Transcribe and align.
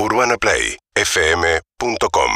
UrbanaPlayFM.com 0.00 2.30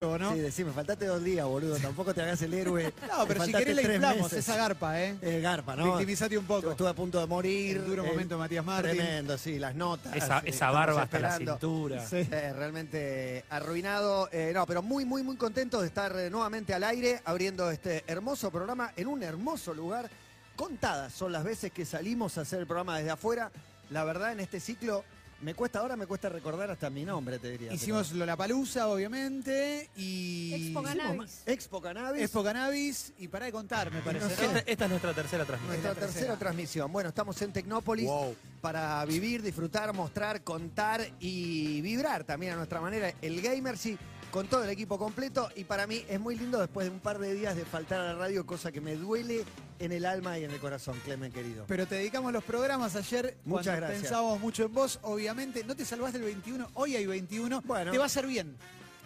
¿no? 0.00 0.32
Sí, 0.32 0.40
decime, 0.40 0.72
faltate 0.72 1.06
dos 1.06 1.22
días, 1.22 1.46
boludo. 1.46 1.76
Tampoco 1.76 2.12
te 2.12 2.22
hagas 2.22 2.42
el 2.42 2.54
héroe. 2.54 2.92
No, 3.08 3.26
pero 3.26 3.44
si 3.44 3.52
faltaste 3.52 3.58
querés 3.58 3.76
la 3.76 3.94
inflamos, 3.94 4.22
meses. 4.24 4.38
esa 4.38 4.56
garpa, 4.56 5.00
¿eh? 5.00 5.16
Eh, 5.22 5.40
garpa, 5.40 5.76
¿no? 5.76 5.92
Victimizate 5.92 6.36
un 6.36 6.46
poco. 6.46 6.72
Estuve 6.72 6.88
a 6.88 6.94
punto 6.94 7.20
de 7.20 7.26
morir. 7.26 7.76
El 7.76 7.86
duro 7.86 8.04
eh, 8.04 8.08
momento 8.08 8.34
de 8.34 8.38
Matías 8.38 8.64
Martín. 8.64 8.96
Tremendo, 8.96 9.38
sí, 9.38 9.58
las 9.58 9.74
notas. 9.74 10.14
Esa, 10.16 10.40
esa 10.40 10.70
barba 10.70 11.02
hasta 11.02 11.18
la 11.20 11.36
cintura. 11.36 12.06
Sí. 12.06 12.26
Eh, 12.30 12.52
realmente 12.52 13.44
arruinado. 13.50 14.28
Eh, 14.32 14.52
no, 14.52 14.66
pero 14.66 14.82
muy, 14.82 15.04
muy, 15.04 15.22
muy 15.22 15.36
contento 15.36 15.80
de 15.80 15.86
estar 15.86 16.14
nuevamente 16.30 16.74
al 16.74 16.84
aire, 16.84 17.20
abriendo 17.24 17.70
este 17.70 18.04
hermoso 18.06 18.50
programa 18.50 18.92
en 18.96 19.06
un 19.06 19.22
hermoso 19.22 19.74
lugar. 19.74 20.10
Contadas 20.56 21.12
son 21.12 21.32
las 21.32 21.44
veces 21.44 21.72
que 21.72 21.84
salimos 21.84 22.36
a 22.36 22.40
hacer 22.40 22.58
el 22.58 22.66
programa 22.66 22.98
desde 22.98 23.10
afuera. 23.10 23.50
La 23.90 24.04
verdad, 24.04 24.32
en 24.32 24.40
este 24.40 24.60
ciclo, 24.60 25.04
me 25.42 25.54
cuesta 25.54 25.78
ahora, 25.80 25.96
me 25.96 26.06
cuesta 26.06 26.28
recordar 26.28 26.70
hasta 26.70 26.90
mi 26.90 27.04
nombre, 27.04 27.38
te 27.38 27.50
diría. 27.50 27.72
Hicimos 27.72 28.12
Lollapalooza, 28.12 28.88
obviamente, 28.88 29.88
y... 29.96 30.52
Expo 30.54 30.82
Cannabis. 30.82 31.42
Expo 31.46 31.80
Cannabis. 31.80 32.22
Expo 32.22 32.44
Cannabis, 32.44 33.12
y 33.18 33.28
para 33.28 33.46
de 33.46 33.52
contar, 33.52 33.90
me 33.90 34.00
parece, 34.00 34.24
No 34.28 34.30
sé. 34.30 34.42
¿no? 34.42 34.56
Esta, 34.58 34.70
esta 34.70 34.84
es 34.84 34.90
nuestra 34.90 35.14
tercera 35.14 35.44
transmisión. 35.44 35.72
Nuestra 35.82 35.94
tercera. 35.94 36.12
tercera 36.12 36.36
transmisión. 36.38 36.92
Bueno, 36.92 37.08
estamos 37.08 37.40
en 37.42 37.52
Tecnópolis 37.52 38.06
Wow. 38.06 38.36
para 38.60 39.04
vivir, 39.06 39.42
disfrutar, 39.42 39.92
mostrar, 39.94 40.42
contar 40.42 41.06
y 41.20 41.80
vibrar 41.80 42.24
también 42.24 42.52
a 42.52 42.56
nuestra 42.56 42.80
manera 42.80 43.12
el 43.22 43.40
Gamercy 43.40 43.96
con 44.30 44.46
todo 44.46 44.64
el 44.64 44.70
equipo 44.70 44.98
completo. 44.98 45.48
Y 45.56 45.64
para 45.64 45.86
mí 45.86 46.04
es 46.08 46.20
muy 46.20 46.36
lindo 46.36 46.58
después 46.60 46.86
de 46.86 46.92
un 46.92 47.00
par 47.00 47.18
de 47.18 47.34
días 47.34 47.56
de 47.56 47.64
faltar 47.64 48.00
a 48.00 48.04
la 48.04 48.14
radio, 48.14 48.46
cosa 48.46 48.72
que 48.72 48.80
me 48.80 48.96
duele 48.96 49.44
en 49.78 49.92
el 49.92 50.04
alma 50.06 50.38
y 50.38 50.44
en 50.44 50.50
el 50.50 50.60
corazón, 50.60 50.98
Clemen 51.04 51.32
querido. 51.32 51.64
Pero 51.66 51.86
te 51.86 51.96
dedicamos 51.96 52.32
los 52.32 52.44
programas 52.44 52.96
ayer 52.96 53.36
Muchas 53.44 53.66
cuando 53.66 53.80
gracias. 53.80 54.02
pensábamos 54.02 54.40
mucho 54.40 54.64
en 54.64 54.74
vos. 54.74 54.98
Obviamente, 55.02 55.64
no 55.64 55.74
te 55.74 55.84
salvás 55.84 56.12
del 56.12 56.22
21, 56.22 56.70
hoy 56.74 56.96
hay 56.96 57.06
21. 57.06 57.62
Bueno. 57.62 57.90
te 57.92 57.98
va 57.98 58.04
a 58.04 58.06
hacer 58.06 58.26
bien. 58.26 58.56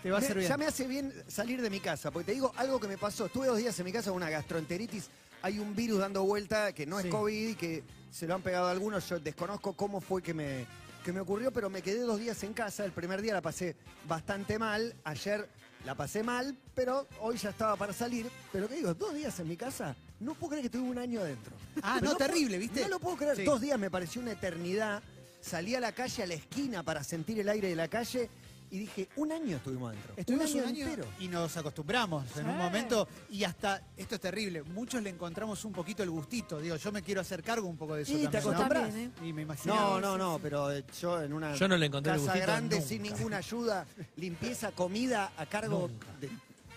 Te 0.03 0.11
va 0.11 0.19
a 0.19 0.21
hacer 0.21 0.37
bien. 0.37 0.49
Ya 0.49 0.57
me 0.59 0.67
hace 0.67 0.87
bien 0.87 1.13
salir 1.29 1.63
de 1.63 1.71
mi 1.71 1.81
casa, 1.81 2.11
porque 2.11 2.27
te 2.27 2.33
digo 2.33 2.53
algo 2.57 2.79
que 2.79 2.89
me 2.89 2.99
pasó. 2.99 3.27
Estuve 3.27 3.47
dos 3.47 3.57
días 3.57 3.79
en 3.79 3.85
mi 3.87 3.93
casa 3.93 4.11
con 4.11 4.17
una 4.19 4.31
gastroenteritis. 4.31 5.09
Hay 5.43 5.59
un 5.59 5.75
virus 5.75 5.99
dando 6.01 6.23
vuelta 6.25 6.73
que 6.73 6.87
no 6.87 6.99
es 6.99 7.05
Sí. 7.05 7.11
COVID 7.11 7.49
y 7.51 7.55
que 7.55 7.83
se 8.11 8.27
lo 8.27 8.35
han 8.35 8.43
pegado 8.43 8.67
a 8.67 8.71
algunos. 8.71 9.09
Yo 9.09 9.19
desconozco 9.19 9.73
cómo 9.75 10.01
fue 10.01 10.23
que 10.23 10.35
me, 10.35 10.67
que 11.05 11.13
me 11.13 11.21
ocurrió, 11.21 11.53
pero 11.53 11.71
me 11.71 11.83
quedé 11.83 12.01
dos 12.01 12.19
días 12.19 12.43
en 12.43 12.55
casa. 12.55 12.85
El 12.85 12.91
primer 12.91 13.23
día 13.23 13.35
la 13.35 13.43
pasé 13.43 13.77
bastante 14.09 14.59
mal. 14.59 14.97
Ayer 15.05 15.49
la 15.85 15.95
pasé 15.95 16.23
mal, 16.23 16.57
pero 16.75 17.07
hoy 17.21 17.37
ya 17.37 17.51
estaba 17.51 17.77
para 17.77 17.93
salir. 17.93 18.29
Pero 18.51 18.69
que 18.69 18.77
digo, 18.77 18.95
dos 18.95 19.15
días 19.15 19.39
en 19.39 19.47
mi 19.47 19.57
casa, 19.57 19.95
no 20.19 20.35
puedo 20.35 20.53
creer 20.53 20.65
que 20.65 20.71
tuve 20.71 20.89
un 20.89 20.99
año 20.99 21.21
adentro. 21.21 21.55
Ah, 21.83 22.01
no, 22.03 22.17
terrible, 22.17 22.59
¿viste? 22.59 22.81
No 22.81 22.89
lo 22.89 22.99
puedo 22.99 23.17
creer. 23.17 23.37
Sí. 23.37 23.45
Dos 23.45 23.61
días 23.61 23.79
me 23.79 23.91
pareció 23.91 24.23
una 24.23 24.33
eternidad. 24.33 25.03
Salí 25.41 25.75
a 25.75 25.81
la 25.81 25.93
calle, 25.93 26.23
a 26.23 26.27
la 26.27 26.35
esquina, 26.35 26.83
para 26.83 27.05
sentir 27.05 27.39
el 27.39 27.51
aire 27.51 27.69
de 27.69 27.77
la 27.77 27.89
calle. 27.89 28.31
Y 28.75 28.79
dije, 28.81 29.09
un 29.15 29.31
año 29.31 29.57
estuvimos 29.59 29.91
adentro. 29.91 30.15
Estuvimos 30.17 30.53
un 30.53 30.65
año, 30.65 30.85
entero. 30.87 31.07
y 31.21 31.29
nos 31.29 31.57
acostumbramos 31.57 32.25
en 32.37 32.49
un 32.49 32.57
momento 32.59 33.07
y 33.31 33.45
hasta, 33.45 33.81
esto 33.97 34.17
es 34.17 34.21
terrible, 34.21 34.65
muchos 34.65 35.01
le 35.01 35.11
encontramos 35.11 35.65
un 35.65 35.73
poquito 35.73 36.03
el 36.03 36.11
gustito. 36.11 36.59
Digo, 36.59 36.75
yo 36.75 36.91
me 36.91 37.01
quiero 37.01 37.21
hacer 37.21 37.45
cargo 37.45 37.69
un 37.69 37.77
poco 37.77 37.95
de 37.95 38.03
eso 38.03 38.13
Y 38.19 38.27
te 38.27 38.41
también. 38.41 38.43
¿no? 38.43 38.51
acostumbras. 38.65 38.95
¿eh? 38.97 39.11
Y 39.23 39.33
me 39.33 39.43
imagino. 39.43 39.77
No, 39.77 40.01
no, 40.01 40.19
no, 40.19 40.41
pero 40.43 40.73
eh, 40.73 40.85
yo 41.01 41.23
en 41.23 41.33
una 41.33 41.55
Yo 41.55 41.69
no 41.69 41.77
le 41.77 41.87
encontré 41.87 42.15
el 42.15 42.19
casa 42.19 42.33
gustito 42.33 42.47
grande 42.47 42.77
nunca. 42.77 42.89
sin 42.89 43.03
ninguna 43.03 43.37
ayuda, 43.37 43.87
limpieza, 44.17 44.73
comida 44.73 45.31
a 45.37 45.47
cargo 45.47 45.87
Nunca. 45.89 46.09
de, 46.21 46.31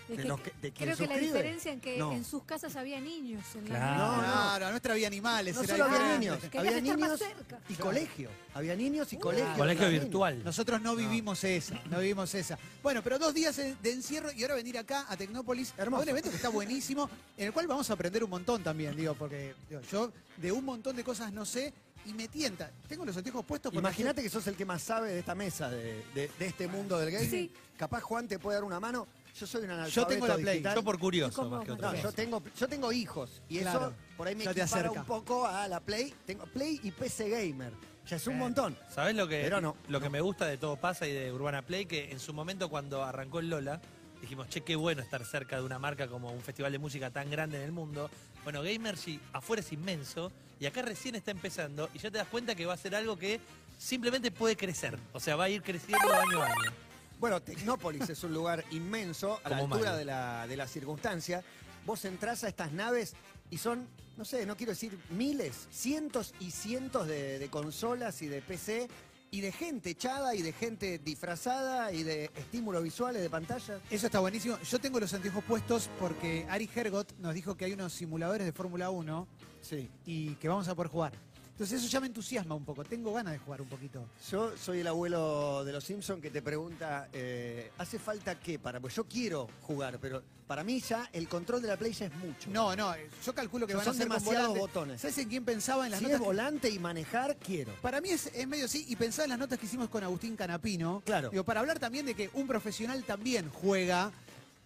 Es 0.08 0.16
de 0.16 0.22
que 0.22 0.28
los 0.28 0.40
que, 0.40 0.50
de 0.62 0.72
quien 0.72 0.90
Creo 0.90 0.96
que 0.96 1.06
la 1.14 1.18
diferencia 1.20 1.72
en 1.72 1.80
que 1.80 1.98
No. 1.98 2.12
en 2.12 2.24
sus 2.24 2.42
casas 2.44 2.74
había 2.76 3.00
niños. 3.00 3.44
En 3.54 3.64
la 3.64 3.68
Claro. 3.68 3.98
No, 3.98 4.16
no. 4.16 4.22
Claro, 4.22 4.66
a 4.66 4.70
nuestra 4.70 4.92
había 4.94 5.06
animales. 5.06 5.54
No 5.54 5.62
era 5.62 5.70
solo 5.76 5.84
había 5.84 6.18
niños, 6.18 6.38
había 6.56 6.80
niños 6.80 7.18
cerca. 7.18 7.58
y 7.68 7.74
Claro. 7.74 7.84
colegio. 7.90 8.30
Había 8.54 8.74
niños 8.74 9.12
y 9.12 9.16
colegio. 9.18 9.54
Colegio 9.56 9.88
virtual. 9.90 10.42
Nosotros 10.44 10.80
no 10.80 10.96
vivimos 10.96 11.44
esa, 11.44 11.80
no 11.90 11.98
vivimos 12.00 12.34
esa. 12.34 12.58
Bueno, 12.82 13.02
pero 13.02 13.18
dos 13.18 13.34
días 13.34 13.56
de 13.56 13.92
encierro 13.92 14.32
y 14.32 14.42
ahora 14.42 14.54
venir 14.54 14.78
acá 14.78 15.06
a 15.08 15.16
Tecnópolis, 15.16 15.74
Hermoso. 15.76 16.00
a 16.00 16.02
un 16.04 16.08
evento 16.08 16.30
que 16.30 16.36
está 16.36 16.48
buenísimo, 16.48 17.08
en 17.36 17.46
el 17.48 17.52
cual 17.52 17.66
vamos 17.66 17.88
a 17.90 17.92
aprender 17.92 18.24
un 18.24 18.30
montón 18.30 18.62
también, 18.62 18.96
digo, 18.96 19.14
porque 19.14 19.54
digo, 19.68 19.80
yo 19.92 20.10
de 20.38 20.50
un 20.52 20.64
montón 20.64 20.96
de 20.96 21.04
cosas 21.04 21.32
no 21.32 21.44
sé 21.44 21.72
y 22.06 22.14
me 22.14 22.26
tienta. 22.28 22.70
Tengo 22.88 23.04
los 23.04 23.16
anteojos 23.16 23.44
puestos 23.44 23.74
Imagínate 23.74 24.22
que 24.22 24.30
sos 24.30 24.46
el 24.46 24.56
que 24.56 24.64
más 24.64 24.82
sabe 24.82 25.10
de 25.12 25.18
esta 25.18 25.34
mesa, 25.34 25.68
de, 25.68 26.02
de- 26.14 26.30
de 26.38 26.46
este 26.46 26.66
mundo 26.66 26.98
del 26.98 27.10
gaming. 27.10 27.30
Sí. 27.30 27.52
Capaz 27.76 28.00
Juan 28.00 28.26
te 28.26 28.38
puede 28.38 28.56
dar 28.56 28.64
una 28.64 28.80
mano. 28.80 29.06
Yo 29.38 29.46
soy 29.46 29.64
un 29.64 29.70
analfabeto 29.70 30.00
Yo 30.00 30.06
tengo 30.06 30.26
la 30.26 30.34
Play, 30.36 30.54
digital. 30.54 30.74
Yo 30.76 30.82
por 30.82 30.98
curioso 30.98 31.48
más 31.50 31.64
que 31.64 31.72
otra 31.72 31.86
No, 31.88 31.92
cosa. 31.92 32.02
yo 32.02 32.12
tengo, 32.12 32.42
yo 32.58 32.68
tengo 32.68 32.92
hijos 32.92 33.42
y 33.48 33.58
Claro. 33.60 33.78
eso 33.80 33.92
por 34.16 34.26
ahí 34.28 34.34
me 34.34 34.44
Ya 34.44 34.54
te 34.54 34.60
equipara 34.62 34.80
acerca. 34.82 35.00
un 35.00 35.06
poco 35.06 35.46
a 35.46 35.68
la 35.68 35.80
Play. 35.80 36.12
Tengo 36.26 36.44
Play 36.46 36.80
y 36.82 36.90
PC 36.90 37.28
Gamer. 37.28 37.72
Ya 38.06 38.16
es 38.16 38.26
un 38.26 38.34
Eh. 38.34 38.38
montón. 38.38 38.76
¿Sabés 38.92 39.14
lo 39.14 39.28
que, 39.28 39.42
Pero 39.42 39.60
no, 39.60 39.76
lo 39.88 40.00
que 40.00 40.08
me 40.08 40.20
gusta 40.20 40.46
de 40.46 40.56
Todo 40.56 40.76
Pasa 40.76 41.06
y 41.06 41.12
de 41.12 41.32
Urbana 41.32 41.62
Play? 41.62 41.86
Que 41.86 42.10
en 42.10 42.18
su 42.20 42.32
momento 42.32 42.68
cuando 42.68 43.04
arrancó 43.04 43.38
el 43.40 43.50
Lola, 43.50 43.80
dijimos, 44.20 44.48
che, 44.48 44.62
qué 44.62 44.74
bueno 44.76 45.02
estar 45.02 45.24
cerca 45.24 45.56
de 45.56 45.62
una 45.62 45.78
marca 45.78 46.08
como 46.08 46.32
un 46.32 46.40
festival 46.40 46.72
de 46.72 46.78
música 46.78 47.10
tan 47.10 47.30
grande 47.30 47.58
en 47.58 47.64
el 47.64 47.72
mundo. 47.72 48.10
Bueno, 48.44 48.62
Gamergy 48.62 49.20
afuera 49.32 49.60
es 49.60 49.70
inmenso 49.72 50.32
y 50.58 50.66
acá 50.66 50.82
recién 50.82 51.14
está 51.14 51.30
empezando 51.30 51.88
y 51.94 51.98
ya 51.98 52.10
te 52.10 52.18
das 52.18 52.26
cuenta 52.28 52.54
que 52.54 52.66
va 52.66 52.74
a 52.74 52.78
ser 52.78 52.94
algo 52.94 53.16
que 53.18 53.40
simplemente 53.78 54.30
puede 54.32 54.56
crecer. 54.56 54.98
O 55.12 55.20
sea, 55.20 55.36
va 55.36 55.44
a 55.44 55.48
ir 55.50 55.62
creciendo 55.62 56.12
año 56.12 56.42
a 56.42 56.46
año. 56.46 56.72
Bueno, 57.20 57.42
Tecnópolis 57.42 58.08
es 58.10 58.22
un 58.22 58.32
lugar 58.32 58.64
inmenso 58.70 59.40
a 59.42 59.48
la 59.50 59.58
Como 59.58 59.74
altura 59.74 59.96
de 59.96 60.04
la, 60.04 60.46
de 60.46 60.56
la 60.56 60.68
circunstancia. 60.68 61.42
Vos 61.84 62.04
entrás 62.04 62.44
a 62.44 62.48
estas 62.48 62.72
naves 62.72 63.14
y 63.50 63.58
son, 63.58 63.88
no 64.16 64.24
sé, 64.24 64.46
no 64.46 64.56
quiero 64.56 64.72
decir 64.72 64.96
miles, 65.10 65.66
cientos 65.70 66.32
y 66.38 66.50
cientos 66.52 67.08
de, 67.08 67.38
de 67.38 67.48
consolas 67.48 68.22
y 68.22 68.28
de 68.28 68.40
PC 68.40 68.88
y 69.30 69.40
de 69.40 69.52
gente 69.52 69.90
echada 69.90 70.34
y 70.34 70.42
de 70.42 70.52
gente 70.52 70.98
disfrazada 70.98 71.92
y 71.92 72.02
de 72.02 72.30
estímulos 72.36 72.82
visuales 72.82 73.20
de 73.20 73.28
pantalla. 73.28 73.80
Eso 73.90 74.06
está 74.06 74.20
buenísimo. 74.20 74.58
Yo 74.60 74.78
tengo 74.78 75.00
los 75.00 75.12
anteojos 75.12 75.42
puestos 75.44 75.90
porque 75.98 76.46
Ari 76.48 76.70
Hergot 76.72 77.14
nos 77.18 77.34
dijo 77.34 77.56
que 77.56 77.64
hay 77.64 77.72
unos 77.72 77.92
simuladores 77.92 78.46
de 78.46 78.52
Fórmula 78.52 78.90
1 78.90 79.26
Sí. 79.60 79.90
y 80.06 80.34
que 80.36 80.46
vamos 80.48 80.68
a 80.68 80.74
poder 80.74 80.90
jugar. 80.90 81.12
Entonces 81.58 81.80
eso 81.82 81.90
ya 81.90 81.98
me 81.98 82.06
entusiasma 82.06 82.54
un 82.54 82.64
poco. 82.64 82.84
Tengo 82.84 83.12
ganas 83.12 83.32
de 83.32 83.40
jugar 83.40 83.60
un 83.60 83.68
poquito. 83.68 84.06
Yo 84.30 84.56
soy 84.56 84.78
el 84.78 84.86
abuelo 84.86 85.64
de 85.64 85.72
los 85.72 85.82
Simpsons 85.82 86.22
que 86.22 86.30
te 86.30 86.40
pregunta, 86.40 87.08
eh, 87.12 87.72
¿hace 87.78 87.98
falta 87.98 88.38
qué 88.38 88.60
para? 88.60 88.78
Pues 88.78 88.94
yo 88.94 89.02
quiero 89.08 89.48
jugar, 89.62 89.98
pero 90.00 90.22
para 90.46 90.62
mí 90.62 90.78
ya 90.80 91.10
el 91.12 91.28
control 91.28 91.60
de 91.60 91.66
la 91.66 91.76
Play 91.76 91.92
ya 91.94 92.06
es 92.06 92.14
mucho. 92.14 92.48
No, 92.50 92.76
no, 92.76 92.94
yo 93.26 93.34
calculo 93.34 93.66
que 93.66 93.74
van 93.74 93.88
a 93.88 93.92
ser 93.92 94.04
demasiados 94.04 94.56
botones. 94.56 95.00
¿Sabes 95.00 95.18
en 95.18 95.28
quién 95.28 95.44
pensaba 95.44 95.84
en 95.86 95.90
las 95.90 95.98
si 95.98 96.04
notas? 96.04 96.14
es 96.14 96.20
que- 96.20 96.26
volante 96.26 96.70
y 96.70 96.78
manejar, 96.78 97.36
quiero. 97.38 97.72
Para 97.82 98.00
mí 98.00 98.10
es, 98.10 98.26
es 98.32 98.46
medio 98.46 98.66
así, 98.66 98.84
y 98.88 98.94
pensaba 98.94 99.24
en 99.24 99.30
las 99.30 99.38
notas 99.40 99.58
que 99.58 99.66
hicimos 99.66 99.88
con 99.88 100.04
Agustín 100.04 100.36
Canapino. 100.36 101.02
Claro. 101.04 101.30
Digo, 101.30 101.42
para 101.42 101.58
hablar 101.58 101.80
también 101.80 102.06
de 102.06 102.14
que 102.14 102.30
un 102.34 102.46
profesional 102.46 103.02
también 103.02 103.50
juega. 103.50 104.12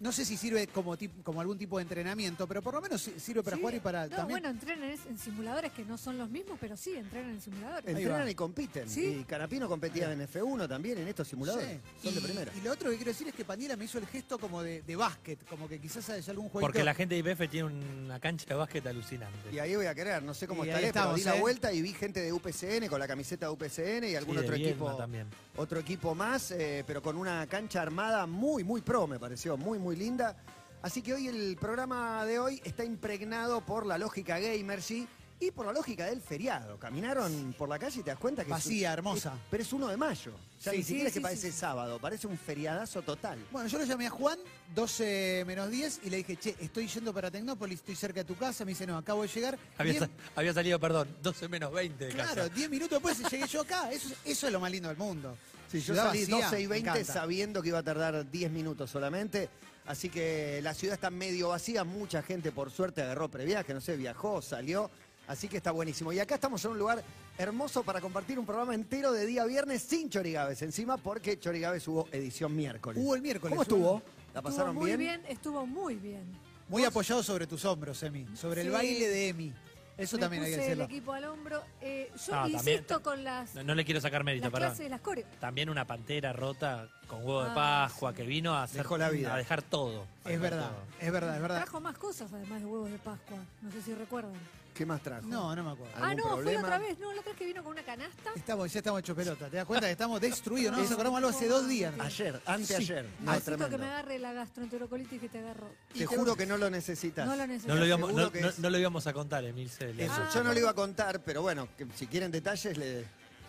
No 0.03 0.11
sé 0.11 0.25
si 0.25 0.37
sirve 0.37 0.67
como, 0.67 0.97
tip- 0.99 1.23
como 1.23 1.41
algún 1.41 1.57
tipo 1.57 1.79
de 1.79 1.83
entrenamiento, 1.83 2.47
pero 2.49 2.61
por 2.61 2.75
lo 2.75 2.81
menos 2.81 3.01
si- 3.03 3.19
sirve 3.21 3.43
para 3.43 3.57
Sí. 3.57 3.61
jugar 3.63 3.75
y 3.77 3.81
para 3.81 4.03
No, 4.09 4.17
también. 4.17 4.41
bueno, 4.41 4.49
entrenan 4.51 4.91
en 4.91 5.17
simuladores 5.19 5.73
que 5.73 5.85
no 5.85 5.97
son 5.97 6.19
los 6.19 6.29
mismos, 6.29 6.59
pero 6.61 6.77
sí, 6.77 6.93
entrenan 6.95 7.31
en 7.31 7.41
simuladores. 7.41 7.89
Entrenan 7.89 8.29
y 8.29 8.35
compiten. 8.35 8.89
Sí. 8.91 9.19
Y 9.21 9.25
Canapino 9.25 9.69
competía 9.69 10.13
en 10.13 10.21
F1 10.23 10.67
también 10.69 10.99
en 10.99 11.07
estos 11.07 11.29
simuladores. 11.29 11.69
Sí. 12.01 12.03
Son 12.03 12.15
de 12.17 12.21
primera. 12.21 12.51
Y 12.57 12.61
lo 12.63 12.73
otro 12.73 12.91
que 12.91 12.97
quiero 12.97 13.13
decir 13.13 13.29
es 13.29 13.35
que 13.35 13.45
Pandiela 13.45 13.77
me 13.77 13.85
hizo 13.85 13.99
el 13.99 14.07
gesto 14.09 14.39
como 14.39 14.61
de, 14.63 14.83
de 14.83 14.97
básquet, 14.97 15.39
como 15.49 15.69
que 15.69 15.79
quizás 15.81 16.11
haya 16.11 16.31
algún 16.33 16.49
juego. 16.49 16.67
Porque 16.67 16.83
la 16.83 16.95
gente 16.95 17.15
de 17.15 17.21
IPF 17.21 17.49
tiene 17.49 17.69
una 18.05 18.19
cancha 18.19 18.47
de 18.49 18.55
básquet 18.57 18.85
alucinante. 18.87 19.53
Y 19.53 19.61
ahí 19.61 19.77
voy 19.77 19.87
a 19.87 19.95
querer, 19.95 20.21
no 20.25 20.35
sé 20.35 20.49
cómo 20.49 20.65
estaré, 20.65 20.89
pero 20.89 20.99
estamos, 20.99 21.17
di 21.17 21.23
la 21.23 21.37
¿eh? 21.37 21.41
vuelta 21.41 21.73
y 21.73 21.81
vi 21.81 21.93
gente 21.93 22.21
de 22.21 22.33
UPCN 22.33 22.89
con 22.89 22.99
la 22.99 23.07
camiseta 23.07 23.47
de 23.47 23.53
UPCN 23.53 24.05
y 24.11 24.17
algún 24.17 24.37
otro 24.37 24.55
equipo. 24.57 24.93
también. 24.97 25.29
Otro 25.57 25.79
equipo 25.79 26.15
más, 26.15 26.51
eh, 26.51 26.83
pero 26.87 27.01
con 27.03 27.17
una 27.17 27.47
cancha 27.47 27.83
armada 27.83 28.27
muy, 28.27 28.65
muy 28.65 28.81
pro, 28.81 29.07
me 29.07 29.21
pareció, 29.21 29.57
muy, 29.57 29.79
muy 29.79 29.92
linda. 29.97 30.37
Así 30.83 31.01
que 31.03 31.15
hoy 31.15 31.29
el 31.29 31.57
programa 31.61 32.25
de 32.25 32.39
hoy 32.41 32.61
está 32.65 32.85
impregnado 32.85 33.61
por 33.61 33.87
la 33.87 33.99
lógica 33.99 34.39
gamergy 34.41 35.07
y 35.39 35.51
por 35.51 35.67
la 35.67 35.73
lógica 35.73 36.07
del 36.07 36.21
feriado. 36.21 36.79
Caminaron 36.79 37.55
por 37.59 37.69
la 37.69 37.77
calle 37.79 38.01
y 38.01 38.03
te 38.05 38.11
das 38.11 38.19
cuenta 38.19 38.43
que 38.45 38.51
es- 38.51 38.57
Vacía, 38.57 38.93
hermosa. 38.93 39.33
es- 39.35 39.41
pero 39.51 39.63
es 39.63 39.73
1 39.73 39.89
de 39.89 39.97
mayo. 39.97 40.33
Ya 40.63 40.71
Sí, 40.71 40.77
ni 40.79 40.83
sí, 40.85 40.89
siquiera 40.89 41.09
es 41.09 41.13
sí, 41.15 41.19
que 41.19 41.21
sí, 41.21 41.23
parece 41.25 41.51
sí. 41.53 41.59
sábado, 41.59 41.99
parece 42.01 42.27
un 42.29 42.39
feriadazo 42.39 43.03
total. 43.03 43.45
Bueno, 43.51 43.69
yo 43.69 43.79
lo 43.79 43.85
llamé 43.85 44.07
a 44.07 44.11
Juan, 44.11 44.39
12 44.75 45.43
menos 45.47 45.69
10, 45.71 46.01
y 46.05 46.11
le 46.11 46.19
dije, 46.19 46.37
che, 46.37 46.57
estoy 46.61 46.87
yendo 46.87 47.13
para 47.13 47.31
Tecnópolis, 47.31 47.81
estoy 47.81 47.97
cerca 47.97 48.21
de 48.21 48.25
tu 48.25 48.37
casa. 48.37 48.65
Me 48.65 48.71
dice, 48.71 48.87
no, 48.87 48.97
acabo 48.97 49.23
de 49.23 49.29
llegar. 49.29 49.59
Había, 49.79 49.95
Diez- 49.95 49.99
sa- 50.01 50.11
había 50.37 50.53
salido, 50.55 50.79
perdón, 50.79 51.09
12 51.23 51.49
menos 51.49 51.73
20 51.73 52.07
de 52.07 52.13
Claro, 52.13 52.43
casa. 52.43 52.49
10 52.49 52.71
minutos 52.71 53.03
después 53.03 53.31
llegué 53.33 53.47
yo 53.49 53.61
acá. 53.63 53.91
Eso, 53.91 54.09
es- 54.09 54.17
eso 54.25 54.47
es 54.47 54.53
lo 54.53 54.61
más 54.61 54.71
lindo 54.71 54.89
del 54.89 54.97
mundo. 54.99 55.37
Sí, 55.73 55.81
yo 55.81 55.95
salí 55.95 56.21
vacía, 56.21 56.37
12 56.45 56.61
y 56.61 56.63
me 56.65 56.69
20 56.69 56.91
encanta. 56.91 57.13
sabiendo 57.13 57.63
que 57.63 57.69
iba 57.69 57.79
a 57.79 57.83
tardar 57.83 58.31
10 58.31 58.51
minutos 58.53 58.91
solamente. 58.91 59.49
Así 59.87 60.09
que 60.11 60.61
la 60.63 60.75
ciudad 60.75 60.95
está 60.95 61.11
medio 61.11 61.49
vacía. 61.49 61.83
Mucha 61.83 62.23
gente, 62.23 62.53
por 62.53 62.71
suerte, 62.71 63.03
agarró 63.03 63.29
previaje, 63.29 63.73
no 63.75 63.81
sé, 63.81 63.97
viajó, 63.97 64.43
salió. 64.43 64.91
Así 65.27 65.49
que 65.49 65.57
está 65.57 65.71
buenísimo. 65.71 66.13
Y 66.13 66.21
acá 66.21 66.35
estamos 66.35 66.65
en 66.65 66.73
un 66.73 66.79
lugar 66.79 67.03
hermoso 67.39 67.83
para 67.83 68.01
compartir 68.01 68.39
un 68.39 68.45
programa 68.45 68.75
entero 68.75 69.13
de 69.13 69.25
día 69.25 69.45
viernes 69.45 69.83
sin 69.83 70.11
Chorigaves 70.11 70.61
encima, 70.63 70.99
porque 70.99 71.39
Chorigaves 71.41 71.89
hubo 71.89 72.07
edición 72.13 72.55
miércoles. 72.55 73.03
Hubo 73.03 73.15
el 73.15 73.23
miércoles. 73.23 73.51
¿Cómo 73.51 73.63
estuvo? 73.63 74.03
¿La 74.35 74.41
Estuvo 74.41 74.43
pasaron 74.43 74.75
muy 74.75 74.87
bien? 74.97 74.99
bien? 74.99 75.23
Estuvo 75.29 75.67
muy 75.67 75.95
bien. 75.97 76.23
Muy 76.69 76.85
apoyado 76.85 77.23
sobre 77.23 77.47
tus 77.47 77.65
hombros, 77.65 78.03
Emi. 78.03 78.27
Sobre 78.35 78.63
el 78.63 78.71
baile 78.71 79.09
de 79.09 79.29
Emi. 79.29 79.53
Eso 79.99 80.17
me 80.17 80.21
también 80.23 80.43
hay 80.43 80.51
que 80.51 80.57
puse 80.57 80.65
decirlo. 80.69 80.85
el 80.85 80.91
equipo 80.91 81.13
al 81.13 81.25
hombro. 81.25 81.63
Eh, 81.81 82.11
yo 82.15 82.35
Ah, 82.35 82.43
también- 82.43 82.59
insisto 82.59 83.03
con 83.03 83.23
las, 83.25 83.55
No, 83.55 83.63
no 83.63 83.75
le 83.75 83.85
quiero 83.85 84.01
sacar 84.01 84.25
mérito, 84.25 84.45
las 84.47 84.53
perdón. 84.53 84.69
clases 84.71 84.85
de 84.85 84.91
las 84.91 85.01
coreo. 85.01 85.27
También 85.41 85.69
una 85.71 85.85
pantera 85.87 86.33
rota 86.33 86.89
con 87.07 87.19
huevo 87.25 87.45
de 87.45 87.51
Ah, 87.51 87.55
Pascua 87.89 88.11
sí. 88.11 88.17
que 88.17 88.23
vino 88.25 88.55
a, 88.55 88.63
hacer, 88.65 88.79
Dejó 88.83 88.97
la 88.99 89.11
vida. 89.11 89.35
a 89.35 89.37
dejar 89.37 89.63
todo. 89.63 90.07
A 90.25 90.31
Es 90.33 90.41
dejar 90.41 90.41
verdad, 90.41 90.71
todo. 90.71 90.83
es 91.07 91.13
verdad, 91.13 91.37
es 91.37 91.43
verdad. 91.43 91.57
Trajo 91.63 91.81
más 91.81 91.99
cosas 91.99 92.33
además 92.33 92.61
de 92.61 92.67
huevos 92.67 92.91
de 92.91 92.99
Pascua. 92.99 93.39
No 93.61 93.71
sé 93.71 93.83
si 93.83 93.95
recuerdan. 93.95 94.33
¿Qué 94.75 94.87
más 94.87 95.03
trajo? 95.03 95.27
No, 95.27 95.55
no 95.55 95.63
me 95.65 95.71
acuerdo. 95.73 95.93
Ah, 95.97 96.09
¿Algún 96.11 96.31
no, 96.31 96.37
fue 96.43 96.55
la 96.55 96.61
otra 96.61 96.79
vez. 96.79 96.99
No, 96.99 97.13
la 97.13 97.21
otra 97.21 97.33
vez 97.33 97.39
que 97.39 97.47
vino 97.47 97.63
con 97.63 97.73
una 97.73 97.83
canasta. 97.83 98.31
Estamos, 98.35 98.73
ya 98.73 98.79
estamos 98.79 99.01
hechos 99.01 99.15
pelota. 99.15 99.49
¿Te 99.51 99.57
das 99.59 99.67
cuenta 99.67 99.87
que 99.87 99.93
estamos 99.93 100.21
destruidos? 100.21 100.73
No 100.75 100.83
nos 100.83 100.91
acordamos 100.93 101.19
algo 101.19 101.29
hace 101.31 101.47
dos 101.49 101.69
días. 101.69 101.93
Ayer, 101.99 102.41
anteayer. 102.47 103.07
No, 103.21 103.33
Necesito 103.33 103.69
que 103.69 103.79
me 103.79 103.85
agarre 103.87 104.19
la 104.19 104.33
gastroenterocolitis 104.33 105.21
que 105.21 105.29
te 105.29 105.39
agarró. 105.41 105.69
Te 105.93 106.07
juro 106.07 106.35
que 106.37 106.47
no 106.47 106.57
lo 106.57 106.71
necesitas. 106.71 107.27
No 107.27 107.37
lo 107.37 107.47
necesito. 107.47 107.75
No 107.75 107.81
lo, 107.81 107.87
íbamos, 107.87 108.09
Seguro 108.09 108.25
no, 108.25 108.33
que 108.33 108.41
no- 108.41 108.49
es- 108.49 108.59
no 108.59 108.71
lo 108.71 108.79
íbamos 108.79 109.07
a 109.07 109.13
contar, 109.13 109.45
Emil. 109.45 109.69
se 109.69 109.93
le- 109.93 110.05
Eso, 110.07 110.15
Ah. 110.17 110.31
yo 110.35 110.43
no 110.43 110.53
lo 110.55 110.59
iba 110.59 110.71
a 110.71 110.75
contar, 110.75 111.21
pero 111.21 111.43
bueno, 111.43 111.69
que 111.77 111.87
si 111.95 112.07
quieren 112.07 112.31
detalles 112.33 112.77
le, 112.79 113.05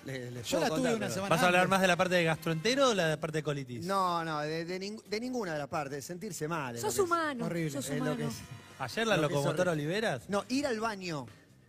le- 0.05 0.29
les 0.31 0.45
Yo 0.45 0.57
puedo 0.57 0.61
la 0.61 0.67
tuve 0.67 0.77
contar, 0.79 0.95
una 0.95 1.09
semana 1.09 1.29
¿Vas 1.29 1.41
a 1.43 1.45
hablar 1.45 1.61
antes. 1.61 1.69
más 1.69 1.81
de 1.81 1.87
la 1.87 1.95
parte 1.95 2.15
de 2.15 2.23
gastroentero 2.25 2.89
o 2.89 2.93
la 2.93 3.17
parte 3.17 3.37
de 3.37 3.43
colitis? 3.43 3.85
No, 3.85 4.25
no, 4.25 4.41
de, 4.41 4.65
de 4.65 4.79
ning- 4.81 5.01
de 5.05 5.19
ninguna 5.21 5.53
de 5.53 5.59
las 5.59 5.69
partes, 5.69 5.91
de 5.95 6.01
sentirse 6.01 6.49
mal. 6.49 6.77
Sos 6.77 6.99
humano. 6.99 7.45
Horrible. 7.45 7.71
Sos 7.71 7.89
humano. 7.89 8.17
Ayer 8.79 9.07
la 9.07 9.17
locomotora. 9.17 9.71
Oliveras. 9.71 10.29
No, 10.29 10.45
ir 10.49 10.65
al 10.67 10.79
baño 10.79 11.25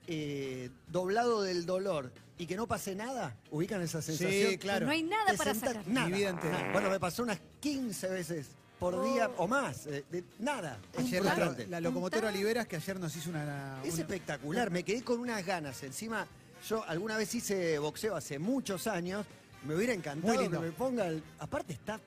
eh, 0.06 0.70
doblado 0.88 1.42
del 1.42 1.66
dolor 1.66 2.12
y 2.36 2.46
que 2.46 2.56
no 2.56 2.66
pase 2.66 2.94
nada, 2.94 3.36
ubican 3.50 3.80
esa 3.82 4.02
sensación. 4.02 4.50
Sí, 4.52 4.58
claro. 4.58 4.86
No 4.86 4.92
hay 4.92 5.02
nada 5.02 5.32
Te 5.32 5.36
para 5.38 5.52
sentás- 5.54 5.74
sacar. 5.74 5.88
Nada, 5.88 6.06
Mi 6.08 6.12
vida 6.14 6.30
entera. 6.30 6.58
nada. 6.58 6.72
Bueno, 6.72 6.90
me 6.90 6.98
pasó 7.00 7.22
unas 7.22 7.38
15 7.60 8.08
veces 8.08 8.46
por 8.78 8.94
Oh. 8.96 9.04
día 9.14 9.30
o 9.36 9.46
más. 9.46 9.86
eh, 9.86 10.04
de- 10.10 10.24
nada. 10.40 10.78
Es 10.92 11.00
Ayer 11.00 11.24
la, 11.24 11.32
frustrante. 11.34 11.66
la 11.68 11.80
locomotora 11.80 12.28
Oliveras 12.28 12.66
que 12.66 12.76
ayer 12.76 12.98
nos 12.98 13.14
hizo 13.16 13.30
una... 13.30 13.80
Es 13.84 13.94
una- 13.94 14.02
espectacular, 14.02 14.70
me 14.70 14.82
quedé 14.82 15.02
con 15.04 15.20
unas 15.20 15.44
ganas. 15.46 15.82
Encima, 15.84 16.26
yo 16.68 16.82
alguna 16.84 17.16
vez 17.16 17.32
hice 17.34 17.78
boxeo 17.78 18.16
hace 18.16 18.38
muchos 18.38 18.86
años, 18.88 19.24
me 19.64 19.74
hubiera 19.76 19.92
encantado 19.94 20.26
Muy 20.34 20.36
que 20.38 20.42
lindo. 20.50 20.60
me 20.60 20.72
ponga 20.72 21.06
el... 21.06 21.22
Aparte 21.38 21.72
está 21.74 22.00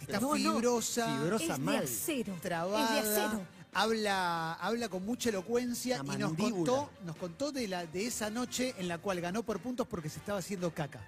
Está 0.00 0.18
No, 0.18 0.30
no. 0.30 0.34
fibrosa, 0.34 1.18
Fibrosa. 1.20 1.44
Es 1.44 1.50
de 1.50 1.58
mal. 1.58 1.84
acero. 1.84 2.34
trabada, 2.42 2.98
Es 3.00 3.04
de 3.04 3.16
acero. 3.22 3.40
Habla, 3.72 4.54
habla 4.54 4.88
con 4.88 5.04
mucha 5.04 5.28
elocuencia 5.30 6.02
La 6.02 6.14
y 6.14 6.18
nos 6.18 6.30
mandíbula. 6.30 6.54
contó, 6.72 6.90
nos 7.04 7.16
contó 7.16 7.52
de, 7.52 7.68
la, 7.68 7.86
de 7.86 8.06
esa 8.06 8.30
noche 8.30 8.74
en 8.78 8.88
la 8.88 8.98
cual 8.98 9.20
ganó 9.20 9.42
por 9.42 9.60
puntos 9.60 9.86
porque 9.86 10.08
se 10.08 10.18
estaba 10.18 10.38
haciendo 10.38 10.72
caca. 10.72 11.00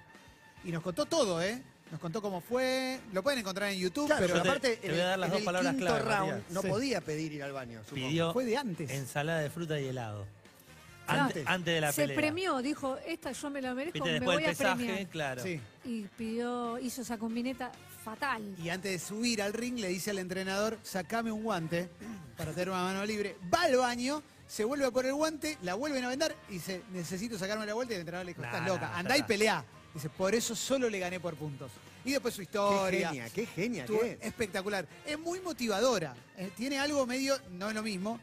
Y 0.63 0.71
nos 0.71 0.81
contó 0.83 1.05
todo, 1.05 1.41
¿eh? 1.41 1.61
Nos 1.91 1.99
contó 1.99 2.21
cómo 2.21 2.41
fue. 2.41 2.99
Lo 3.11 3.21
pueden 3.21 3.39
encontrar 3.39 3.69
en 3.69 3.77
YouTube, 3.79 4.07
Claro, 4.07 4.21
pero 4.21 4.33
pero 4.33 4.43
te- 4.43 4.49
aparte, 4.49 4.77
te 4.77 4.87
en 4.87 4.91
voy 4.93 4.99
a 5.01 5.03
el- 5.03 5.09
dar 5.09 5.19
las 5.19 5.27
en 5.27 5.31
dos 5.31 5.39
el 5.39 5.45
palabras 5.45 5.71
quinto 5.75 5.85
clave, 5.85 6.01
round 6.09 6.31
Matías. 6.31 6.51
no 6.51 6.61
Sí. 6.61 6.67
podía 6.67 7.01
pedir 7.01 7.33
ir 7.33 7.43
al 7.43 7.51
baño, 7.51 7.81
supongo. 7.87 8.07
Pidió 8.07 8.33
fue 8.33 8.45
de 8.45 8.57
antes. 8.57 8.89
ensalada 8.89 9.39
de 9.39 9.49
fruta 9.49 9.79
y 9.79 9.87
helado. 9.87 10.25
Claro. 11.05 11.23
Ante- 11.23 11.43
antes 11.45 11.73
de 11.75 11.81
la 11.81 11.91
Se 11.91 12.03
pelea. 12.03 12.15
premió, 12.15 12.61
dijo, 12.61 12.97
esta 13.05 13.33
yo 13.33 13.49
me 13.49 13.61
la 13.61 13.73
merezco, 13.73 13.95
Viste, 13.95 14.07
me 14.07 14.13
después 14.13 14.35
voy 14.37 14.43
del 14.43 14.51
a 14.51 14.57
pesaje, 14.57 14.85
premiar. 14.85 15.07
claro. 15.09 15.43
Sí. 15.43 15.59
Y 15.83 16.01
pidió, 16.17 16.79
hizo 16.79 17.01
esa 17.01 17.17
combineta 17.17 17.71
fatal. 18.03 18.55
Y 18.61 18.69
antes 18.69 18.91
de 18.91 18.99
subir 18.99 19.41
al 19.41 19.53
ring 19.53 19.79
le 19.79 19.87
dice 19.87 20.11
al 20.11 20.19
entrenador, 20.19 20.77
sacame 20.83 21.31
un 21.31 21.43
guante 21.43 21.89
para 22.37 22.51
tener 22.51 22.69
una 22.69 22.83
mano 22.83 23.05
libre. 23.05 23.37
Va 23.53 23.61
al 23.63 23.77
baño, 23.77 24.21
se 24.47 24.63
vuelve 24.63 24.85
a 24.85 24.91
poner 24.91 25.09
el 25.09 25.15
guante, 25.15 25.57
la 25.61 25.75
vuelven 25.75 26.03
a 26.03 26.09
vender 26.09 26.35
y 26.49 26.53
dice, 26.53 26.81
necesito 26.91 27.37
sacarme 27.37 27.65
la 27.65 27.73
vuelta 27.73 27.93
y 27.93 27.95
el 27.95 28.01
entrenador 28.01 28.25
le 28.25 28.31
dijo, 28.33 28.43
estás 28.43 28.61
Nah, 28.61 28.67
loca, 28.67 28.89
nah, 28.89 28.97
andá 28.99 29.15
y 29.15 29.19
está. 29.19 29.27
peleá. 29.27 29.65
Dice, 29.93 30.09
por 30.09 30.33
eso 30.35 30.55
solo 30.55 30.89
le 30.89 30.99
gané 30.99 31.19
por 31.19 31.35
puntos. 31.35 31.71
Y 32.05 32.11
después 32.11 32.33
su 32.33 32.39
Qué 32.39 32.43
historia. 32.43 33.09
genia, 33.09 33.29
qué 33.29 33.45
genia 33.45 33.81
Estuvo 33.83 34.01
que 34.01 34.11
es. 34.13 34.17
espectacular. 34.21 34.85
Es 35.05 35.17
muy 35.19 35.39
motivadora. 35.39 36.13
Eh, 36.35 36.51
tiene 36.57 36.77
algo 36.79 37.05
medio, 37.05 37.39
no 37.51 37.69
es 37.69 37.75
lo 37.75 37.83
mismo, 37.83 38.19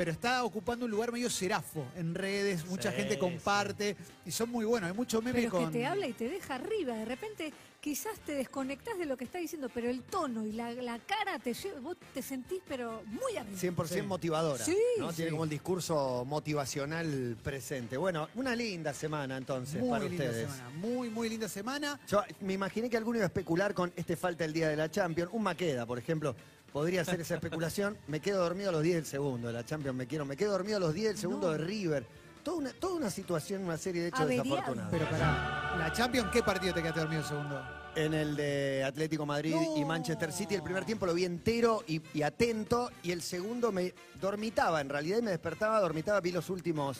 pero 0.00 0.12
está 0.12 0.44
ocupando 0.44 0.86
un 0.86 0.90
lugar 0.90 1.12
medio 1.12 1.28
serafo 1.28 1.84
en 1.94 2.14
redes. 2.14 2.64
Mucha 2.64 2.90
Sí, 2.90 2.96
gente 2.96 3.18
comparte 3.18 3.96
y 4.24 4.30
son 4.30 4.48
muy 4.48 4.64
buenos. 4.64 4.88
Hay 4.90 4.96
mucho 4.96 5.20
meme 5.20 5.40
Pero 5.40 5.50
con. 5.50 5.66
que 5.70 5.78
te 5.80 5.84
habla 5.84 6.06
y 6.06 6.14
te 6.14 6.26
deja 6.26 6.54
arriba. 6.54 6.94
De 6.94 7.04
repente, 7.04 7.52
quizás 7.82 8.18
te 8.20 8.32
desconectás 8.32 8.96
de 8.98 9.04
lo 9.04 9.18
que 9.18 9.24
está 9.24 9.36
diciendo, 9.36 9.68
pero 9.74 9.90
el 9.90 10.00
tono 10.04 10.46
y 10.46 10.52
la, 10.52 10.72
la 10.72 10.98
cara 11.00 11.38
te 11.38 11.52
lleva, 11.52 11.80
vos 11.80 11.98
te 12.14 12.22
sentís, 12.22 12.62
pero 12.66 13.02
muy 13.08 13.36
arriba. 13.36 13.58
100% 13.58 13.86
Sí. 13.88 14.00
motivadora. 14.00 14.64
Sí, 14.64 14.74
¿no? 14.98 15.12
Tiene 15.12 15.32
como 15.32 15.44
el 15.44 15.50
discurso 15.50 16.24
motivacional 16.26 17.36
presente. 17.44 17.98
Bueno, 17.98 18.30
una 18.36 18.56
linda 18.56 18.94
semana 18.94 19.36
entonces 19.36 19.82
muy 19.82 19.90
para 19.90 20.04
linda 20.04 20.24
ustedes. 20.24 20.50
semana. 20.50 20.70
Muy, 20.78 21.10
muy 21.10 21.28
linda 21.28 21.46
semana. 21.46 22.00
Yo 22.08 22.22
me 22.40 22.54
imaginé 22.54 22.88
que 22.88 22.96
alguno 22.96 23.18
iba 23.18 23.24
a 23.24 23.28
especular 23.28 23.74
con 23.74 23.92
este 23.96 24.16
falta 24.16 24.46
el 24.46 24.54
día 24.54 24.70
de 24.70 24.76
la 24.76 24.90
Champions. 24.90 25.30
Un 25.34 25.42
Maqueda, 25.42 25.84
por 25.84 25.98
ejemplo, 25.98 26.34
podría 26.72 27.02
hacer 27.02 27.20
esa 27.20 27.34
especulación. 27.34 27.96
Me 28.06 28.20
quedo 28.20 28.42
dormido 28.42 28.70
a 28.70 28.72
los 28.72 28.82
10 28.82 28.96
del 28.96 29.06
segundo 29.06 29.48
de 29.48 29.52
la 29.54 29.64
Champions, 29.64 29.96
me 29.96 30.06
quiero. 30.06 30.24
Me 30.24 30.36
quedo 30.36 30.52
dormido 30.52 30.76
a 30.76 30.80
los 30.80 30.94
10 30.94 31.08
del 31.08 31.18
segundo 31.18 31.46
No. 31.48 31.52
de 31.52 31.64
River. 31.64 32.06
Toda 32.42 32.56
una, 32.56 32.72
toda 32.72 32.94
una 32.94 33.10
situación, 33.10 33.64
una 33.64 33.76
serie 33.76 34.02
de 34.02 34.08
hechos 34.08 34.26
desafortunados. 34.26 34.88
Pero 34.90 35.10
para 35.10 35.76
la 35.76 35.92
Champions, 35.92 36.30
¿qué 36.32 36.42
partido 36.42 36.72
te 36.72 36.80
quedaste 36.80 37.00
dormido 37.00 37.22
segundo? 37.22 37.62
En 37.96 38.14
el 38.14 38.36
de 38.36 38.84
Atlético 38.84 39.26
Madrid 39.26 39.54
y. 39.76 39.84
Manchester 39.84 40.32
City, 40.32 40.54
el 40.54 40.62
primer 40.62 40.84
tiempo 40.84 41.06
lo 41.06 41.12
vi 41.12 41.24
entero 41.24 41.82
y, 41.88 42.00
y 42.14 42.22
atento, 42.22 42.90
y 43.02 43.10
el 43.10 43.20
segundo 43.20 43.72
me 43.72 43.92
dormitaba, 44.20 44.80
en 44.80 44.88
realidad 44.88 45.18
y 45.18 45.22
me 45.22 45.32
despertaba, 45.32 45.80
dormitaba, 45.80 46.20
vi 46.20 46.30
los 46.30 46.48
últimos 46.50 46.98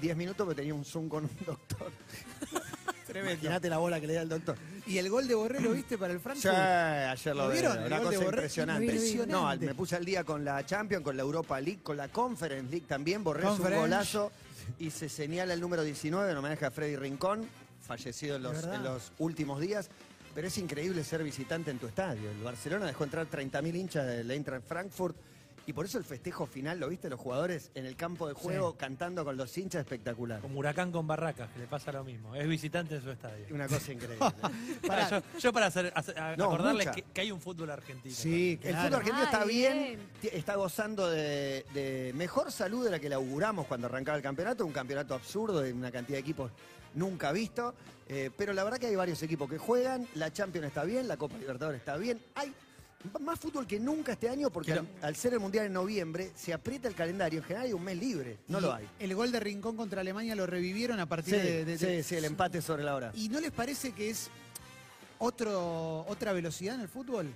10 0.00 0.16
minutos 0.16 0.44
porque 0.46 0.60
tenía 0.60 0.74
un 0.74 0.84
Zoom 0.84 1.08
con 1.08 1.24
un 1.24 1.36
doctor. 1.44 1.90
Imagínate 3.14 3.68
la 3.68 3.78
bola 3.78 4.00
que 4.00 4.06
le 4.06 4.14
da 4.14 4.22
el 4.22 4.28
doctor. 4.28 4.56
¿Y 4.88 4.98
el 4.98 5.10
gol 5.10 5.28
de 5.28 5.34
Borré 5.34 5.60
lo 5.60 5.72
viste 5.72 5.98
para 5.98 6.12
el 6.12 6.18
Sí, 6.18 6.22
Frankfurt? 6.22 6.54
ayer 6.54 7.36
lo, 7.36 7.42
¿Lo 7.44 7.48
vi, 7.50 7.58
vieron? 7.58 7.78
El 7.78 7.86
Una 7.86 7.98
gol 7.98 8.06
cosa 8.14 8.24
impresionante. 8.24 8.84
Impresionante. 8.84 9.64
No, 9.66 9.70
me 9.70 9.74
puse 9.74 9.96
al 9.96 10.04
día 10.04 10.24
con 10.24 10.44
la 10.44 10.64
Champions, 10.64 11.04
con 11.04 11.16
la 11.16 11.22
Europa 11.22 11.60
League, 11.60 11.80
con 11.82 11.96
la 11.96 12.08
Conference 12.08 12.70
League 12.70 12.86
también. 12.86 13.22
Borré 13.22 13.42
un 13.44 13.48
Conference. 13.50 13.80
golazo 13.80 14.32
y 14.78 14.90
se 14.90 15.08
señala 15.08 15.54
el 15.54 15.60
número 15.60 15.82
19 15.84 16.30
en 16.30 16.36
homenaje 16.36 16.64
a 16.64 16.70
Freddy 16.70 16.96
Rincón, 16.96 17.46
fallecido 17.86 18.36
en 18.36 18.42
los 18.42 19.12
últimos 19.18 19.60
días. 19.60 19.88
Pero 20.34 20.46
es 20.48 20.58
increíble 20.58 21.02
ser 21.04 21.22
visitante 21.24 21.70
en 21.70 21.78
tu 21.78 21.86
estadio. 21.88 22.30
El 22.30 22.42
Barcelona 22.42 22.86
dejó 22.86 23.04
entrar 23.04 23.26
30.000 23.28 23.74
hinchas 23.76 24.06
del 24.06 24.30
Eintracht 24.30 24.66
Frankfurt. 24.66 25.16
Y 25.68 25.74
por 25.74 25.84
eso 25.84 25.98
el 25.98 26.04
festejo 26.04 26.46
final, 26.46 26.80
¿lo 26.80 26.88
viste? 26.88 27.10
Los 27.10 27.20
jugadores 27.20 27.70
en 27.74 27.84
el 27.84 27.94
campo 27.94 28.26
de 28.26 28.32
juego 28.32 28.74
cantando 28.78 29.22
con 29.22 29.36
los 29.36 29.56
hinchas, 29.58 29.82
espectacular. 29.82 30.40
Como 30.40 30.58
huracán 30.60 30.90
con 30.90 31.06
barracas, 31.06 31.50
que 31.50 31.58
le 31.58 31.66
pasa 31.66 31.92
lo 31.92 32.02
mismo. 32.04 32.34
Es 32.34 32.48
visitante 32.48 32.94
en 32.96 33.02
su 33.02 33.10
estadio. 33.10 33.44
Una 33.50 33.68
cosa 33.68 33.92
increíble. 33.92 34.26
Yo, 35.10 35.22
yo 35.38 35.52
para 35.52 35.66
hacer, 35.66 35.92
hacer- 35.94 36.18
a- 36.18 36.36
No, 36.36 36.46
acordarles 36.46 36.86
mucha. 36.86 36.96
que, 36.96 37.02
que 37.12 37.20
hay 37.20 37.30
un 37.30 37.40
fútbol 37.42 37.70
argentino. 37.70 38.14
Sí, 38.14 38.58
El 38.62 38.70
claro. 38.70 38.78
fútbol 38.88 38.94
argentino 39.00 39.18
Ah, 39.26 39.30
está 39.30 39.44
bien, 39.44 39.98
está 40.22 40.54
gozando 40.54 41.10
de, 41.10 41.66
de 41.74 42.12
mejor 42.16 42.50
salud 42.50 42.82
de 42.86 42.90
la 42.90 42.98
que 42.98 43.10
le 43.10 43.14
auguramos 43.16 43.66
cuando 43.66 43.88
arrancaba 43.88 44.16
el 44.16 44.22
campeonato, 44.22 44.64
un 44.64 44.72
campeonato 44.72 45.12
absurdo 45.14 45.60
de 45.60 45.74
una 45.74 45.90
cantidad 45.90 46.16
de 46.16 46.20
equipos 46.20 46.50
nunca 46.94 47.30
visto, 47.32 47.74
eh, 48.08 48.30
pero 48.38 48.54
la 48.54 48.64
verdad 48.64 48.78
que 48.78 48.86
hay 48.86 48.96
varios 48.96 49.22
equipos 49.22 49.50
que 49.50 49.58
juegan, 49.58 50.08
la 50.14 50.32
Champions 50.32 50.66
está 50.68 50.84
bien, 50.84 51.06
la 51.06 51.18
Copa 51.18 51.36
Libertadores 51.36 51.78
está 51.80 51.98
bien, 51.98 52.18
hay 52.34 52.52
más 53.20 53.38
fútbol 53.38 53.66
que 53.66 53.78
nunca 53.78 54.12
este 54.12 54.28
año 54.28 54.50
porque 54.50 54.72
al, 54.72 54.88
al 55.02 55.14
ser 55.16 55.32
el 55.34 55.40
Mundial 55.40 55.66
en 55.66 55.72
noviembre 55.72 56.32
se 56.34 56.52
aprieta 56.52 56.88
el 56.88 56.94
calendario, 56.94 57.38
en 57.38 57.44
general 57.44 57.66
hay 57.66 57.72
un 57.72 57.82
mes 57.84 57.96
libre, 57.96 58.38
no 58.48 58.58
Y 58.58 58.62
lo 58.62 58.74
hay. 58.74 58.88
El 58.98 59.14
gol 59.14 59.30
de 59.30 59.38
Rincón 59.40 59.76
contra 59.76 60.00
Alemania 60.00 60.34
lo 60.34 60.46
revivieron 60.46 60.98
a 60.98 61.06
partir 61.06 61.34
Sí, 61.34 61.40
de, 61.40 61.64
de- 61.64 61.76
de- 61.78 62.02
sí, 62.02 62.08
sí, 62.08 62.14
el 62.16 62.24
empate 62.24 62.60
sobre 62.60 62.82
la 62.82 62.94
hora. 62.96 63.12
¿Y 63.14 63.28
no 63.28 63.38
les 63.40 63.52
parece 63.52 63.92
que 63.92 64.10
es 64.10 64.28
otro, 65.18 66.04
otra 66.08 66.32
velocidad 66.32 66.74
en 66.74 66.82
el 66.82 66.88
fútbol? 66.88 67.28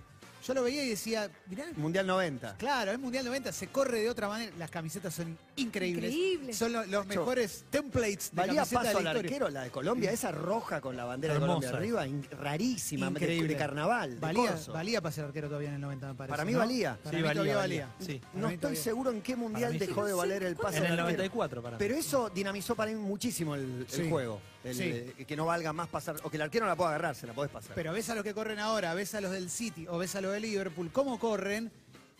Yo 0.45 0.55
lo 0.55 0.65
veía 0.65 0.85
y 0.85 0.89
decía, 0.89 1.31
mirá, 1.47 1.67
Mundial 1.77 2.05
90. 2.09 2.57
claro, 2.57 2.91
es 2.91 2.99
Mundial 2.99 3.25
90, 3.25 3.53
se 3.53 3.69
corre 3.69 4.01
de 4.01 4.11
otra 4.11 4.27
manera. 4.27 4.53
Las 4.59 4.71
camisetas 4.73 5.15
son 5.15 5.39
increíbles. 5.57 6.13
Increíbles. 6.13 6.57
Son 6.57 6.73
lo- 6.73 6.85
los 6.87 7.07
mejores 7.07 7.65
templates 7.71 8.31
de 8.31 8.37
Valía 8.37 8.55
camiseta 8.63 8.81
paso 8.83 8.99
de 8.99 9.05
la 9.05 9.11
al 9.11 9.17
historia. 9.17 9.31
arquero, 9.37 9.51
la 9.51 9.63
de 9.65 9.71
Colombia, 9.71 10.11
esa 10.11 10.33
roja 10.33 10.81
con 10.81 10.97
la 10.97 11.05
bandera 11.05 11.35
de 11.35 11.41
Colombia 11.41 11.69
Hermosa. 11.69 11.79
arriba, 11.79 12.07
in- 12.07 12.27
rarísima, 12.31 13.07
de- 13.07 13.11
Increíble. 13.13 13.49
de, 13.49 13.57
carnaval, 13.57 14.15
de 14.15 14.21
Valía, 14.21 14.51
corso. 14.51 14.73
valía 14.73 15.01
para 15.01 15.13
ser 15.13 15.25
arquero 15.27 15.49
todavía 15.49 15.69
en 15.69 15.75
el 15.77 15.81
90, 15.81 16.09
me 16.09 16.15
parece. 16.15 16.31
Para 16.31 16.45
mí 16.45 16.53
¿no? 16.53 16.59
valía. 16.59 16.99
Para 17.03 17.11
Sí, 17.11 17.17
mí 17.17 17.23
todavía 17.23 17.57
valía, 17.57 17.57
valía. 17.57 17.87
valía. 17.99 18.07
Sí. 18.15 18.19
Para 18.21 18.33
No 18.41 18.49
mí 18.49 18.55
estoy 18.55 18.61
todavía. 18.61 18.83
seguro 18.83 19.11
en 19.11 19.23
qué 19.23 19.37
mundial 19.37 19.73
mí 19.73 19.79
sí. 19.79 19.87
dejó 19.87 20.05
de 20.05 20.13
valer 20.15 20.43
el 20.43 20.57
pase. 20.57 20.79
En 20.79 20.85
el 20.85 20.91
del 20.91 21.01
arquero. 21.01 21.17
94 21.19 21.63
para 21.63 21.77
mí. 21.77 21.79
Pero 21.79 21.95
eso 21.97 22.31
dinamizó 22.31 22.75
para 22.75 22.91
mí 22.91 22.97
muchísimo 22.97 23.55
el, 23.55 23.63
el 23.81 23.87
Sí. 23.89 24.09
juego. 24.09 24.41
El, 24.65 24.75
Sí. 24.77 24.83
eh, 24.85 25.25
que 25.27 25.37
no 25.37 25.45
valga 25.47 25.73
más 25.73 25.89
pasar, 25.89 26.17
o 26.23 26.31
que 26.31 26.37
el 26.37 26.43
arquero 26.43 26.65
no 26.67 26.71
la 26.71 26.77
pueda 26.77 26.91
agarrar, 26.91 27.17
se 27.17 27.27
la 27.27 27.33
podés 27.33 27.51
pasar. 27.51 27.73
Pero 27.75 27.93
ves 27.93 28.09
a 28.11 28.15
los 28.15 28.23
que 28.23 28.33
corren 28.33 28.61
ahora, 28.61 28.95
ves 28.95 29.13
a 29.15 29.21
los 29.21 29.33
del 29.33 29.51
City 29.51 29.87
o 29.89 29.99
ves 29.99 30.15
a 30.15 30.21
los 30.21 30.33
de 30.33 30.39
Liverpool, 30.41 30.91
cómo 30.93 31.19
corren. 31.19 31.73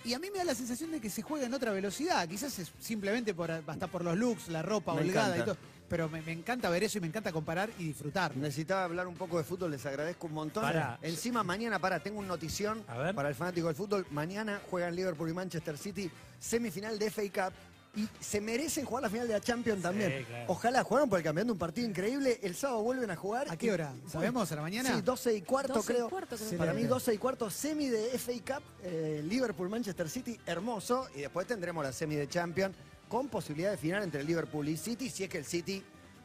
Y 0.05 0.15
a 0.15 0.19
mí 0.19 0.31
me 0.31 0.39
da 0.39 0.45
la 0.45 0.55
sensación 0.55 0.91
de 0.91 1.01
que 1.01 1.09
se 1.09 1.23
juega 1.23 1.47
en 1.47 1.55
otra 1.55 1.73
velocidad. 1.73 2.29
Quizás 2.29 2.59
es 2.59 2.73
simplemente 2.81 3.35
por, 3.35 3.51
hasta 3.51 3.87
por 3.87 4.05
los 4.05 4.17
looks, 4.17 4.49
la 4.49 4.63
ropa 4.63 4.95
Me 4.95 5.03
holgada 5.03 5.39
y 5.39 5.43
todo. 5.43 5.57
Pero 5.89 6.09
me, 6.09 6.23
me 6.23 6.33
encanta 6.33 6.71
ver 6.71 6.85
eso 6.85 6.99
y 6.99 7.03
me 7.03 7.07
encanta 7.07 7.31
comparar 7.33 7.71
y 7.79 7.85
disfrutar. 7.85 8.35
Necesitaba 8.37 8.85
hablar 8.85 9.07
un 9.07 9.15
poco 9.15 9.39
de 9.39 9.45
fútbol, 9.45 9.71
les 9.71 9.85
agradezco 9.85 10.27
un 10.27 10.33
montón. 10.33 10.63
Pará. 10.63 10.99
Encima 11.03 11.43
mañana, 11.43 11.79
para, 11.79 12.01
tengo 12.01 12.19
una 12.19 12.29
notición 12.29 12.83
para 13.15 13.29
el 13.29 13.35
fanático 13.35 13.67
del 13.67 13.77
fútbol. 13.77 14.07
Mañana 14.11 14.61
juegan 14.71 14.97
Liverpool 14.97 15.29
y 15.29 15.35
Manchester 15.35 15.77
City, 15.77 16.11
semifinal 16.41 16.99
de 16.99 17.11
FA 17.11 17.23
Cup. 17.23 17.55
Y 17.95 18.09
se 18.21 18.41
merecen 18.41 18.87
jugar 18.87 19.03
la 19.03 19.11
final 19.11 19.29
de 19.29 19.35
la 19.35 19.41
Champions 19.41 19.83
también. 19.83 20.25
claro. 20.25 20.45
Ojalá, 20.49 20.83
jugaron 20.83 21.11
por 21.11 21.19
el 21.19 21.25
campeonato 21.25 21.53
un 21.53 21.59
partido 21.59 21.87
increíble. 21.87 22.41
El 22.43 22.55
sábado 22.55 22.83
vuelven 22.83 23.11
a 23.11 23.17
jugar. 23.17 23.51
¿A 23.51 23.57
qué 23.57 23.71
hora? 23.71 23.93
¿Sabemos? 24.09 24.51
¿A 24.51 24.57
la 24.57 24.63
mañana? 24.63 24.95
Sí, 24.95 25.03
12 25.03 25.35
y 25.35 25.43
cuarto 25.43 25.75
12 25.75 25.93
y 25.93 25.95
creo. 25.95 26.09
cuarto, 26.09 26.37
creo. 26.37 26.49
Para 26.59 26.73
mí 26.73 26.83
Excelente. 26.83 26.89
12 26.89 27.15
y 27.15 27.19
cuarto, 27.19 27.51
semi 27.51 27.89
de 27.89 28.19
FA 28.19 28.33
Cup, 28.55 28.63
eh, 28.83 29.21
Liverpool, 29.25 29.69
Manchester 29.69 30.09
City, 30.09 30.41
hermoso. 30.47 31.07
Y 31.15 31.21
después 31.21 31.47
tendremos 31.47 31.85
la 31.85 31.93
semi 31.93 32.15
de 32.15 32.29
Champions 32.29 32.75
con 33.09 33.29
posibilidad 33.29 33.73
de 33.73 33.77
final 33.77 34.03
entre 34.03 34.25
Liverpool 34.25 34.67
y 34.71 34.79
City, 34.79 35.11
si 35.11 35.25
es 35.25 35.29
que 35.29 35.37
el 35.37 35.45
City 35.45 35.85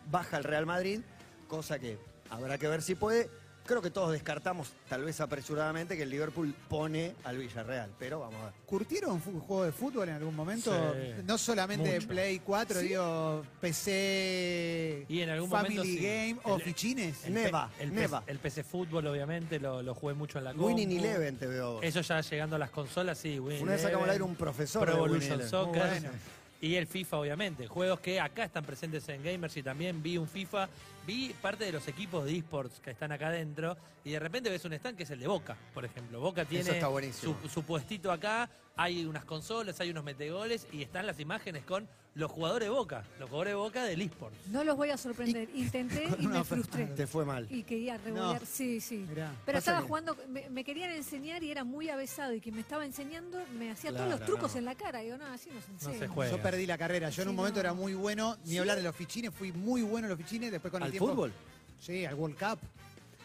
baja 0.10 0.38
al 0.38 0.46
Real 0.46 0.66
Madrid, 0.66 1.02
cosa 1.50 1.80
que 1.80 1.98
habrá 2.30 2.58
que 2.58 2.70
ver 2.70 2.82
si 2.82 2.96
puede. 2.96 3.30
Creo 3.68 3.82
que 3.82 3.90
todos 3.92 4.14
descartamos, 4.14 4.72
tal 4.88 5.04
vez 5.04 5.20
apresuradamente, 5.20 5.98
que 5.98 6.04
el 6.04 6.10
Liverpool 6.10 6.56
pone 6.70 7.14
al 7.26 7.38
Villarreal, 7.38 7.90
pero 8.00 8.22
vamos 8.22 8.40
a 8.42 8.46
ver. 8.46 8.54
¿Curtieron 8.66 9.12
un 9.12 9.40
juego 9.42 9.66
de 9.66 9.72
fútbol 9.74 10.08
en 10.08 10.16
algún 10.16 10.34
momento? 10.36 10.72
Sí. 10.94 11.22
No 11.26 11.38
solamente 11.38 11.96
Mucho. 11.96 12.08
Play 12.08 12.40
4, 12.40 12.80
digo, 12.80 13.44
PC, 13.60 15.06
Y 15.10 15.20
en 15.22 15.30
algún 15.32 15.50
Family 15.50 15.76
momento 15.78 15.84
sí. 16.00 16.04
Game 16.04 16.38
o 16.44 16.56
El- 16.56 16.62
fichines. 16.62 17.26
El 17.26 17.34
Neva, 17.34 17.70
el, 17.80 17.94
Neva. 17.94 18.20
PC, 18.22 18.32
el 18.32 18.40
PC 18.40 18.64
Fútbol, 18.64 19.06
obviamente, 19.08 19.60
lo, 19.60 19.82
lo 19.84 19.94
jugué 19.94 20.14
mucho 20.14 20.38
en 20.38 20.46
la 20.46 20.52
compu. 20.52 20.68
Winning 20.68 20.92
Eleven 21.00 21.38
te 21.38 21.48
veo. 21.48 21.82
Eso 21.82 22.02
ya 22.02 22.22
llegando 22.22 22.56
a 22.56 22.60
las 22.60 22.70
consolas, 22.70 23.18
sí. 23.18 23.38
Winning 23.40 23.64
Una 23.64 23.74
vez 23.74 23.82
sacamos 23.82 24.06
al 24.06 24.12
aire 24.12 24.24
un 24.24 24.36
profesor 24.36 24.84
Pro 24.86 24.94
de 24.94 24.98
Evolution. 24.98 25.44
Soccer. 25.50 26.10
Y 26.60 26.74
el 26.76 26.88
FIFA, 26.88 27.18
obviamente. 27.20 27.68
Juegos 27.68 28.00
que 28.00 28.20
acá 28.20 28.44
están 28.46 28.64
presentes 28.66 29.08
en 29.10 29.22
Gamers 29.24 29.56
y 29.58 29.62
también 29.64 30.02
vi 30.02 30.18
un 30.18 30.28
FIFA. 30.28 30.68
Vi 31.08 31.34
parte 31.42 31.64
de 31.64 31.72
los 31.72 31.88
equipos 31.88 32.26
de 32.26 32.36
esports 32.36 32.82
que 32.82 32.92
están 32.92 33.14
acá 33.14 33.30
adentro. 33.30 33.78
Y 34.04 34.12
de 34.12 34.20
repente 34.20 34.50
ves 34.50 34.66
un 34.66 34.74
stand 34.74 34.98
que 34.98 35.04
es 35.04 35.10
el 35.10 35.22
de 35.22 35.28
Boca, 35.28 35.56
por 35.74 35.86
ejemplo. 35.86 36.20
Boca 36.20 36.44
tiene 36.44 36.70
está 36.70 36.90
buenísimo. 36.90 37.38
su, 37.42 37.50
su 37.50 37.64
puestito 37.64 38.12
acá. 38.12 38.50
Hay 38.76 39.06
unas 39.06 39.24
consolas, 39.24 39.80
hay 39.80 39.90
unos 39.90 40.04
metegoles. 40.04 40.68
Y 40.74 40.82
están 40.82 41.08
las 41.08 41.18
imágenes 41.22 41.64
con 41.64 41.88
los 42.18 42.32
jugadores 42.32 42.68
de 42.68 42.70
Boca. 42.74 43.04
Los 43.20 43.30
jugadores 43.30 43.52
de 43.52 43.56
Boca 43.56 43.84
del 43.86 44.02
esports. 44.02 44.36
No 44.48 44.64
los 44.64 44.76
voy 44.76 44.90
a 44.90 44.98
sorprender. 44.98 45.50
Intenté 45.54 46.10
y 46.20 46.28
me 46.28 46.44
frustré. 46.44 46.88
Te 46.88 47.06
fue 47.06 47.26
mal. 47.26 47.48
Y 47.50 47.62
quería 47.64 47.98
revolear. 47.98 48.42
No. 48.42 48.48
Sí, 48.48 48.82
sí. 48.82 49.06
Mirá. 49.08 49.32
Pero 49.46 49.60
estaba 49.60 49.82
jugando, 49.82 50.18
me, 50.28 50.50
me 50.50 50.64
querían 50.64 50.90
enseñar 50.92 51.44
y 51.44 51.52
era 51.52 51.64
muy 51.64 51.90
avesado. 51.90 52.34
Y 52.34 52.42
quien 52.42 52.56
me 52.56 52.62
estaba 52.62 52.86
enseñando 52.86 53.40
me 53.60 53.70
hacía 53.70 53.92
todos 53.92 54.10
los 54.10 54.26
trucos 54.26 54.54
no. 54.54 54.60
en 54.60 54.66
la 54.66 54.74
cara. 54.74 55.02
Digo, 55.02 55.18
no, 55.18 55.28
así 55.28 55.52
no 55.54 55.62
se 55.62 55.72
enseña. 55.72 56.00
se 56.00 56.08
juega. 56.08 56.32
Yo 56.32 56.42
perdí 56.42 56.66
la 56.66 56.78
carrera. 56.78 57.10
Yo 57.12 57.22
en 57.22 57.30
un 57.30 57.36
momento 57.36 57.58
no. 57.58 57.62
era 57.62 57.74
muy 57.74 57.94
bueno, 57.94 58.36
ni 58.46 58.52
¿Sí? 58.52 58.58
hablar 58.58 58.78
de 58.78 58.84
los 58.84 58.96
fichines, 58.96 59.32
fui 59.32 59.52
muy 59.52 59.84
bueno 59.84 60.08
en 60.08 60.10
los 60.10 60.18
fichines, 60.18 60.52
después 60.52 60.72
con 60.72 60.82
el 60.82 60.92
¿Al 60.92 60.97
tiempo. 60.98 61.16
fútbol? 61.16 61.34
Sí, 61.80 62.06
al 62.06 62.16
World 62.16 62.38
Cup, 62.38 62.60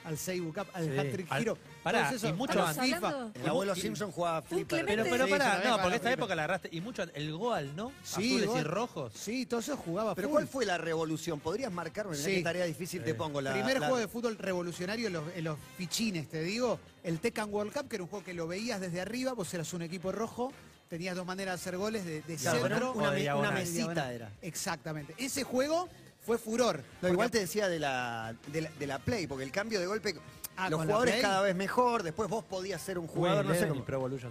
al 0.04 0.18
Seibu 0.18 0.52
Cup, 0.52 0.66
al 0.74 0.84
Sí. 0.92 0.98
Hat-Trick 0.98 1.32
Hero. 1.32 1.58
Pará, 1.82 2.12
y 2.22 2.32
mucho 2.34 2.64
antes. 2.64 2.84
FIFA. 2.84 3.30
El 3.34 3.48
abuelo 3.48 3.74
Simpson 3.74 4.12
jugaba 4.12 4.40
flipper. 4.42 4.84
Pero, 4.86 5.02
pero 5.02 5.26
pará, 5.28 5.60
no, 5.64 5.78
porque 5.82 5.96
esta 5.96 6.08
flipper. 6.08 6.12
época 6.12 6.34
la 6.36 6.42
agarraste. 6.44 6.68
Y 6.70 6.80
mucho, 6.80 7.02
el 7.02 7.32
Goal, 7.32 7.74
¿no? 7.74 7.90
Sí, 8.04 8.36
Azules 8.36 8.60
y 8.60 8.62
rojos. 8.64 9.12
Sí, 9.16 9.46
todo 9.46 9.58
eso 9.60 9.76
jugaba 9.76 10.14
Pero 10.14 10.28
full. 10.28 10.34
¿cuál 10.36 10.48
fue 10.48 10.64
la 10.64 10.78
revolución? 10.78 11.40
¿Podrías 11.40 11.72
marcarme? 11.72 12.14
Sí. 12.14 12.36
qué 12.36 12.42
tarea 12.42 12.64
difícil 12.66 13.02
te 13.02 13.14
pongo. 13.14 13.40
La, 13.40 13.52
Primer 13.52 13.80
la- 13.80 13.86
juego 13.88 13.98
de 13.98 14.06
fútbol 14.06 14.38
revolucionario 14.38 15.08
en 15.08 15.12
los, 15.14 15.24
en 15.34 15.42
los 15.44 15.58
fichines, 15.76 16.28
te 16.28 16.42
digo. 16.42 16.78
El 17.02 17.18
Tekken 17.18 17.52
World 17.52 17.72
Cup, 17.72 17.88
que 17.88 17.96
era 17.96 18.04
un 18.04 18.08
juego 18.10 18.24
que 18.24 18.34
lo 18.34 18.46
veías 18.46 18.80
desde 18.80 19.00
arriba, 19.00 19.32
vos 19.32 19.52
eras 19.52 19.72
un 19.72 19.82
equipo 19.82 20.12
rojo, 20.12 20.52
tenías 20.88 21.16
dos 21.16 21.26
maneras 21.26 21.54
de 21.56 21.60
hacer 21.62 21.76
goles 21.78 22.04
de, 22.04 22.22
de 22.22 22.36
Claro, 22.36 22.60
centro. 22.60 22.92
una, 22.92 23.50
mesita 23.50 24.12
era. 24.12 24.30
Exactamente. 24.40 25.14
Ese 25.18 25.42
juego 25.42 25.88
fue 26.24 26.38
furor. 26.38 26.82
No, 27.00 27.08
igual 27.08 27.30
te 27.30 27.38
decía 27.40 27.68
de 27.68 27.78
la, 27.78 28.34
de 28.52 28.60
la, 28.62 28.70
de 28.70 28.86
la 28.86 28.98
Play, 28.98 29.26
porque 29.26 29.44
el 29.44 29.52
cambio 29.52 29.80
de 29.80 29.86
golpe, 29.86 30.14
Ah, 30.54 30.68
los 30.68 30.82
jugadores 30.82 31.14
cada 31.22 31.40
vez 31.40 31.56
mejor, 31.56 32.02
después 32.02 32.28
vos 32.28 32.44
podías 32.44 32.80
ser 32.82 32.98
un 32.98 33.06
jugador, 33.06 33.44
no 33.46 33.54
sé 33.54 33.60
cómo. 33.68 33.84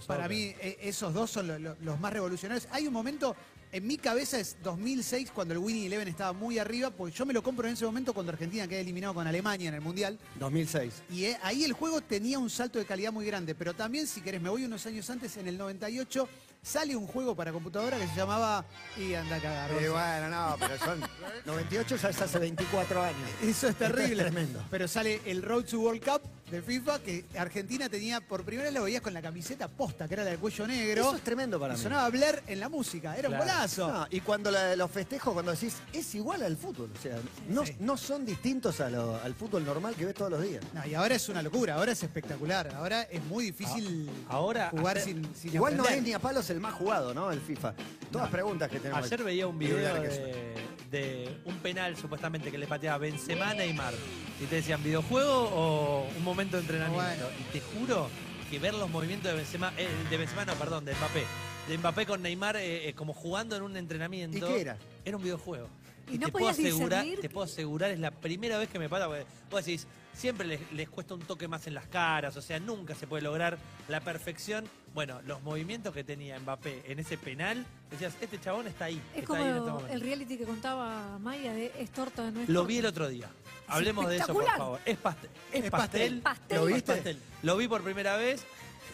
Para 0.05 0.27
mí, 0.29 0.53
e- 0.61 0.77
esos 0.83 1.11
dos 1.15 1.31
son 1.31 1.47
lo- 1.47 1.57
lo- 1.57 1.75
los 1.81 1.99
más 1.99 2.13
revolucionarios. 2.13 2.67
Hay 2.71 2.85
un 2.85 2.93
momento, 2.93 3.35
en 3.71 3.87
mi 3.87 3.97
cabeza 3.97 4.39
es 4.39 4.55
2006, 4.61 5.31
cuando 5.31 5.55
el 5.55 5.57
Winning 5.57 5.85
Eleven 5.87 6.07
estaba 6.07 6.31
muy 6.31 6.59
arriba, 6.59 6.91
porque 6.91 7.15
yo 7.17 7.25
me 7.25 7.33
lo 7.33 7.41
compro 7.41 7.67
en 7.67 7.73
ese 7.73 7.85
momento 7.85 8.13
cuando 8.13 8.31
Argentina 8.31 8.67
queda 8.67 8.81
eliminado 8.81 9.15
con 9.15 9.25
Alemania 9.25 9.69
en 9.69 9.73
el 9.73 9.81
Mundial. 9.81 10.19
2006. 10.39 10.93
Y 11.09 11.25
eh, 11.25 11.39
ahí 11.41 11.63
el 11.63 11.73
juego 11.73 12.01
tenía 12.01 12.37
un 12.37 12.51
salto 12.51 12.77
de 12.77 12.85
calidad 12.85 13.11
muy 13.11 13.25
grande. 13.25 13.55
Pero 13.55 13.73
también, 13.73 14.05
si 14.05 14.21
querés, 14.21 14.39
me 14.43 14.49
voy 14.49 14.63
unos 14.63 14.85
años 14.85 15.09
antes, 15.09 15.35
en 15.37 15.47
el 15.47 15.57
98, 15.57 16.29
sale 16.63 16.95
un 16.95 17.07
juego 17.07 17.35
para 17.35 17.51
computadora 17.51 17.97
que 17.97 18.07
se 18.07 18.15
llamaba... 18.15 18.63
Y 18.97 19.13
anda 19.13 19.35
a 19.37 19.39
cagar. 19.39 19.71
Eh, 19.71 19.89
bueno, 19.89 20.29
no, 20.29 20.55
pero 20.59 20.77
son 20.77 21.01
98 21.45 21.95
ya 21.95 22.09
es 22.09 22.21
hace 22.21 22.39
24 22.39 23.01
años. 23.01 23.29
Eso 23.41 23.49
es 23.49 23.53
Esto 23.53 23.67
es 23.69 23.77
terrible. 23.77 24.23
tremendo. 24.23 24.63
Pero 24.69 24.87
sale 24.87 25.21
el 25.25 25.41
Road 25.41 25.65
to 25.65 25.79
World 25.79 26.03
Cup 26.03 26.21
de 26.51 26.61
FIFA, 26.61 26.99
que 26.99 27.25
Argentina 27.37 27.87
tenía, 27.89 28.19
por 28.21 28.43
primera 28.43 28.65
vez 28.69 28.73
lo 28.77 28.83
veías 28.83 29.01
con 29.01 29.13
la 29.13 29.21
camiseta 29.21 29.67
posta, 29.69 30.07
que 30.07 30.13
era 30.15 30.23
la 30.23 30.31
del 30.31 30.39
cuello 30.39 30.67
negro. 30.67 31.01
Eso 31.01 31.15
es 31.15 31.21
tremendo 31.21 31.59
para 31.59 31.73
y 31.73 31.77
mí. 31.77 31.83
sonaba 31.83 32.09
Blair 32.09 32.43
en 32.47 32.59
la 32.59 32.67
música. 32.69 33.15
Era 33.17 33.29
Claro. 33.29 33.43
un 33.43 33.49
golazo. 33.49 33.87
No, 33.91 34.07
y 34.09 34.19
cuando 34.19 34.51
la- 34.51 34.75
los 34.75 34.91
festejos, 34.91 35.33
cuando 35.33 35.51
decís, 35.51 35.75
es 35.93 36.13
igual 36.15 36.43
al 36.43 36.57
fútbol, 36.57 36.91
o 36.97 37.01
sea, 37.01 37.17
no, 37.49 37.65
Sí. 37.65 37.75
no 37.79 37.95
son 37.97 38.25
distintos 38.25 38.81
a 38.81 38.89
lo- 38.89 39.15
al 39.21 39.33
fútbol 39.33 39.63
normal 39.65 39.95
que 39.95 40.05
ves 40.05 40.15
todos 40.15 40.31
los 40.31 40.41
días. 40.43 40.63
No, 40.73 40.85
y 40.85 40.93
ahora 40.93 41.15
es 41.15 41.29
una 41.29 41.41
locura, 41.41 41.75
ahora 41.75 41.93
es 41.93 42.03
espectacular. 42.03 42.73
Ahora 42.75 43.03
es 43.03 43.23
muy 43.25 43.45
difícil 43.45 44.09
Ah, 44.27 44.33
ahora, 44.33 44.69
jugar 44.71 44.97
ayer- 44.97 45.15
sin, 45.15 45.35
sin 45.35 45.53
Igual 45.55 45.77
no 45.77 45.83
es 45.83 45.89
aprender. 45.89 46.07
ni 46.09 46.13
a 46.13 46.19
palos 46.19 46.49
el 46.49 46.59
más 46.59 46.73
jugado, 46.73 47.13
¿no? 47.13 47.31
El 47.31 47.39
FIFA. 47.41 47.73
Todas 48.11 48.29
preguntas 48.29 48.69
que 48.69 48.79
tenemos. 48.79 49.05
Ayer 49.05 49.23
veía 49.23 49.47
un 49.47 49.57
video 49.57 49.77
de, 50.01 50.53
de 50.91 51.37
un 51.45 51.57
penal 51.59 51.95
supuestamente 51.95 52.51
que 52.51 52.57
le 52.57 52.67
pateaba 52.67 52.97
Benzema 52.97 53.51
a 53.51 53.53
Neymar. 53.53 53.93
Y 54.41 54.45
te 54.45 54.57
decían, 54.57 54.83
¿videojuego 54.83 55.31
o 55.31 56.07
un 56.15 56.23
momento 56.23 56.57
de 56.57 56.63
entrenamiento? 56.63 57.01
Bueno. 57.01 57.25
Y 57.39 57.43
te 57.53 57.61
juro 57.61 58.09
que 58.49 58.59
ver 58.59 58.73
los 58.73 58.89
movimientos 58.89 59.31
de 59.31 59.37
Benzema, 59.37 59.73
eh, 59.77 59.87
de 60.09 60.17
Benzema 60.17 60.45
no, 60.45 60.53
perdón, 60.55 60.83
de 60.83 60.93
Mbappé. 60.93 61.23
De 61.69 61.77
Mbappé 61.77 62.05
con 62.05 62.21
Neymar 62.21 62.57
eh, 62.57 62.89
eh, 62.89 62.93
como 62.93 63.13
jugando 63.13 63.55
en 63.55 63.63
un 63.63 63.77
entrenamiento. 63.77 64.37
¿Y 64.37 64.41
qué 64.41 64.61
era? 64.61 64.77
Era 65.05 65.15
un 65.15 65.23
videojuego. 65.23 65.69
¿Y 66.11 66.17
no 66.17 66.25
te 66.25 66.31
puedo 66.33 66.49
asegurar, 66.49 67.03
discernir? 67.03 67.21
te 67.21 67.29
puedo 67.29 67.45
asegurar, 67.45 67.91
es 67.91 67.99
la 67.99 68.11
primera 68.11 68.57
vez 68.57 68.67
que 68.67 68.79
me 68.79 68.89
pasa, 68.89 69.07
porque 69.07 69.25
vos 69.49 69.63
decís, 69.63 69.87
siempre 70.13 70.47
les, 70.47 70.71
les 70.73 70.89
cuesta 70.89 71.13
un 71.13 71.21
toque 71.21 71.47
más 71.47 71.67
en 71.67 71.73
las 71.73 71.87
caras, 71.87 72.35
o 72.37 72.41
sea, 72.41 72.59
nunca 72.59 72.95
se 72.95 73.07
puede 73.07 73.23
lograr 73.23 73.57
la 73.87 73.99
perfección. 74.01 74.65
Bueno, 74.93 75.21
los 75.25 75.41
movimientos 75.41 75.93
que 75.93 76.03
tenía 76.03 76.37
Mbappé 76.39 76.83
en 76.91 76.99
ese 76.99 77.17
penal, 77.17 77.65
decías, 77.89 78.13
este 78.21 78.39
chabón 78.39 78.67
está 78.67 78.85
ahí, 78.85 79.01
Es 79.13 79.19
está 79.19 79.27
como 79.27 79.43
ahí 79.43 79.49
en 79.49 79.57
este 79.57 79.71
momento. 79.71 79.93
el 79.93 80.01
reality 80.01 80.37
que 80.37 80.45
contaba 80.45 81.17
Maya 81.19 81.53
de 81.53 81.71
es 81.79 81.89
torta 81.91 82.23
o 82.23 82.31
no 82.31 82.41
es 82.41 82.49
Lo 82.49 82.65
vi 82.65 82.77
el 82.77 82.85
otro 82.85 83.07
día. 83.07 83.29
Hablemos 83.67 84.07
de 84.09 84.17
eso, 84.17 84.33
por 84.33 84.45
favor. 84.45 84.79
Es 84.85 84.97
pastel. 84.97 85.29
Es, 85.53 85.63
Es 85.65 85.71
pastel. 85.71 86.21
pastel. 86.21 86.57
¿Lo 86.59 86.67
Es 86.67 86.75
viste? 86.75 86.93
pastel. 86.93 87.19
Lo 87.43 87.55
vi 87.57 87.67
por 87.69 87.81
primera 87.83 88.17
vez. 88.17 88.43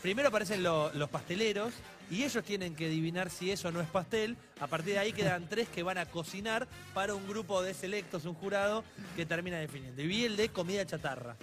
Primero 0.04 0.28
aparecen 0.28 0.62
lo- 0.62 0.94
los 0.94 1.10
pasteleros 1.10 1.74
y 2.10 2.24
ellos 2.24 2.44
tienen 2.44 2.76
que 2.76 2.86
adivinar 2.86 3.30
si 3.30 3.52
eso 3.52 3.72
no 3.72 3.82
es 3.82 3.88
pastel. 3.88 4.38
A 4.60 4.68
partir 4.68 4.94
de 4.94 5.00
ahí 5.00 5.14
quedan 5.14 5.48
tres 5.50 5.68
que 5.70 5.84
van 5.84 5.98
a 5.98 6.06
cocinar 6.06 6.68
para 6.94 7.16
un 7.16 7.28
grupo 7.28 7.62
de 7.62 7.74
selectos, 7.74 8.26
un 8.26 8.34
jurado 8.34 8.84
que 9.16 9.26
termina 9.26 9.58
definiendo. 9.58 10.02
Y 10.02 10.08
vi 10.08 10.26
el 10.26 10.38
de 10.38 10.50
comida 10.50 10.86
chatarra. 10.86 11.36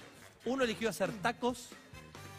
Uno 0.44 0.64
eligió 0.64 0.88
hacer 0.88 1.10
tacos, 1.22 1.70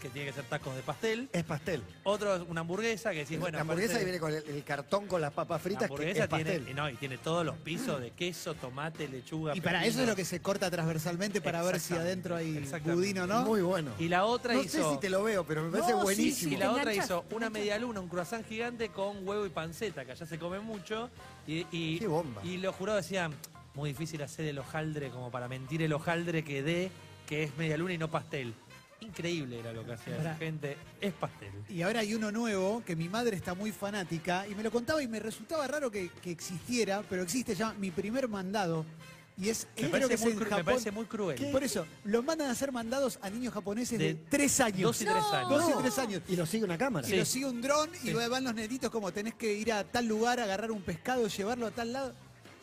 que 0.01 0.09
tiene 0.09 0.27
que 0.29 0.33
ser 0.33 0.43
tacos 0.45 0.75
de 0.75 0.81
pastel. 0.81 1.29
Es 1.33 1.43
pastel. 1.43 1.81
Otro 2.03 2.45
una 2.49 2.61
hamburguesa, 2.61 3.11
que 3.11 3.19
decís, 3.19 3.39
bueno, 3.39 3.57
la 3.57 3.61
hamburguesa 3.61 3.93
parece- 3.93 3.99
que 3.99 4.05
viene 4.05 4.19
con 4.19 4.33
el, 4.33 4.55
el 4.57 4.63
cartón 4.63 5.07
con 5.07 5.21
las 5.21 5.33
papas 5.33 5.57
la 5.59 5.63
fritas, 5.63 5.87
que 5.87 5.93
hamburguesa 5.93 6.23
es 6.23 6.29
pastel. 6.29 6.63
tiene, 6.65 6.73
no, 6.81 6.89
y 6.89 6.95
tiene 6.95 7.17
todos 7.17 7.45
los 7.45 7.55
pisos 7.57 7.99
de 8.01 8.11
queso, 8.11 8.53
tomate, 8.55 9.07
lechuga. 9.07 9.55
Y 9.55 9.61
para 9.61 9.85
eso 9.85 10.01
es 10.01 10.07
lo 10.07 10.15
que 10.15 10.25
se 10.25 10.41
corta 10.41 10.69
transversalmente 10.69 11.41
para 11.41 11.61
ver 11.63 11.79
si 11.79 11.93
adentro 11.95 12.35
hay 12.35 12.67
budín 12.83 13.19
o 13.19 13.27
no. 13.27 13.43
Muy 13.43 13.61
bueno. 13.61 13.91
Y 13.99 14.07
la 14.07 14.25
otra 14.25 14.53
no 14.53 14.61
hizo. 14.61 14.89
sé 14.89 14.95
si 14.95 14.99
te 14.99 15.09
lo 15.09 15.23
veo, 15.23 15.45
pero 15.45 15.63
me 15.63 15.71
parece 15.71 15.91
No, 15.91 15.99
sí, 15.99 16.03
buenísimo. 16.03 16.53
Y 16.53 16.57
la 16.57 16.71
otra 16.71 16.93
hizo 16.93 17.25
una 17.31 17.49
media 17.49 17.77
luna, 17.79 17.99
un 17.99 18.09
croissant 18.09 18.45
gigante 18.47 18.89
con 18.89 19.27
huevo 19.27 19.45
y 19.45 19.49
panceta, 19.49 20.05
que 20.05 20.11
allá 20.11 20.25
se 20.25 20.37
come 20.37 20.59
mucho. 20.59 21.09
Y, 21.47 21.65
y, 21.71 21.99
Qué 21.99 22.07
bomba. 22.07 22.41
y 22.43 22.57
los 22.57 22.75
jurados 22.75 23.03
decían, 23.03 23.33
muy 23.73 23.89
difícil 23.89 24.21
hacer 24.21 24.45
el 24.45 24.57
hojaldre 24.59 25.09
como 25.09 25.29
para 25.31 25.47
mentir 25.47 25.81
el 25.81 25.93
hojaldre 25.93 26.43
que 26.43 26.63
dé 26.63 26.91
que 27.27 27.43
es 27.43 27.57
media 27.57 27.75
luna 27.75 27.93
y 27.93 27.97
no 27.97 28.09
pastel. 28.11 28.53
Increíble 29.01 29.59
era 29.59 29.73
lo 29.73 29.85
que 29.85 29.93
hacía 29.93 30.17
Pará. 30.17 30.35
gente. 30.35 30.77
Es 31.01 31.13
pastel. 31.13 31.51
Y 31.69 31.81
ahora 31.81 31.99
hay 31.99 32.13
uno 32.15 32.31
nuevo 32.31 32.81
que 32.85 32.95
mi 32.95 33.09
madre 33.09 33.35
está 33.35 33.53
muy 33.53 33.71
fanática 33.71 34.47
y 34.47 34.55
me 34.55 34.63
lo 34.63 34.71
contaba 34.71 35.03
y 35.03 35.07
me 35.07 35.19
resultaba 35.19 35.67
raro 35.67 35.91
que, 35.91 36.09
que 36.21 36.31
existiera, 36.31 37.03
pero 37.09 37.21
existe, 37.21 37.55
llama 37.55 37.73
Mi 37.75 37.91
Primer 37.91 38.27
Mandado. 38.27 38.85
Y 39.37 39.49
es, 39.49 39.67
Me 39.81 39.89
parece, 39.89 40.07
que 40.07 40.13
es 40.13 40.21
muy, 40.21 40.31
en 40.31 40.37
cru- 40.39 40.43
me 40.43 40.49
Japón. 40.49 40.65
parece 40.65 40.91
muy 40.91 41.05
cruel. 41.05 41.51
Por 41.51 41.61
eso, 41.61 41.85
lo 42.05 42.23
mandan 42.23 42.47
a 42.47 42.51
hacer 42.51 42.71
mandados 42.71 43.19
a 43.21 43.29
niños 43.29 43.53
japoneses 43.53 43.99
de, 43.99 44.13
De 44.13 44.15
tres 44.29 44.61
años. 44.61 44.81
Dos 44.83 45.01
y 45.01 45.03
tres 45.05 45.17
No. 45.17 45.33
años. 45.33 45.49
Dos 45.49 45.67
y 45.67 45.71
No. 45.73 45.81
tres 45.81 45.99
años. 45.99 46.21
Y 46.29 46.35
lo 46.37 46.45
sigue 46.45 46.63
una 46.63 46.77
cámara. 46.77 47.05
Y 47.05 47.11
Sí. 47.11 47.17
lo 47.17 47.25
sigue 47.25 47.45
un 47.47 47.61
dron 47.61 47.89
y 48.01 48.07
Sí. 48.07 48.13
van 48.13 48.45
los 48.45 48.55
nenitos 48.55 48.89
como 48.89 49.11
tenés 49.11 49.33
que 49.35 49.53
ir 49.53 49.73
a 49.73 49.83
tal 49.83 50.05
lugar, 50.07 50.39
agarrar 50.39 50.71
un 50.71 50.81
pescado, 50.81 51.27
llevarlo 51.27 51.67
a 51.67 51.71
tal 51.71 51.91
lado. 51.91 52.15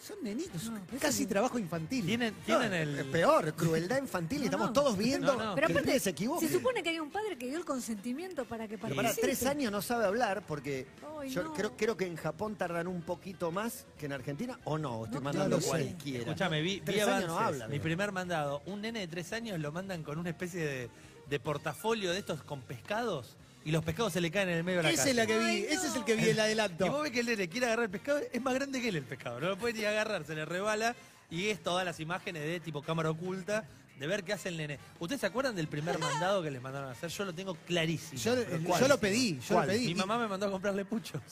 Son 0.03 0.17
nenitos, 0.21 0.65
No, 0.65 0.81
casi 1.01 1.27
trabajo 1.27 1.61
infantil. 1.61 2.05
Tienen, 2.05 2.35
tienen 2.45 2.73
el. 2.73 3.05
peor, 3.07 3.55
crueldad 3.55 3.99
infantil 3.99 4.39
y 4.39 4.41
No, 4.41 4.45
estamos 4.47 4.67
no. 4.69 4.73
todos 4.73 4.99
viendo 4.99 5.37
No, 5.37 5.45
no. 5.45 5.55
Pero 5.55 5.69
que 5.69 5.73
aparte, 5.75 6.01
se 6.01 6.11
equivoque. 6.11 6.49
se 6.49 6.53
supone 6.53 6.83
que 6.83 6.89
hay 6.91 6.99
un 6.99 7.11
padre 7.13 7.39
que 7.39 7.47
dio 7.47 7.57
el 7.57 7.65
consentimiento 7.65 8.45
para 8.45 8.67
que 8.67 8.79
Pero 8.79 8.97
para 8.97 9.15
tres 9.15 9.47
años 9.47 9.71
no 9.71 9.81
sabe 9.81 10.05
hablar 10.07 10.43
porque 10.49 10.89
Ay, 11.21 11.31
yo 11.31 11.45
no. 11.45 11.55
creo, 11.55 11.77
creo 11.77 11.97
que 11.97 12.07
en 12.07 12.17
Japón 12.17 12.57
tardan 12.57 12.89
un 12.89 13.03
poquito 13.03 13.53
más 13.53 13.87
que 13.97 14.07
en 14.07 14.13
Argentina 14.13 14.59
o 14.65 14.77
no, 14.77 15.05
estoy 15.05 15.21
No, 15.21 15.25
mandando 15.25 15.61
cualquiera. 15.61 16.25
Escúchame, 16.25 16.63
vi, 16.63 16.81
vi 16.81 16.81
Tres 16.81 17.07
años 17.07 17.29
no 17.29 17.39
habla, 17.39 17.69
Mi 17.69 17.79
primer 17.79 18.11
mandado, 18.11 18.61
un 18.67 18.81
nene 18.81 18.99
de 19.01 19.07
tres 19.07 19.33
años 19.33 19.61
lo 19.61 19.71
mandan 19.71 20.03
con 20.03 20.19
una 20.19 20.31
especie 20.31 20.67
de, 20.67 20.91
de 21.31 21.39
portafolio 21.39 22.11
de 22.11 22.19
estos 22.19 22.43
con 22.43 22.61
pescados 22.63 23.37
y 23.64 23.71
los 23.71 23.85
pescados 23.85 24.12
se 24.12 24.21
le 24.21 24.31
caen 24.31 24.49
en 24.49 24.59
el 24.59 24.64
medio 24.64 24.78
de 24.78 24.83
la 24.85 24.90
Esa 24.90 25.02
calle. 25.04 25.11
es 25.11 25.16
la 25.16 25.26
que 25.26 25.38
vi, 25.38 25.45
Ay, 25.45 25.61
no. 25.62 25.69
ese 25.69 25.87
es 25.88 25.97
el 25.97 26.04
que 26.04 26.14
vi 26.16 26.23
el 26.25 26.28
Y 26.28 26.33
vos 26.33 26.40
adelanto. 26.40 27.00
ves 27.02 27.12
que 27.12 27.21
el 27.21 27.26
nene 27.26 27.49
quiere 27.49 27.66
agarrar 27.66 27.85
el 27.85 27.90
pescado, 27.90 28.21
es 28.33 28.42
más 28.42 28.54
grande 28.54 28.81
que 28.81 28.88
él 28.88 28.97
el 28.97 29.04
pescado, 29.04 29.40
no 29.40 29.49
lo 29.49 29.59
puede 29.59 29.75
ni 29.78 29.85
agarrar, 29.85 30.25
se 30.26 30.35
le 30.35 30.45
rebala 30.45 30.95
y 31.31 31.49
es 31.49 31.62
todas 31.62 31.85
las 31.85 31.99
imágenes 32.00 32.42
de 32.42 32.61
tipo 32.61 32.83
cámara 32.83 33.11
oculta 33.11 33.64
de 33.99 34.07
ver 34.09 34.25
qué 34.25 34.33
hace 34.33 34.49
el 34.49 34.57
nene. 34.57 34.78
¿Ustedes 34.99 35.21
se 35.21 35.26
acuerdan 35.28 35.54
del 35.54 35.69
primer 35.69 35.97
mandado 35.99 36.42
que 36.42 36.50
les 36.50 36.61
mandaron 36.61 36.88
a 36.88 36.92
hacer? 36.92 37.09
Yo 37.11 37.25
lo 37.25 37.33
tengo 37.33 37.54
clarísimo. 37.54 38.21
Yo, 38.21 38.35
¿Pero 38.35 38.64
cuál? 38.64 38.81
yo 38.81 38.88
lo 38.88 38.99
pedí, 38.99 39.38
yo 39.38 39.54
¿Cuál? 39.54 39.69
lo 39.69 39.73
pedí. 39.75 39.87
Mi 39.88 39.95
mamá 39.95 40.19
me 40.19 40.26
mandó 40.26 40.47
a 40.47 40.50
comprarle 40.50 40.85
puchos. 40.85 41.23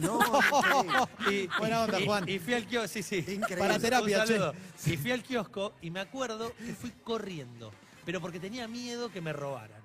No. 0.00 0.18
Y, 1.30 1.46
Buena 1.58 1.82
onda, 1.84 2.00
y- 2.00 2.04
Juan. 2.04 2.28
Y 2.28 2.38
fui 2.38 2.52
al 2.54 2.66
kiosco, 2.66 2.88
sí, 2.88 3.02
sí. 3.02 3.16
Increíble. 3.18 3.56
Para 3.56 3.78
terapia, 3.78 4.20
Un 4.20 4.26
saludo. 4.26 4.54
che. 4.84 4.94
Y 4.94 4.96
fui 4.98 5.12
al 5.12 5.22
kiosco 5.22 5.74
y 5.80 5.90
me 5.90 6.00
acuerdo 6.00 6.52
que 6.56 6.74
fui 6.74 6.92
corriendo. 7.02 7.72
Pero 8.04 8.20
porque 8.20 8.38
tenía 8.40 8.66
miedo 8.68 9.10
que 9.10 9.20
me 9.20 9.32
robaran. 9.32 9.79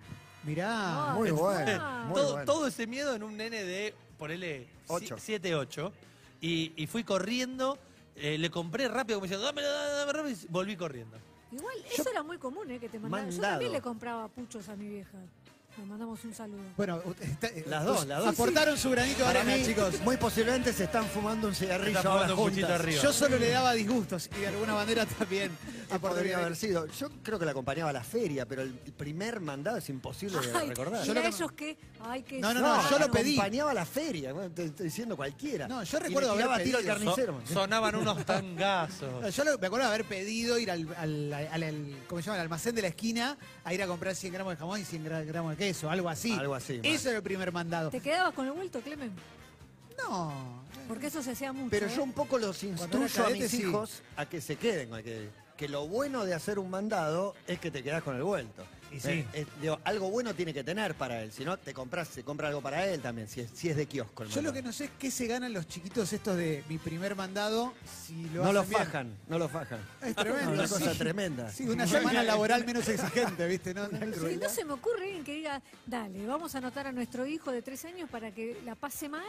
Mirá. 0.46 1.14
Ay, 1.14 1.18
Muy 1.20 1.32
bueno, 1.32 2.06
muy 2.06 2.14
todo, 2.16 2.32
bueno. 2.34 2.46
todo 2.46 2.68
ese 2.68 2.88
miedo 2.88 3.16
en 3.16 3.24
un 3.24 3.36
nene 3.36 3.64
de, 3.64 3.94
ponele, 4.18 4.68
Ocho. 4.88 5.16
7, 5.18 5.56
8. 5.56 5.92
Y, 6.42 6.74
y 6.76 6.88
fui 6.88 7.04
corriendo, 7.04 7.80
eh, 8.16 8.38
le 8.38 8.50
compré 8.52 8.88
rápido, 8.88 9.18
como 9.20 9.26
diciendo, 9.26 9.46
dame, 9.46 9.62
dame, 9.64 9.90
dame 9.96 10.14
rápido, 10.14 10.38
y 10.44 10.48
volví 10.50 10.76
corriendo. 10.78 11.18
Igual, 11.52 11.76
eso 11.92 12.10
era 12.10 12.22
muy 12.22 12.38
común, 12.38 12.70
¿eh? 12.70 12.80
Que 12.80 12.90
te 12.90 13.00
mandaban. 13.00 13.26
Yo 13.30 13.32
Mandado. 13.38 13.54
también 13.54 13.72
le 13.72 13.82
compraba 13.82 14.28
puchos 14.28 14.68
a 14.70 14.76
mi 14.76 14.88
vieja. 14.90 15.18
Le 15.78 15.86
mandamos 15.86 16.24
un 16.24 16.34
saludo. 16.34 16.62
Bueno, 16.78 17.02
eh, 17.42 17.64
Las 17.68 17.84
dos, 17.84 18.08
las 18.08 18.20
dos. 18.20 18.30
Aportaron 18.34 18.78
su 18.78 18.90
granito 18.92 19.20
de 19.20 19.24
Para 19.26 19.42
arena, 19.42 19.58
mí, 19.58 19.66
chicos. 19.66 20.00
muy 20.02 20.16
posiblemente 20.16 20.72
se 20.72 20.86
están 20.86 21.06
fumando 21.06 21.50
un 21.50 21.56
cigarrillo 21.56 22.00
ahora 22.00 22.30
juntas. 22.30 22.70
arriba. 22.70 23.02
Yo 23.02 23.12
solo 23.12 23.38
le 23.38 23.50
daba 23.50 23.74
disgustos 23.74 24.30
y 24.38 24.40
de 24.42 24.48
alguna 24.48 24.74
manera 24.74 25.06
también 25.06 25.52
¿Qué 25.92 26.00
podría 26.00 26.38
haber 26.38 26.56
sido? 26.56 26.88
Yo 26.88 27.10
creo 27.22 27.38
que 27.38 27.46
la 27.46 27.52
acompañaba 27.52 27.90
a 27.90 27.94
la 27.94 28.04
feria, 28.04 28.46
pero 28.48 28.62
el 28.64 28.72
primer 28.74 29.40
mandado 29.42 29.78
es 29.78 29.88
imposible 29.90 30.40
de 30.40 30.58
Ay, 30.58 30.70
recordar. 30.70 31.04
y 31.04 31.08
Yo 31.08 31.12
a 31.12 31.16
lo 31.16 31.22
que- 31.22 31.28
ellos 31.28 31.52
que. 31.52 31.78
Ay, 32.02 32.24
que 32.24 32.40
No, 32.40 32.54
no, 32.54 32.62
No, 32.62 32.82
no, 32.82 32.90
yo 32.90 32.98
lo 33.00 33.12
pedí. 33.12 33.34
acompañaba 33.34 33.72
a 33.72 33.74
la 33.74 33.86
feria, 33.86 34.32
bueno, 34.34 34.52
te 34.52 34.66
estoy 34.66 34.86
diciendo 34.86 35.16
cualquiera. 35.18 35.68
No, 35.68 35.84
yo 35.84 36.00
recuerdo 36.00 36.32
haber 36.32 36.44
tiraba 36.46 36.64
tiro 36.64 36.78
al 36.78 36.84
pedido. 36.86 37.00
carnicero. 37.14 37.42
So- 37.46 37.54
sonaban 37.54 37.96
unos 37.96 38.18
No, 38.18 38.26
tangazos. 38.26 39.36
Yo 39.36 39.44
lo- 39.44 39.58
me 39.60 39.68
acuerdo 39.68 39.88
de 39.88 39.94
haber 39.94 40.06
pedido 40.06 40.58
ir 40.58 40.72
al, 40.72 40.88
al- 40.98 41.34
al- 41.34 41.64
al- 41.64 41.98
¿cómo 42.08 42.22
se 42.22 42.26
llama? 42.28 42.36
al 42.36 42.42
almacén 42.42 42.74
de 42.76 42.82
la 42.82 42.88
esquina 42.88 43.38
a 43.64 43.74
ir 43.74 43.84
a 43.84 43.88
comprar 43.88 44.16
100 44.16 44.32
gramos 44.34 44.54
de 44.54 44.58
jamón 44.58 44.80
y 44.82 44.86
100 44.86 45.06
gra- 45.06 45.26
gramos 45.26 45.52
de 45.52 45.58
queso, 45.58 45.65
algo 45.90 46.10
así. 46.10 46.32
Algo 46.34 46.56
así. 46.56 46.80
Eso 46.84 47.10
era 47.10 47.18
el 47.18 47.24
primer 47.24 47.52
mandado. 47.52 47.90
¿Te 47.90 48.00
quedabas 48.00 48.34
con 48.34 48.46
el 48.46 48.52
vuelto, 48.52 48.82
Clemen? 48.82 49.12
No. 49.98 50.64
Porque 50.88 51.08
eso 51.08 51.24
se 51.24 51.32
hacía 51.32 51.54
mucho. 51.54 51.70
Pero 51.72 51.88
¿eh? 51.88 51.94
yo 51.96 52.04
un 52.04 52.14
poco 52.14 52.38
los 52.38 52.64
instruyo 52.64 53.26
a 53.26 53.30
mis 53.30 53.50
sí. 53.50 53.62
hijos 53.62 54.02
a 54.18 54.26
que 54.26 54.42
se 54.42 54.56
queden, 54.56 54.94
a 54.94 55.02
que, 55.02 55.30
que 55.58 55.68
lo 55.68 55.88
bueno 55.88 56.26
de 56.26 56.34
hacer 56.34 56.60
un 56.60 56.70
mandado 56.70 57.36
es 57.48 57.60
que 57.60 57.72
te 57.72 57.82
quedas 57.84 58.04
con 58.04 58.16
el 58.16 58.24
vuelto. 58.24 58.64
Y 58.92 59.00
sí. 59.00 59.10
Eh, 59.10 59.26
eh, 59.34 59.46
digo, 59.62 59.80
algo 59.84 60.10
bueno 60.10 60.34
tiene 60.34 60.54
que 60.54 60.64
tener 60.64 60.96
para 60.96 61.22
él, 61.22 61.32
si 61.32 61.44
no 61.44 61.58
te 61.58 61.74
compras, 61.74 62.08
se 62.08 62.24
compra 62.24 62.48
algo 62.48 62.62
para 62.62 62.86
él 62.88 63.02
también, 63.02 63.28
si 63.28 63.42
es, 63.42 63.50
si 63.54 63.70
es 63.70 63.76
de 63.76 63.88
kiosco. 63.88 64.24
el 64.24 64.30
Yo 64.30 64.42
lo 64.42 64.54
que 64.54 64.62
no 64.62 64.72
sé 64.72 64.86
es 64.86 64.92
qué 64.98 65.12
se 65.12 65.28
ganan 65.28 65.52
los 65.52 65.68
chiquitos 65.68 66.14
estos 66.14 66.38
de 66.38 66.64
mi 66.70 66.78
primer 66.78 67.16
mandado 67.16 67.74
si 68.06 68.24
lo 68.30 68.44
no 68.44 68.44
hacen 68.44 68.54
lo 68.56 68.64
bien. 68.64 68.78
fajan, 68.86 69.18
no 69.28 69.40
lo 69.40 69.50
fajan. 69.50 69.80
Es 70.02 70.16
tremendo. 70.16 70.52
Una 70.52 70.68
cosa 70.68 70.92
sí. 70.94 70.98
tremenda. 70.98 71.52
Sí, 71.52 71.68
una 71.68 71.86
semana 71.88 72.24
laboral 72.24 72.66
menos 72.66 72.88
exigente, 72.88 73.48
¿viste? 73.48 73.74
No, 73.74 73.88
no, 73.88 74.00
no- 74.00 74.16
Sí, 74.30 74.38
no 74.42 74.50
se 74.50 74.64
me 74.64 74.74
ocurre 74.74 75.04
alguien 75.06 75.24
que 75.24 75.34
diga, 75.34 75.62
dale, 75.86 76.26
vamos 76.26 76.56
a 76.56 76.60
anotar 76.60 76.88
a 76.88 76.92
nuestro 76.92 77.26
hijo 77.26 77.52
de 77.52 77.62
tres 77.62 77.84
años 77.86 78.10
para 78.10 78.32
que 78.32 78.58
la 78.64 78.76
pase 78.76 79.10
mal 79.10 79.24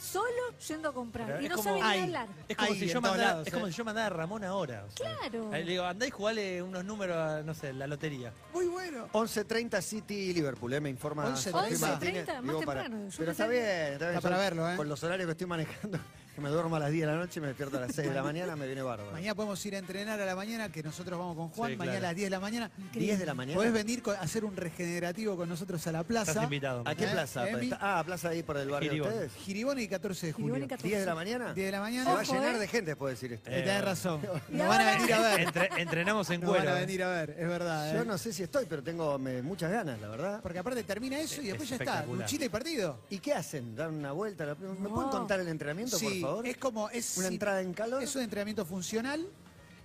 solo 0.00 0.30
yendo 0.66 0.88
a 0.88 0.94
comprar. 0.94 1.26
Pero 1.26 1.40
y 1.42 1.44
es 1.44 1.50
no 1.50 1.56
como- 1.56 1.68
sabe 1.68 1.80
ni 1.82 1.86
Ay. 1.88 2.00
hablar. 2.00 2.28
Es 2.48 2.56
como, 2.56 2.74
si 2.74 2.86
yo 2.88 3.00
mandara, 3.00 3.28
lados, 3.30 3.46
es 3.46 3.52
como 3.52 3.66
eh. 3.66 3.70
si 3.72 3.76
yo 3.78 3.84
mandara 3.84 4.06
a 4.06 4.10
Ramón 4.10 4.44
ahora. 4.44 4.84
o 4.86 4.96
sea. 4.96 5.14
Claro. 5.18 5.50
Le 5.52 5.64
digo, 5.64 5.84
andá 5.84 6.06
y 6.06 6.10
jugale 6.10 6.62
unos 6.62 6.84
números 6.84 7.16
a, 7.16 7.42
no 7.42 7.54
sé, 7.54 7.72
la 7.72 7.86
lotería. 7.86 8.32
Muy 8.54 8.66
bueno. 8.66 8.99
11.30 9.12 9.80
City 9.82 10.32
Liverpool, 10.34 10.72
eh, 10.72 10.80
me 10.80 10.90
informa 10.90 11.24
11:30. 11.26 11.52
Joaquín 11.52 11.76
11:30, 11.76 11.88
Martínez. 11.90 12.42
más 12.42 12.56
temprano. 12.58 12.96
Yo 13.08 13.16
Pero 13.16 13.16
pensé 13.16 13.30
está 13.30 13.44
que- 13.44 13.50
bien, 13.50 13.64
está 13.92 14.04
bien. 14.06 14.16
Está 14.16 14.20
para 14.20 14.36
Yo, 14.36 14.40
verlo, 14.42 14.70
¿eh? 14.70 14.76
Con 14.76 14.88
los 14.88 15.02
horarios 15.04 15.26
que 15.26 15.32
estoy 15.32 15.46
manejando, 15.46 15.98
que 16.40 16.44
me 16.44 16.50
duermo 16.50 16.76
a 16.76 16.78
las 16.78 16.90
10 16.90 17.06
de 17.06 17.12
la 17.12 17.18
noche 17.18 17.38
y 17.38 17.42
me 17.42 17.48
despierto 17.48 17.76
a 17.76 17.80
las 17.80 17.94
6 17.94 18.08
de 18.08 18.14
la 18.14 18.22
mañana, 18.22 18.56
me 18.56 18.66
viene 18.66 18.82
bárbaro. 18.82 19.12
Mañana 19.12 19.34
podemos 19.34 19.64
ir 19.66 19.74
a 19.74 19.78
entrenar 19.78 20.20
a 20.20 20.24
la 20.24 20.34
mañana, 20.34 20.70
que 20.72 20.82
nosotros 20.82 21.18
vamos 21.18 21.36
con 21.36 21.48
Juan, 21.50 21.72
Sí, 21.72 21.76
mañana 21.76 21.98
claro. 21.98 22.06
a 22.06 22.10
las 22.10 22.16
10 22.16 22.26
de 22.26 22.30
la 22.30 22.40
mañana. 22.40 22.70
10 22.94 23.18
de 23.18 23.26
la 23.26 23.34
mañana. 23.34 23.56
Podés 23.56 23.72
venir 23.72 24.02
a 24.06 24.12
hacer 24.22 24.44
un 24.44 24.56
regenerativo 24.56 25.36
con 25.36 25.48
nosotros 25.48 25.86
a 25.86 25.92
la 25.92 26.02
plaza. 26.04 26.30
Estás 26.32 26.44
invitado. 26.44 26.82
¿A 26.86 26.94
qué 26.94 27.04
¿Eh? 27.04 27.08
plaza? 27.12 27.48
Está- 27.48 27.78
Ah, 27.80 28.02
plaza 28.04 28.28
ahí 28.30 28.42
por 28.42 28.56
el 28.56 28.68
barrio 28.70 28.90
de 28.90 28.96
Giribón. 28.96 29.12
ustedes. 29.12 29.32
Giribón 29.44 29.78
y 29.80 29.88
14 29.88 30.26
de 30.28 30.32
julio. 30.32 30.54
Giribón 30.54 30.64
y 30.64 30.68
14. 30.68 30.88
10 30.88 31.00
de 31.00 31.06
la 31.06 31.14
mañana. 31.14 31.54
10 31.54 31.66
de 31.66 31.72
la 31.72 31.78
Se 31.78 31.82
mañana. 31.82 32.14
va 32.14 32.20
a 32.20 32.22
llenar 32.22 32.54
¿eh? 32.54 32.58
de 32.58 32.68
gente 32.68 32.94
de 32.94 33.10
decir 33.10 33.32
esto. 33.34 33.50
Eh, 33.50 33.62
tenés 33.62 33.84
razón. 33.84 34.20
Nos 34.48 34.68
van 34.68 34.80
a 34.80 34.90
venir 34.96 35.12
a 35.14 35.20
ver. 35.20 35.40
Entre- 35.40 35.68
entrenamos 35.82 36.30
en 36.30 36.40
Nos 36.40 36.50
van 36.50 36.68
a 36.68 36.76
¿eh? 36.78 36.80
venir 36.86 37.02
a 37.02 37.08
ver, 37.08 37.30
es 37.38 37.48
verdad. 37.48 37.92
Yo 37.94 38.02
¿eh? 38.02 38.04
no 38.06 38.16
sé 38.18 38.32
si 38.32 38.42
estoy, 38.42 38.66
pero 38.66 38.82
tengo 38.82 39.18
me- 39.18 39.42
muchas 39.42 39.70
ganas, 39.70 40.00
la 40.00 40.08
verdad. 40.08 40.40
Porque 40.42 40.58
aparte 40.58 40.82
termina 40.84 41.18
eso 41.18 41.36
y 41.42 41.46
Es 41.46 41.52
después 41.52 41.68
ya 41.68 41.76
está. 41.76 42.04
Luchita 42.06 42.44
y 42.44 42.48
partido. 42.48 43.00
¿Y 43.10 43.18
qué 43.18 43.34
hacen? 43.34 43.74
¿Dan 43.76 43.94
una 43.94 44.12
vuelta? 44.12 44.56
¿Me 44.58 44.68
No. 44.88 44.94
pueden 44.94 45.10
contar 45.10 45.40
el 45.40 45.48
entrenamiento, 45.48 45.98
por 45.98 46.10
Sí, 46.12 46.20
es 46.44 46.56
como. 46.56 46.90
Es, 46.90 47.16
¿Una 47.18 47.28
entrada 47.28 47.60
en 47.60 47.72
calor? 47.72 48.02
Es 48.02 48.14
un 48.16 48.22
entrenamiento 48.22 48.64
funcional. 48.64 49.26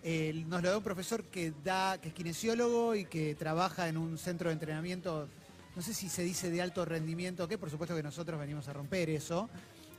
eh, 0.03 0.43
nos 0.47 0.61
lo 0.61 0.69
da 0.69 0.77
un 0.77 0.83
profesor 0.83 1.23
que 1.23 1.53
da, 1.63 1.99
que 1.99 2.09
es 2.09 2.13
kinesiólogo 2.13 2.95
y 2.95 3.05
que 3.05 3.33
trabaja 3.35 3.87
en 3.87 3.97
un 3.97 4.17
centro 4.17 4.49
de 4.49 4.53
entrenamiento, 4.53 5.27
no 5.75 5.81
sé 5.81 5.93
si 5.93 6.09
se 6.09 6.23
dice 6.23 6.51
de 6.51 6.61
alto 6.61 6.85
rendimiento 6.85 7.43
o 7.43 7.47
qué, 7.47 7.57
por 7.57 7.71
supuesto 7.71 7.95
que 7.95 8.03
nosotros 8.03 8.39
venimos 8.39 8.67
a 8.67 8.73
romper 8.73 9.09
eso. 9.09 9.49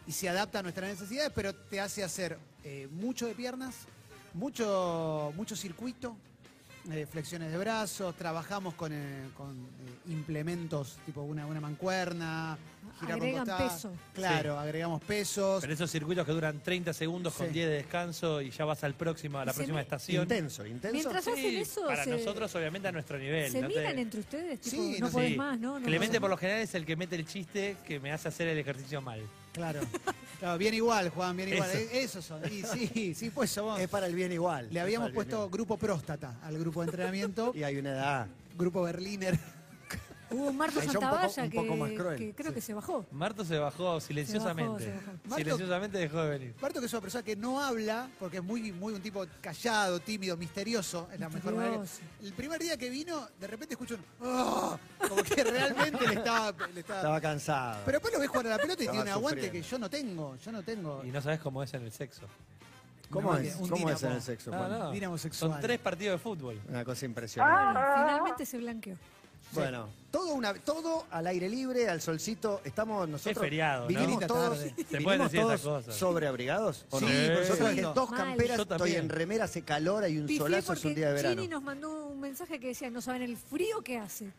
Y 0.07 0.13
se 0.13 0.29
adapta 0.29 0.61
a 0.61 0.63
nuestras 0.63 0.89
necesidades, 0.89 1.33
pero 1.35 1.53
te 1.53 1.81
hace 1.81 2.05
hacer 2.05 2.39
eh, 2.63 2.89
mucho 2.93 3.27
de 3.27 3.35
piernas, 3.35 3.75
mucho, 4.35 5.33
mucho 5.35 5.57
circuito, 5.57 6.17
eh, 6.93 7.07
flexiones 7.11 7.51
de 7.51 7.59
brazos, 7.59 8.15
trabajamos 8.15 8.75
con, 8.75 8.93
eh, 8.93 9.29
con, 9.37 9.57
implementos 10.09 10.99
tipo 11.05 11.23
una, 11.23 11.45
una 11.45 11.61
mancuerna, 11.61 12.57
girar 12.99 13.19
con 13.19 13.23
Agregan 13.29 13.47
costado. 13.47 13.69
peso. 13.71 13.93
Claro, 14.15 14.59
agregamos 14.59 15.03
pesos. 15.03 15.61
Pero 15.61 15.73
esos 15.75 15.91
circuitos 15.91 16.25
que 16.27 16.33
duran 16.33 16.61
30 16.61 16.93
segundos 16.93 17.35
con 17.35 17.47
Sí. 17.49 17.53
10 17.53 17.67
de 17.69 17.75
descanso 17.75 18.41
y 18.43 18.51
ya 18.51 18.65
vas 18.65 18.83
al 18.85 18.95
próximo, 18.95 19.39
a 19.39 19.45
la 19.45 19.53
se 19.53 19.57
próxima 19.59 19.77
me- 19.77 19.83
estación. 19.83 20.23
Intenso, 20.23 20.67
intenso. 20.67 20.93
Mientras 20.95 21.25
Sí, 21.25 21.31
hacen 21.31 21.57
eso, 21.57 21.87
para 21.87 22.05
se- 22.05 22.11
nosotros 22.11 22.55
obviamente 22.55 22.89
a 22.89 22.93
nuestro 22.93 23.19
nivel. 23.19 23.51
¿Se 23.53 23.61
no 23.61 23.69
te- 23.69 23.79
miran 23.79 23.99
entre 23.99 24.21
ustedes? 24.21 24.61
Tipo, 24.61 24.77
Sí, 24.77 24.93
no 24.95 24.99
no 25.01 25.07
sé. 25.09 25.13
podés 25.13 25.31
Sí. 25.33 25.37
más, 25.37 25.59
¿no? 25.59 25.79
no 25.79 25.87
Clemente 25.87 26.21
por 26.21 26.31
lo 26.31 26.37
general 26.37 26.63
es 26.63 26.75
el 26.75 26.85
que 26.87 26.97
mete 26.97 27.17
el 27.17 27.27
chiste 27.27 27.77
que 27.87 28.01
me 28.01 28.13
hace 28.13 28.29
hacer 28.29 28.49
el 28.49 28.59
ejercicio 28.59 29.01
mal. 29.01 29.21
Claro. 29.53 29.81
Claro, 30.39 30.59
bien 30.59 30.75
igual, 30.75 31.09
Juan, 31.09 31.35
bien 31.35 31.49
igual. 31.55 31.71
Eso. 31.71 31.79
Eh, 31.79 32.03
Esos 32.03 32.25
son. 32.25 32.43
Y 32.53 32.63
sí, 32.63 33.15
sí, 33.15 33.31
pues 33.31 33.51
somos. 33.51 33.81
Es 33.81 33.89
para 33.89 34.07
el 34.07 34.15
bien 34.15 34.31
igual. 34.33 34.69
Le 34.71 34.81
habíamos 34.81 35.11
puesto 35.13 35.49
grupo 35.49 35.79
próstata 35.79 36.35
al 36.43 36.59
grupo 36.59 36.83
de 36.83 36.87
entrenamiento. 36.89 37.53
Y 37.55 37.63
hay 37.63 37.77
una 37.79 37.91
edad. 37.93 38.27
grupo 38.59 38.83
Berliner. 38.83 39.39
Hubo 40.29 40.49
un 40.49 40.49
un 40.49 40.57
poco- 40.59 40.81
Santavalla 40.81 41.49
que, 41.49 41.61
más 41.77 41.91
creo 42.35 42.49
sí. 42.49 42.55
que 42.55 42.61
se 42.61 42.75
bajó. 42.75 43.07
Marto 43.13 43.45
se 43.45 43.59
bajó 43.59 44.01
silenciosamente. 44.01 44.85
Se 44.85 44.91
bajó, 44.91 45.01
se 45.01 45.07
bajó. 45.07 45.19
Marto- 45.29 45.37
Silenciosamente 45.37 45.99
dejó 45.99 46.23
de 46.23 46.31
venir. 46.31 46.55
Barto 46.61 46.81
que 46.81 46.87
es 46.87 46.93
una 46.93 47.01
persona 47.03 47.23
que 47.25 47.37
no 47.37 47.61
habla, 47.63 48.09
porque 48.19 48.39
es 48.39 48.43
muy, 48.43 48.73
muy 48.73 48.93
un 48.95 49.01
tipo 49.01 49.25
callado, 49.41 50.01
tímido, 50.01 50.37
misterioso, 50.37 51.09
es 51.13 51.21
la 51.21 51.29
mejor 51.29 51.55
manera. 51.55 51.83
El 52.23 52.33
primer 52.33 52.61
día 52.61 52.77
que 52.77 52.91
vino, 52.91 53.29
de 53.39 53.47
repente 53.47 53.75
escucho 53.75 53.95
un 53.95 54.27
"Oh", 54.27 54.79
como 55.09 55.23
que 55.23 55.45
realmente 55.45 56.07
le 56.09 56.15
estaba, 56.15 56.53
le 56.75 56.81
estaba- 56.81 56.99
Estaba 57.01 57.21
cansado. 57.21 57.81
Pero 57.85 57.97
después 57.99 58.13
lo 58.15 58.21
ves 58.21 58.29
jugar 58.29 58.47
a 58.47 58.51
la 58.51 58.59
pelota 58.59 58.83
y 58.83 58.87
Estaba 58.87 58.93
tiene 59.05 59.11
un 59.11 59.17
aguante 59.17 59.41
sufriendo. 59.43 59.65
que 59.67 59.71
yo 59.71 59.79
no 59.79 59.91
tengo, 59.91 60.37
yo 60.37 60.53
no 60.53 60.63
tengo. 60.65 61.05
Y 61.05 61.11
no 61.13 61.23
sabes 61.23 61.39
cómo 61.41 61.63
es 61.63 61.73
en 61.75 61.85
el 61.85 61.93
sexo. 61.93 62.23
¿Cómo 63.09 63.33
No, 63.35 63.39
es? 63.39 63.55
un 63.55 63.69
¿Cómo 63.69 63.89
es 63.89 64.03
en 64.03 64.11
el 64.13 64.21
sexo? 64.23 64.51
Ah, 64.53 64.91
no. 64.93 65.19
Son 65.31 65.61
tres 65.61 65.79
partidos 65.79 66.15
de 66.15 66.19
fútbol. 66.19 66.61
Una 66.69 66.85
cosa 66.85 67.05
impresionante. 67.07 67.81
Finalmente 67.95 68.45
se 68.45 68.59
blanqueó. 68.59 68.97
Bueno, 69.61 69.89
todo, 70.11 70.35
una, 70.35 70.55
todo 70.55 71.07
al 71.11 71.27
aire 71.27 71.49
libre, 71.49 71.89
al 71.89 72.01
solcito. 72.01 72.61
Estamos 72.65 73.09
nosotros. 73.09 73.37
Es 73.37 73.41
feriado, 73.43 73.83
¿no? 73.83 73.89
vinimos 73.89 74.09
Bonita 74.15 74.27
todos. 74.27 74.59
Se 74.59 74.75
vinimos 74.77 75.03
pueden 75.05 75.23
decir 75.23 75.41
todos 75.41 75.61
cosas. 75.61 75.95
sobreabrigados. 75.97 76.87
¿o 76.91 76.99
Sí, 77.01 77.05
no? 77.07 77.35
por 77.35 77.45
Yo 77.49 77.57
traje 77.57 77.83
dos 77.83 78.11
Mal. 78.11 78.19
camperas, 78.19 78.57
Yo 78.57 78.63
estoy 78.63 78.79
también. 78.79 78.99
en 79.01 79.09
remera, 79.09 79.45
hace 79.45 79.63
calor, 79.63 80.05
hay 80.05 80.19
un 80.19 80.27
Pifié 80.27 80.39
solazo, 80.39 80.73
es 80.73 80.79
porque 80.81 80.89
un 80.89 80.95
día 80.95 81.09
de 81.09 81.15
verano. 81.15 81.35
Chini 81.37 81.49
nos 81.49 81.63
mandó 81.63 82.07
un 82.07 82.21
mensaje 82.21 82.59
que 82.61 82.69
decía, 82.69 82.91
no 82.91 83.01
saben 83.01 83.23
el 83.23 83.37
frío 83.37 83.83
que 83.83 83.99
hace. 83.99 84.31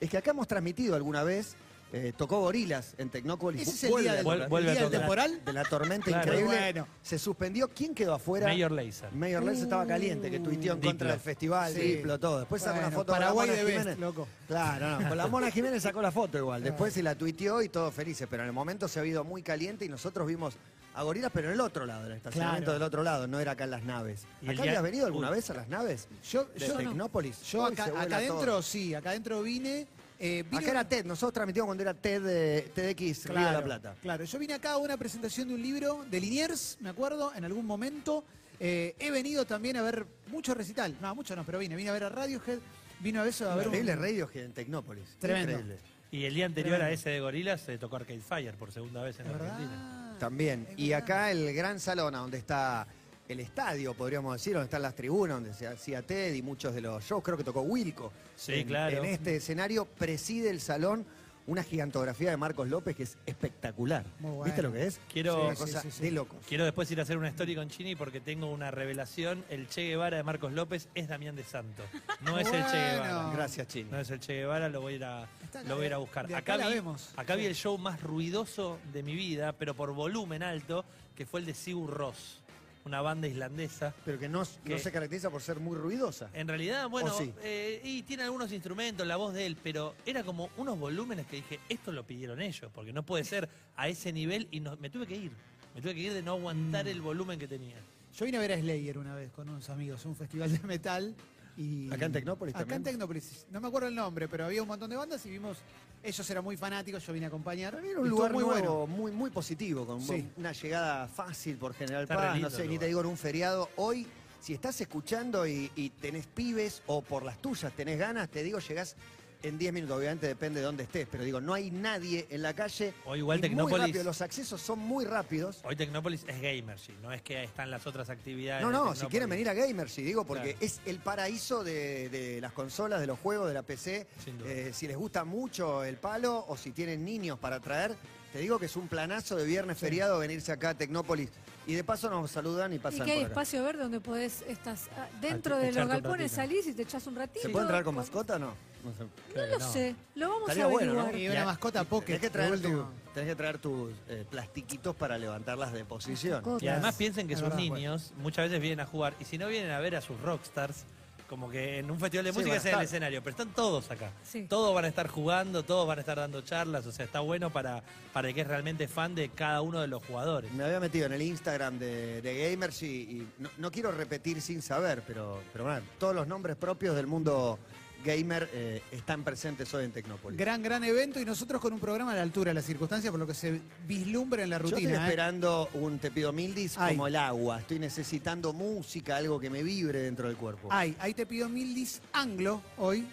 Es 0.00 0.10
que 0.10 0.18
acá 0.18 0.30
hemos 0.32 0.46
transmitido 0.46 0.94
alguna 0.94 1.22
vez, 1.22 1.56
eh, 1.92 2.12
tocó 2.16 2.40
Gorilas 2.40 2.94
en 2.98 3.08
Tecnópolis. 3.10 3.62
Ese 3.62 3.86
es 3.88 3.94
el 3.94 4.02
día 4.02 4.14
del, 4.14 4.24
Vuelve- 4.26 4.42
el 4.44 4.48
vuelve 4.48 4.70
a 4.70 4.72
día 4.72 4.80
del 4.82 4.90
tocar. 4.90 5.00
temporal. 5.00 5.44
de 5.44 5.52
la 5.52 5.64
tormenta 5.64 6.04
Claro. 6.06 6.24
increíble. 6.24 6.56
Bueno. 6.56 6.88
Se 7.02 7.18
suspendió. 7.18 7.68
¿Quién 7.68 7.94
quedó 7.94 8.14
afuera? 8.14 8.46
Mayor 8.48 8.72
Laser. 8.72 9.12
Mayor 9.12 9.44
Lenz 9.44 9.60
estaba 9.60 9.86
caliente, 9.86 10.30
que 10.30 10.40
tuiteó 10.40 10.72
en 10.74 10.80
contra 10.80 11.10
del 11.12 11.20
festival, 11.20 11.72
Sí. 11.72 11.80
Diplo, 11.80 12.18
todo. 12.18 12.40
Después 12.40 12.60
sacó 12.62 12.78
una 12.80 12.90
foto 12.90 13.12
Paraguay 13.12 13.46
con 13.48 13.56
la 13.56 13.62
de 13.62 13.62
Mona 13.62 13.74
best, 13.74 13.78
Jiménez. 13.96 13.98
loco. 14.00 14.28
Claro, 14.48 15.00
no. 15.00 15.08
Con 15.08 15.16
la 15.18 15.26
Mona 15.28 15.50
Jiménez 15.50 15.82
sacó 15.82 16.02
la 16.02 16.10
foto 16.10 16.36
igual. 16.38 16.62
Después 16.62 16.92
se 16.92 17.02
la 17.02 17.14
tuiteó 17.14 17.62
y 17.62 17.68
todos 17.68 17.94
felices. 17.94 18.26
Pero 18.30 18.42
en 18.42 18.48
el 18.48 18.52
momento 18.52 18.88
se 18.88 19.00
ha 19.00 19.04
ido 19.06 19.22
muy 19.24 19.42
caliente 19.42 19.84
y 19.84 19.88
nosotros 19.88 20.26
vimos 20.26 20.54
a 20.94 21.02
Gorilas, 21.02 21.30
pero 21.32 21.48
en 21.48 21.54
el 21.54 21.60
otro 21.60 21.84
lado, 21.84 22.06
en 22.06 22.12
el 22.12 22.16
estacionamiento 22.16 22.64
Claro. 22.64 22.78
del 22.78 22.82
otro 22.82 23.02
lado, 23.02 23.26
no 23.26 23.38
era 23.38 23.52
acá 23.52 23.64
en 23.64 23.70
las 23.70 23.82
naves. 23.84 24.26
Y 24.40 24.46
¿Acá 24.46 24.62
día- 24.62 24.70
habías 24.70 24.82
venido 24.82 25.06
alguna 25.06 25.28
Uy. 25.28 25.36
vez 25.36 25.50
a 25.50 25.54
las 25.54 25.68
naves? 25.68 26.08
Yo, 26.30 26.44
De 26.46 26.58
yo, 26.66 26.68
no. 26.72 26.78
Tecnópolis. 26.78 27.42
yo 27.42 27.64
Uy, 27.66 27.72
acá, 27.74 27.90
adentro, 28.00 28.62
sí, 28.62 28.94
acá 28.94 29.10
adentro 29.10 29.42
vine. 29.42 29.86
Eh, 30.18 30.44
vine 30.50 30.62
Acá 30.62 30.70
era 30.70 30.88
TED, 30.88 31.04
nosotros 31.04 31.34
transmitimos 31.34 31.66
cuando 31.66 31.82
era 31.82 31.94
TED, 31.94 32.26
eh, 32.26 32.70
TEDx 32.74 33.26
Río 33.26 33.46
de 33.46 33.52
la 33.52 33.64
Plata. 33.64 33.96
Claro, 34.00 34.24
yo 34.24 34.38
vine 34.38 34.54
acá 34.54 34.72
a 34.72 34.76
una 34.78 34.96
presentación 34.96 35.48
de 35.48 35.54
un 35.54 35.62
libro 35.62 36.04
de 36.10 36.20
Liniers, 36.20 36.78
me 36.80 36.88
acuerdo, 36.88 37.32
en 37.34 37.44
algún 37.44 37.66
momento. 37.66 38.24
Eh, 38.58 38.94
he 38.98 39.10
venido 39.10 39.44
también 39.44 39.76
a 39.76 39.82
ver 39.82 40.06
mucho 40.28 40.54
recital. 40.54 40.96
No, 41.00 41.14
mucho 41.14 41.36
no, 41.36 41.44
pero 41.44 41.58
vine. 41.58 41.76
Vine 41.76 41.90
a 41.90 41.92
ver 41.92 42.04
a 42.04 42.08
Radiohead, 42.08 42.58
vino 43.00 43.20
a 43.20 43.28
eso 43.28 43.50
a 43.50 43.54
ver 43.54 43.68
un... 43.68 43.74
Increíble 43.74 43.96
Radiohead 43.96 44.44
en 44.44 44.52
Tecnópolis. 44.52 45.04
Tremendo. 45.18 45.52
Increíble. 45.52 45.78
Y 46.10 46.24
el 46.24 46.34
día 46.34 46.46
anterior 46.46 46.76
Tremendo. 46.76 46.90
a 46.90 46.94
ese 46.94 47.10
de 47.10 47.20
Gorilas 47.20 47.60
se 47.60 47.76
tocó 47.76 47.96
Arcade 47.96 48.20
Fire 48.20 48.54
por 48.54 48.72
segunda 48.72 49.02
vez 49.02 49.18
en 49.20 49.26
¿Es 49.26 49.34
Argentina. 49.34 50.16
También. 50.18 50.66
Y 50.76 50.92
acá 50.92 51.30
el 51.30 51.52
gran 51.52 51.78
salón 51.78 52.14
a 52.14 52.18
donde 52.18 52.38
está 52.38 52.86
el 53.28 53.40
estadio, 53.40 53.94
podríamos 53.94 54.34
decir, 54.34 54.52
donde 54.54 54.66
están 54.66 54.82
las 54.82 54.94
tribunas, 54.94 55.36
donde 55.38 55.54
se 55.54 55.66
hacía 55.66 56.02
TED 56.02 56.34
y 56.34 56.42
muchos 56.42 56.74
de 56.74 56.80
los 56.80 57.02
shows. 57.04 57.22
Creo 57.24 57.36
que 57.36 57.44
tocó 57.44 57.62
Wilco. 57.62 58.12
Sí, 58.36 58.54
en, 58.54 58.68
claro. 58.68 58.98
En 58.98 59.04
este 59.06 59.36
escenario 59.36 59.84
preside 59.84 60.50
el 60.50 60.60
salón 60.60 61.04
una 61.48 61.62
gigantografía 61.62 62.30
de 62.30 62.36
Marcos 62.36 62.68
López 62.68 62.96
que 62.96 63.04
es 63.04 63.16
espectacular. 63.24 64.04
Muy 64.18 64.30
bueno. 64.32 64.44
¿Viste 64.46 64.62
lo 64.62 64.72
que 64.72 64.84
es? 64.86 64.98
Quiero- 65.12 65.44
una 65.46 65.54
Sí, 65.54 65.60
cosa 65.62 65.80
sí, 65.80 65.90
sí, 65.92 65.98
sí. 65.98 66.04
de 66.06 66.10
locos. 66.10 66.38
Quiero 66.48 66.64
después 66.64 66.90
ir 66.90 66.98
a 66.98 67.04
hacer 67.04 67.16
una 67.18 67.28
story 67.28 67.54
con 67.54 67.68
Chini 67.68 67.94
porque 67.94 68.20
tengo 68.20 68.50
una 68.50 68.72
revelación. 68.72 69.44
El 69.48 69.68
Che 69.68 69.82
Guevara 69.82 70.16
de 70.16 70.24
Marcos 70.24 70.52
López 70.52 70.88
es 70.96 71.06
Damián 71.06 71.36
de 71.36 71.44
Santo. 71.44 71.84
No 72.22 72.36
es 72.40 72.48
el 72.48 72.64
Che. 72.66 72.76
Guevara. 72.76 73.30
Gracias, 73.32 73.68
Chini. 73.68 73.88
No 73.92 74.00
es 74.00 74.10
el 74.10 74.18
Che 74.18 74.32
Guevara, 74.34 74.68
lo 74.68 74.80
voy 74.80 74.94
a 74.94 74.96
ir 74.96 75.04
a, 75.04 75.28
lo 75.68 75.76
voy 75.76 75.84
a, 75.84 75.86
ir 75.86 75.94
a 75.94 75.98
buscar. 75.98 76.34
acá 76.34 76.56
la 76.56 76.66
vi, 76.66 76.74
vemos. 76.74 77.10
acá 77.16 77.36
vi 77.36 77.46
el 77.46 77.54
show 77.54 77.78
más 77.78 78.02
ruidoso 78.02 78.80
de 78.92 79.04
mi 79.04 79.14
vida, 79.14 79.52
pero 79.52 79.72
por 79.74 79.92
volumen 79.92 80.42
alto, 80.42 80.84
que 81.14 81.26
fue 81.26 81.38
el 81.38 81.46
de 81.46 81.54
Sigur 81.54 81.90
Ross, 81.90 82.40
una 82.86 83.02
banda 83.02 83.26
islandesa. 83.26 83.92
Pero 84.04 84.18
que 84.18 84.28
no, 84.28 84.44
se 84.44 84.92
caracteriza 84.92 85.28
por 85.28 85.42
ser 85.42 85.58
muy 85.60 85.76
ruidosa. 85.76 86.30
En 86.32 86.46
realidad, 86.48 86.88
bueno, 86.88 87.12
eh, 87.42 87.80
y 87.84 88.02
tiene 88.04 88.22
algunos 88.22 88.50
instrumentos, 88.52 89.06
la 89.06 89.16
voz 89.16 89.34
de 89.34 89.44
él, 89.44 89.56
pero 89.62 89.94
era 90.06 90.22
como 90.22 90.48
unos 90.56 90.78
volúmenes 90.78 91.26
que 91.26 91.36
dije, 91.36 91.58
esto 91.68 91.90
lo 91.92 92.04
pidieron 92.06 92.40
ellos, 92.40 92.70
porque 92.72 92.92
no 92.92 93.02
puede 93.04 93.24
ser 93.24 93.48
a 93.76 93.88
ese 93.88 94.12
nivel 94.12 94.46
y 94.52 94.60
no- 94.60 94.76
me 94.76 94.88
tuve 94.88 95.06
que 95.06 95.16
ir. 95.16 95.32
Me 95.74 95.82
tuve 95.82 95.94
que 95.94 96.00
ir 96.00 96.14
de 96.14 96.22
no 96.22 96.32
aguantar 96.32 96.84
Mm. 96.86 96.88
el 96.88 97.00
volumen 97.02 97.38
que 97.38 97.48
tenía. 97.48 97.76
Yo 98.16 98.24
vine 98.24 98.38
a 98.38 98.40
ver 98.40 98.52
a 98.52 98.58
Slayer 98.58 98.96
una 98.96 99.14
vez 99.14 99.30
con 99.32 99.48
unos 99.48 99.68
amigos, 99.68 100.04
un 100.06 100.16
festival 100.16 100.50
de 100.50 100.66
metal. 100.66 101.14
Y 101.56 101.90
¿Acá 101.92 102.04
en 102.06 102.12
Tecnópolis 102.12 102.54
Acá 102.54 102.60
también? 102.64 102.78
en 102.80 102.84
Tecnópolis. 102.84 103.46
No 103.50 103.60
me 103.60 103.68
acuerdo 103.68 103.88
el 103.88 103.94
nombre, 103.94 104.28
pero 104.28 104.44
había 104.44 104.60
un 104.62 104.68
montón 104.68 104.90
de 104.90 104.96
bandas 104.96 105.24
y 105.24 105.30
vimos. 105.30 105.58
Ellos 106.02 106.28
eran 106.30 106.44
muy 106.44 106.56
fanáticos, 106.56 107.04
yo 107.06 107.12
vine 107.12 107.26
a 107.26 107.28
acompañar. 107.28 107.74
Era 107.82 107.98
un 108.00 108.08
lugar 108.08 108.32
muy 108.32 108.44
nuevo, 108.44 108.86
bueno. 108.86 108.86
muy, 108.86 109.10
muy 109.12 109.30
positivo, 109.30 109.86
con 109.86 110.00
Sí. 110.02 110.28
una 110.36 110.52
llegada 110.52 111.08
fácil 111.08 111.56
por 111.56 111.72
General 111.74 112.06
Paz, 112.06 112.38
no 112.40 112.50
sé, 112.50 112.68
ni 112.68 112.78
te 112.78 112.86
digo 112.86 113.00
en 113.00 113.06
un 113.06 113.16
feriado. 113.16 113.70
Hoy, 113.76 114.06
si 114.40 114.52
estás 114.52 114.80
escuchando 114.80 115.46
y, 115.46 115.70
y 115.74 115.90
tenés 115.90 116.26
pibes 116.26 116.82
o 116.86 117.00
por 117.02 117.24
las 117.24 117.38
tuyas 117.40 117.72
tenés 117.72 117.98
ganas, 117.98 118.28
te 118.28 118.42
digo, 118.42 118.58
llegás 118.58 118.94
en 119.42 119.58
10 119.58 119.72
minutos, 119.72 119.96
obviamente 119.98 120.26
depende 120.26 120.60
de 120.60 120.66
dónde 120.66 120.82
estés, 120.84 121.06
pero 121.10 121.22
digo, 121.24 121.40
no 121.40 121.54
hay 121.54 121.70
nadie 121.70 122.26
en 122.30 122.42
la 122.42 122.54
calle. 122.54 122.94
O 123.04 123.14
igual 123.16 123.38
y 123.38 123.48
muy 123.48 123.48
Tecnópolis- 123.50 123.78
rápido, 123.86 124.04
los 124.04 124.20
accesos 124.22 124.60
son 124.60 124.78
muy 124.78 125.04
rápidos. 125.04 125.60
Hoy 125.64 125.76
Tecnópolis 125.76 126.24
es 126.26 126.36
Gamergy, 126.40 126.94
no 127.02 127.12
es 127.12 127.22
que 127.22 127.44
están 127.44 127.70
las 127.70 127.86
otras 127.86 128.10
actividades. 128.10 128.62
No, 128.62 128.70
no, 128.70 128.78
si 128.78 128.82
Tecnópolis. 129.00 129.10
quieren 129.10 129.28
venir 129.30 129.48
a 129.48 129.54
Gamergy, 129.54 130.02
digo, 130.02 130.24
porque 130.24 130.52
Claro. 130.52 130.58
es 130.66 130.80
el 130.86 130.98
paraíso 131.00 131.62
de, 131.64 132.08
de 132.08 132.40
las 132.40 132.52
consolas, 132.52 133.00
de 133.00 133.06
los 133.06 133.18
juegos, 133.18 133.48
de 133.48 133.54
la 133.54 133.62
PC. 133.62 134.06
Sin 134.24 134.38
duda. 134.38 134.50
Eh, 134.50 134.72
si 134.72 134.86
les 134.88 134.96
gusta 134.96 135.24
mucho 135.24 135.84
el 135.84 135.96
palo 135.96 136.44
o 136.48 136.56
si 136.56 136.72
tienen 136.72 137.04
niños 137.04 137.38
para 137.38 137.60
traer, 137.60 137.94
te 138.32 138.38
digo 138.40 138.58
que 138.58 138.66
es 138.66 138.76
un 138.76 138.88
planazo 138.88 139.36
de 139.36 139.44
viernes 139.44 139.78
feriado 139.78 140.18
venirse 140.18 140.52
acá 140.52 140.70
a 140.70 140.74
Tecnópolis. 140.74 141.30
Y 141.66 141.74
de 141.74 141.82
paso 141.84 142.08
nos 142.08 142.30
saludan 142.30 142.72
y 142.72 142.76
Y 142.76 142.78
pasan 142.78 143.04
que 143.06 143.12
hay 143.12 143.18
por 143.18 143.26
acá. 143.26 143.32
espacio 143.32 143.62
verde 143.64 143.82
donde 143.82 144.00
podés, 144.00 144.42
estás 144.42 144.88
ah, 144.96 145.08
dentro 145.20 145.56
de 145.56 145.68
echarte 145.70 145.78
los 145.80 145.84
un 145.86 145.90
galpones, 146.02 146.30
ratito. 146.32 146.36
salís 146.54 146.66
y 146.68 146.72
te 146.74 146.82
echás 146.82 147.06
un 147.08 147.16
ratito. 147.16 147.40
¿Se 147.42 147.48
puede 147.48 147.64
entrar 147.64 147.82
con 147.82 147.94
Con- 147.94 148.02
mascota 148.02 148.36
o 148.36 148.38
no? 148.38 148.54
No 148.84 148.92
sé. 148.92 149.02
No 149.02 149.08
Creo 149.32 149.46
lo 149.46 149.52
que 149.52 149.58
no. 149.64 149.72
sé, 149.72 149.96
lo 150.14 150.28
vamos 150.28 150.42
Estaría 150.42 150.64
a 150.64 150.66
bueno, 150.68 150.92
¿no? 150.94 151.16
Y 151.16 151.26
una 151.26 151.34
Ya. 151.34 151.44
mascota 151.44 151.82
pocket. 151.82 152.06
Tenés 152.06 152.20
que 152.20 152.26
de 152.28 152.32
traer, 152.32 152.62
tu- 152.62 152.84
tenés 153.14 153.28
que 153.30 153.34
traer 153.36 153.58
tus 153.58 153.92
eh, 154.08 154.24
plastiquitos 154.30 154.94
para 154.94 155.18
levantarlas 155.18 155.72
de 155.72 155.84
posición. 155.84 156.44
Y 156.60 156.68
además 156.68 156.94
piensen 156.94 157.26
que 157.26 157.32
Es 157.34 157.40
sus 157.40 157.48
verdad, 157.48 157.62
niños 157.64 158.12
muchas 158.18 158.44
veces 158.48 158.60
vienen 158.60 158.78
a 158.80 158.86
jugar 158.86 159.14
y 159.18 159.24
si 159.24 159.36
no 159.38 159.48
vienen 159.48 159.72
a 159.72 159.80
ver 159.80 159.96
a 159.96 160.00
sus 160.00 160.20
rockstars, 160.20 160.84
como 161.26 161.50
que 161.50 161.78
en 161.78 161.90
un 161.90 161.98
festival 161.98 162.24
de 162.24 162.32
Sí, 162.32 162.38
música 162.38 162.56
es 162.56 162.64
el 162.66 162.80
escenario, 162.80 163.22
pero 163.22 163.30
están 163.32 163.52
todos 163.52 163.90
acá. 163.90 164.10
Sí. 164.22 164.46
Todos 164.48 164.74
van 164.74 164.84
a 164.84 164.88
estar 164.88 165.08
jugando, 165.08 165.64
todos 165.64 165.86
van 165.86 165.98
a 165.98 166.00
estar 166.00 166.16
dando 166.18 166.40
charlas, 166.42 166.86
o 166.86 166.92
sea, 166.92 167.04
está 167.04 167.20
bueno 167.20 167.50
para, 167.50 167.82
para 168.12 168.28
el 168.28 168.34
que 168.34 168.42
es 168.42 168.46
realmente 168.46 168.88
fan 168.88 169.14
de 169.14 169.28
cada 169.30 169.60
uno 169.62 169.80
de 169.80 169.88
los 169.88 170.04
jugadores. 170.04 170.52
Me 170.52 170.64
había 170.64 170.80
metido 170.80 171.06
en 171.06 171.12
el 171.12 171.22
Instagram 171.22 171.78
de, 171.78 172.22
de 172.22 172.50
Gamers 172.50 172.82
y, 172.82 172.86
y 172.86 173.28
no, 173.38 173.50
no 173.58 173.70
quiero 173.70 173.92
repetir 173.92 174.40
sin 174.40 174.62
saber, 174.62 175.02
pero, 175.06 175.42
pero 175.52 175.64
bueno, 175.64 175.82
todos 175.98 176.14
los 176.14 176.26
nombres 176.26 176.56
propios 176.56 176.94
del 176.96 177.06
mundo 177.06 177.58
gamer 178.06 178.48
eh, 178.52 178.82
están 178.92 179.24
presentes 179.24 179.72
hoy 179.74 179.84
en 179.84 179.92
Tecnópolis. 179.92 180.38
Gran, 180.38 180.62
gran 180.62 180.82
evento 180.84 181.20
y 181.20 181.24
nosotros 181.24 181.60
con 181.60 181.72
un 181.72 181.80
programa 181.80 182.12
a 182.12 182.14
la 182.14 182.22
altura 182.22 182.50
de 182.50 182.54
las 182.54 182.64
circunstancias, 182.64 183.10
por 183.10 183.18
lo 183.18 183.26
que 183.26 183.34
se 183.34 183.60
vislumbra 183.86 184.44
en 184.44 184.50
la 184.50 184.58
Yo 184.58 184.66
estoy 184.68 184.84
rutina. 184.84 185.00
¿eh? 185.00 185.04
esperando 185.04 185.68
un 185.74 185.98
Te 185.98 186.10
pido 186.10 186.32
mildis 186.32 186.78
Ay. 186.78 186.94
como 186.94 187.08
el 187.08 187.16
agua. 187.16 187.60
Estoy 187.60 187.78
necesitando 187.80 188.52
música, 188.52 189.16
algo 189.16 189.40
que 189.40 189.50
me 189.50 189.62
vibre 189.62 190.00
dentro 190.00 190.28
del 190.28 190.36
cuerpo. 190.36 190.68
Ay, 190.70 190.96
ahí 191.00 191.12
te 191.12 191.26
pido 191.26 191.48
mil 191.48 191.74
dis 191.74 192.00
anglo 192.12 192.62
hoy. 192.78 193.04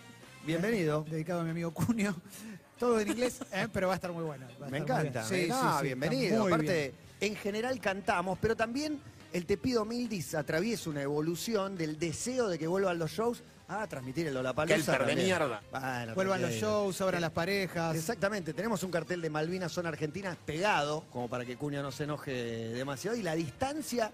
Bienvenido. 0.45 1.05
Dedicado 1.09 1.41
a 1.41 1.43
mi 1.43 1.49
amigo 1.49 1.71
Cunio. 1.73 2.15
Todo 2.77 2.99
en 2.99 3.07
inglés, 3.09 3.39
¿eh? 3.51 3.67
pero 3.71 3.87
va 3.87 3.93
a 3.93 3.95
estar 3.95 4.11
muy 4.11 4.23
bueno. 4.23 4.45
va 4.61 4.67
a 4.67 4.69
Me 4.69 4.77
estar 4.79 4.99
muy 4.99 5.07
encanta. 5.07 5.29
bien. 5.29 5.41
Sí, 5.43 5.47
me- 5.49 5.55
sí, 5.55 5.61
no, 5.63 5.77
sí, 5.79 5.85
bienvenido. 5.85 6.45
Aparte, 6.47 6.93
bien. 7.19 7.31
en 7.33 7.35
general 7.37 7.79
cantamos, 7.79 8.37
pero 8.41 8.55
también 8.55 8.99
el 9.31 9.45
Te 9.47 9.57
pido 9.57 9.83
mildis 9.85 10.35
atraviesa 10.35 10.89
una 10.91 11.01
evolución 11.01 11.75
del 11.77 11.97
deseo 11.97 12.49
de 12.49 12.59
que 12.59 12.67
vuelvan 12.67 12.99
los 12.99 13.09
shows 13.11 13.41
a 13.81 13.87
transmitir 13.87 14.27
el 14.27 14.33
Lollapalooza. 14.33 14.75
Kelper 14.75 14.93
de 14.93 15.05
también. 15.07 15.25
mierda. 15.27 15.61
Bueno, 15.71 16.15
Vuelvan 16.15 16.41
los 16.41 16.51
shows, 16.51 17.01
abran 17.01 17.21
las 17.21 17.31
parejas. 17.31 17.95
Exactamente, 17.95 18.53
tenemos 18.53 18.83
un 18.83 18.91
cartel 18.91 19.21
de 19.21 19.29
Malvinas 19.29 19.71
son 19.71 19.85
Argentinas 19.87 20.37
pegado, 20.45 21.05
como 21.11 21.27
para 21.29 21.45
que 21.45 21.55
Cunha 21.57 21.81
no 21.81 21.91
se 21.91 22.03
enoje 22.03 22.31
demasiado, 22.69 23.17
y 23.17 23.23
la 23.23 23.35
distancia 23.35 24.11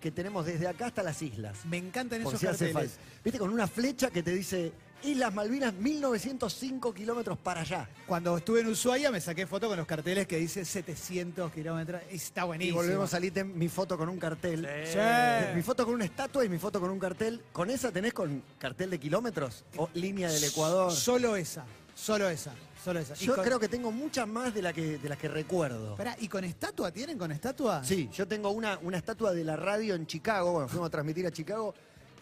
que 0.00 0.10
tenemos 0.10 0.46
desde 0.46 0.66
acá 0.66 0.86
hasta 0.86 1.02
las 1.02 1.20
islas. 1.22 1.64
Me 1.66 1.76
encantan 1.78 2.22
Por 2.22 2.32
esos 2.32 2.40
si 2.40 2.46
hace 2.46 2.72
carteles. 2.72 2.92
falta. 2.94 3.12
Viste, 3.22 3.38
con 3.38 3.50
una 3.50 3.66
flecha 3.68 4.10
que 4.10 4.22
te 4.22 4.32
dice 4.32 4.72
Islas 5.04 5.34
Malvinas, 5.34 5.74
1905 5.74 6.94
kilómetros 6.94 7.36
para 7.38 7.62
allá. 7.62 7.88
Cuando 8.06 8.36
estuve 8.36 8.60
en 8.60 8.68
Ushuaia 8.68 9.10
me 9.10 9.20
saqué 9.20 9.46
foto 9.46 9.68
con 9.68 9.76
los 9.76 9.86
carteles 9.86 10.26
que 10.26 10.36
dice 10.36 10.64
700 10.64 11.50
kilómetros. 11.52 12.00
Está 12.10 12.42
Y 12.42 12.46
buenísimo. 12.46 12.76
volvemos 12.78 13.12
a 13.12 13.20
ítem, 13.24 13.52
mi 13.54 13.68
foto 13.68 13.98
con 13.98 14.08
un 14.08 14.18
cartel. 14.18 14.68
Sí. 14.84 14.92
Sí. 14.92 15.54
Mi 15.56 15.62
foto 15.62 15.84
con 15.84 15.94
una 15.94 16.04
estatua 16.04 16.44
y 16.44 16.48
mi 16.48 16.58
foto 16.58 16.80
con 16.80 16.90
un 16.90 16.98
cartel. 16.98 17.40
¿Con 17.52 17.70
esa 17.70 17.90
tenés 17.90 18.12
con 18.12 18.42
cartel 18.58 18.90
de 18.90 19.00
kilómetros? 19.00 19.64
¿O 19.76 19.88
línea 19.94 20.30
del 20.30 20.44
Ecuador? 20.44 20.92
Solo 20.92 21.34
esa, 21.36 21.64
solo 21.96 22.28
esa, 22.28 22.52
solo 22.84 23.00
esa. 23.00 23.14
Y 23.14 23.26
Yo 23.26 23.34
con- 23.34 23.44
creo 23.44 23.58
que 23.58 23.68
tengo 23.68 23.90
muchas 23.90 24.28
más 24.28 24.54
de, 24.54 24.62
la 24.62 24.72
que, 24.72 24.98
de 24.98 25.08
las 25.08 25.18
que 25.18 25.28
recuerdo. 25.28 25.96
Pará, 25.96 26.16
¿y 26.20 26.28
con 26.28 26.44
estatua? 26.44 26.92
¿Tienen 26.92 27.18
con 27.18 27.32
estatua? 27.32 27.82
Sí, 27.82 28.08
yo 28.12 28.28
tengo 28.28 28.50
una, 28.50 28.78
una 28.82 28.98
estatua 28.98 29.32
de 29.32 29.42
la 29.42 29.56
radio 29.56 29.94
en 29.96 30.06
Chicago, 30.06 30.52
bueno, 30.52 30.68
fuimos 30.68 30.86
a 30.86 30.90
transmitir 30.90 31.26
a 31.26 31.30
Chicago. 31.32 31.74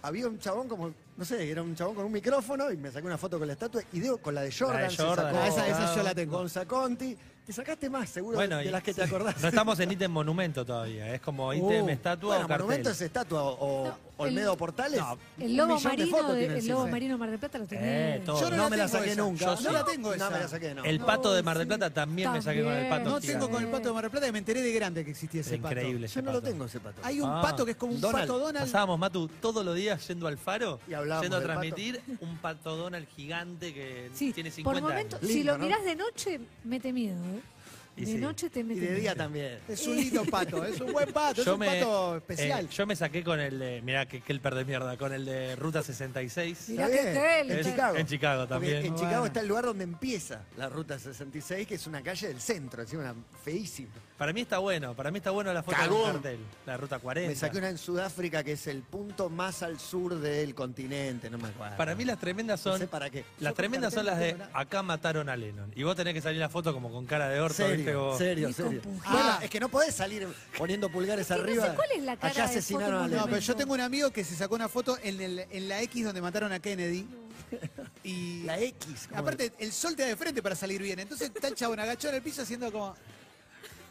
Había 0.02 0.26
un 0.28 0.38
chabón 0.38 0.66
como, 0.66 0.94
no 1.20 1.26
sé, 1.26 1.50
era 1.50 1.62
un 1.62 1.74
chabón 1.76 1.94
con 1.94 2.06
un 2.06 2.12
micrófono 2.12 2.72
y 2.72 2.78
me 2.78 2.90
saqué 2.90 3.06
una 3.06 3.18
foto 3.18 3.38
con 3.38 3.46
la 3.46 3.52
estatua 3.52 3.82
y 3.92 4.00
digo 4.00 4.16
con 4.18 4.34
la 4.34 4.40
de 4.40 4.50
Jordan. 4.50 4.82
La 4.82 4.88
de 4.88 4.96
se 4.96 5.02
Jordan, 5.04 5.26
sacó 5.26 5.38
Ah, 5.38 5.48
esa- 5.48 5.68
esa 5.68 5.94
yo 5.94 6.02
la 6.02 6.14
tengo. 6.14 6.38
Gonza 6.38 6.64
Conti. 6.66 7.16
Te 7.46 7.54
sacaste 7.54 7.90
más, 7.90 8.08
seguro, 8.08 8.36
Bueno, 8.36 8.58
de, 8.58 8.66
y- 8.66 8.68
las 8.70 8.82
que 8.82 8.94
te 8.94 9.02
acordás. 9.02 9.40
No 9.42 9.48
estamos 9.48 9.80
en 9.80 9.90
ítem 9.90 10.10
monumento 10.12 10.64
todavía, 10.64 11.12
es 11.12 11.20
como 11.20 11.52
ítem 11.52 11.84
Uh, 11.84 11.88
estatua 11.88 12.28
bueno, 12.28 12.44
o 12.44 12.48
cartel. 12.48 12.64
monumento 12.66 12.90
es 12.90 13.00
estatua 13.00 13.42
o, 13.42 13.86
No, 13.88 13.96
Olmedo 14.18 14.52
el- 14.52 14.58
Portales. 14.58 15.00
No, 15.00 15.18
El 15.38 15.56
lobo 15.56 15.80
marino, 15.80 16.16
de- 16.32 16.38
tiene 16.38 16.44
el 16.44 16.52
encima. 16.58 16.74
lobo 16.74 16.86
marino 16.88 17.18
Mar 17.18 17.30
del 17.30 17.38
Plata 17.40 17.58
lo 17.58 17.66
tenés. 17.66 18.20
Eh, 18.20 18.22
todo. 18.24 18.38
Yo 18.40 18.50
no, 18.50 18.56
No 18.56 18.62
la 18.64 18.68
me 18.70 18.76
la 18.76 18.88
saqué 18.88 19.12
esa. 19.12 19.22
nunca. 19.22 19.54
Yo 19.56 19.60
no 19.62 19.72
la 19.72 19.84
tengo 19.84 20.12
esa. 20.12 20.24
No 20.26 20.30
me 20.30 20.38
la 20.40 20.48
saqué, 20.48 20.74
no. 20.74 20.84
El 20.84 20.98
No, 20.98 21.06
pato 21.06 21.32
de 21.32 21.42
Mar 21.42 21.56
del 21.58 21.64
sí. 21.66 21.68
Plata 21.68 21.90
también, 21.92 22.30
me 22.32 22.42
saqué 22.42 22.62
con 22.62 22.72
el 22.74 22.88
pato. 22.88 23.10
No 23.10 23.20
tengo 23.20 23.50
con 23.50 23.62
el 23.64 23.68
pato 23.70 23.88
de 23.88 23.94
Mar 23.94 24.02
del 24.02 24.10
Plata 24.12 24.28
y 24.28 24.32
me 24.32 24.38
enteré 24.38 24.60
de 24.62 24.72
grande 24.72 25.04
que 25.04 25.10
existía 25.10 25.40
ese 25.40 25.56
pato. 25.56 25.74
Increíble 25.74 26.06
Yo 26.06 26.22
no 26.22 26.32
lo 26.32 26.42
tengo 26.42 26.66
ese 26.66 26.78
pato. 26.78 27.00
Hay 27.02 27.20
un 27.20 27.30
Ah. 27.30 27.40
pato 27.42 27.64
que 27.64 27.70
es 27.72 27.76
como 27.78 27.94
un 27.94 28.00
Donald. 28.00 28.28
pato 28.28 28.38
Donald. 28.38 28.66
Pasábamos, 28.66 28.98
Matu, 28.98 29.28
todos 29.40 29.64
los 29.64 29.74
días 29.74 30.06
yendo 30.06 30.26
al 30.28 30.36
faro, 30.38 30.78
Y 30.86 30.92
hablábamos 31.14 31.22
yendo 31.22 31.36
a 31.36 31.40
del 31.40 31.48
pato. 31.48 31.60
transmitir 31.60 32.02
un 32.20 32.36
pato 32.38 32.76
Donald 32.76 33.06
gigante 33.14 33.74
que 33.74 34.10
Sí, 34.14 34.32
tiene 34.32 34.50
por 34.50 34.56
50 34.76 34.80
momento, 34.80 35.16
años. 35.16 35.28
si 35.28 35.34
Lindo, 35.38 35.52
lo 35.52 35.58
¿no? 35.58 35.64
mirás 35.64 35.84
de 35.84 35.96
noche, 35.96 36.40
mete 36.64 36.92
miedo. 36.92 37.22
¿eh? 37.24 37.40
Y 37.96 38.04
de 38.04 38.12
sí. 38.12 38.18
noche 38.18 38.48
te 38.50 38.60
Y 38.60 38.64
mete 38.64 38.80
de 38.80 38.94
día 38.94 39.14
también. 39.14 39.58
Es 39.68 39.86
un 39.86 39.96
lindo 39.96 40.24
pato, 40.24 40.64
es 40.64 40.80
un 40.80 40.92
buen 40.92 41.12
pato, 41.12 41.42
es 41.42 41.46
un 41.48 41.58
pato 41.58 42.16
especial. 42.16 42.64
eh, 42.64 42.68
yo 42.70 42.86
me 42.86 42.96
saqué 42.96 43.22
con 43.22 43.40
el 43.40 43.58
de, 43.58 43.82
mirá 43.82 44.06
que, 44.06 44.20
que 44.20 44.32
el 44.32 44.40
de 44.40 44.64
mierda, 44.64 44.96
con 44.96 45.12
el 45.12 45.24
de 45.24 45.56
Ruta 45.56 45.82
66. 45.82 46.68
Mirá 46.70 46.86
que 46.88 47.00
hotel, 47.00 47.50
En 47.50 47.64
Chicago. 47.64 47.96
En 47.96 48.06
Chicago 48.06 48.38
Porque 48.48 48.54
también. 48.54 48.76
en 48.86 48.92
Bueno. 48.92 49.06
Chicago 49.08 49.26
está 49.26 49.40
el 49.40 49.48
lugar 49.48 49.64
donde 49.64 49.84
empieza 49.84 50.42
la 50.56 50.68
ruta 50.68 50.98
66, 50.98 51.66
que 51.66 51.74
es 51.74 51.86
una 51.86 52.02
calle 52.02 52.28
del 52.28 52.40
centro, 52.40 52.82
encima 52.82 53.02
una 53.02 53.14
feísima. 53.44 53.90
Para 54.16 54.32
mí 54.34 54.42
está 54.42 54.58
bueno, 54.58 54.94
para 54.94 55.10
mí 55.10 55.16
está 55.18 55.30
bueno 55.30 55.50
la 55.52 55.62
foto 55.62 55.76
Cagón. 55.78 56.04
del 56.04 56.12
cartel, 56.22 56.40
la 56.66 56.76
Ruta 56.76 56.98
40. 56.98 57.28
Me 57.30 57.34
saqué 57.34 57.56
una 57.58 57.70
en 57.70 57.78
Sudáfrica, 57.78 58.44
que 58.44 58.52
es 58.52 58.66
el 58.66 58.82
punto 58.82 59.30
más 59.30 59.62
al 59.62 59.80
sur 59.80 60.14
del 60.20 60.54
continente, 60.54 61.30
no 61.30 61.38
me 61.38 61.48
acuerdo. 61.48 61.76
Para 61.78 61.94
mí 61.94 62.04
las 62.04 62.18
tremendas 62.18 62.64
No 62.66 62.72
son 62.72 62.80
sé 62.80 62.86
para 62.86 63.08
qué. 63.08 63.24
las 63.38 63.52
Yo 63.52 63.54
tremendas 63.54 63.94
son 63.94 64.04
las 64.04 64.18
de 64.18 64.34
no 64.34 64.44
acá 64.52 64.82
mataron 64.82 65.28
a 65.30 65.36
Lennon. 65.36 65.72
Y 65.74 65.84
vos 65.84 65.96
tenés 65.96 66.12
que 66.12 66.20
salir 66.20 66.38
la 66.38 66.50
foto 66.50 66.74
como 66.74 66.90
con 66.90 67.06
cara 67.06 67.30
de 67.30 67.40
orto, 67.40 67.66
Serio, 68.18 68.52
serio. 68.52 68.80
Ah. 69.04 69.40
es 69.42 69.50
que 69.50 69.60
no 69.60 69.68
podés 69.68 69.94
salir 69.94 70.26
poniendo 70.56 70.88
pulgares 70.90 71.26
que 71.26 71.34
no 71.34 71.38
sé 71.38 71.42
arriba. 71.42 71.74
cuál 71.74 71.90
es 71.92 72.02
la 72.04 72.16
cara 72.16 72.34
de 72.34 72.40
asesinaron 72.42 73.04
a 73.04 73.08
No, 73.08 73.24
pero 73.26 73.38
yo 73.38 73.56
tengo 73.56 73.74
un 73.74 73.80
amigo 73.80 74.10
que 74.10 74.24
se 74.24 74.34
sacó 74.36 74.54
una 74.54 74.68
foto 74.68 74.98
en, 75.02 75.20
el- 75.20 75.46
en 75.50 75.68
la 75.68 75.80
X 75.82 76.04
donde 76.04 76.20
mataron 76.20 76.52
a 76.52 76.60
Kennedy. 76.60 77.06
Y 78.04 78.42
La 78.44 78.58
X. 78.60 79.08
aparte, 79.14 79.52
el 79.58 79.72
sol 79.72 79.96
te 79.96 80.02
da 80.02 80.08
de 80.08 80.16
frente 80.16 80.42
para 80.42 80.54
salir 80.54 80.80
bien. 80.82 80.98
Entonces 81.00 81.30
está 81.34 81.48
el 81.48 81.54
chabón 81.54 81.80
agachado 81.80 82.10
en 82.10 82.16
el 82.16 82.22
piso 82.22 82.42
haciendo 82.42 82.70
como. 82.70 82.94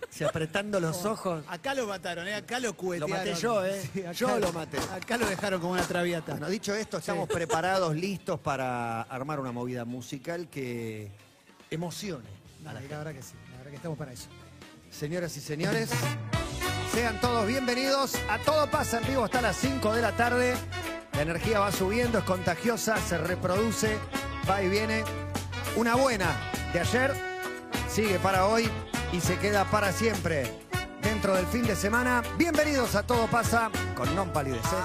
se 0.09 0.23
apretando 0.25 0.79
los 0.79 0.97
como, 0.97 1.13
ojos. 1.13 1.43
Acá 1.47 1.73
lo 1.75 1.85
mataron, 1.85 2.25
¿eh? 2.27 2.35
acá 2.35 2.59
lo 2.59 2.73
cuetearon. 2.73 3.11
maté 3.17 3.35
yo, 3.35 3.65
¿eh? 3.65 3.81
acá- 3.99 4.11
Yo 4.13 4.39
lo 4.39 4.53
maté. 4.53 4.77
Acá 4.93 5.17
lo 5.17 5.27
dejaron 5.27 5.59
como 5.59 5.73
una 5.73 5.83
traviata. 5.83 6.31
Bueno, 6.33 6.49
dicho 6.49 6.73
esto, 6.73 6.97
estamos 6.99 7.27
preparados, 7.27 7.93
listos 7.95 8.39
para 8.39 9.01
armar 9.03 9.39
una 9.41 9.51
movida 9.51 9.83
musical 9.83 10.47
que 10.49 11.11
emocione. 11.69 12.29
No, 12.63 12.73
la 12.73 12.79
verdad 12.79 13.13
que 13.13 13.21
sí, 13.21 13.33
que 13.69 13.75
estamos 13.75 13.97
para 13.97 14.11
eso. 14.11 14.27
Señoras 14.89 15.35
y 15.37 15.41
señores, 15.41 15.89
Sean 16.93 17.21
todos 17.21 17.45
bienvenidos. 17.45 18.15
A 18.29 18.39
todo 18.39 18.69
pasa 18.69 18.97
en 18.97 19.07
vivo 19.07 19.23
hasta 19.23 19.41
las 19.41 19.57
5 19.57 19.93
de 19.93 20.01
la 20.01 20.11
tarde. 20.15 20.55
La 21.13 21.21
energía 21.21 21.59
va 21.59 21.71
subiendo, 21.71 22.17
es 22.17 22.23
contagiosa, 22.23 22.97
se 22.97 23.17
reproduce, 23.17 23.97
va 24.49 24.63
y 24.63 24.69
viene. 24.69 25.03
Una 25.75 25.95
buena 25.95 26.35
de 26.73 26.79
ayer 26.79 27.13
sigue 27.87 28.17
para 28.19 28.47
hoy 28.47 28.69
y 29.13 29.19
se 29.19 29.37
queda 29.37 29.65
para 29.65 29.91
siempre. 29.91 30.51
Dentro 31.01 31.35
del 31.35 31.45
fin 31.45 31.63
de 31.63 31.75
semana, 31.75 32.23
bienvenidos 32.37 32.95
a 32.95 33.03
Todo 33.03 33.27
pasa 33.27 33.69
con 33.95 34.13
Non 34.15 34.33
Palidece. 34.33 34.75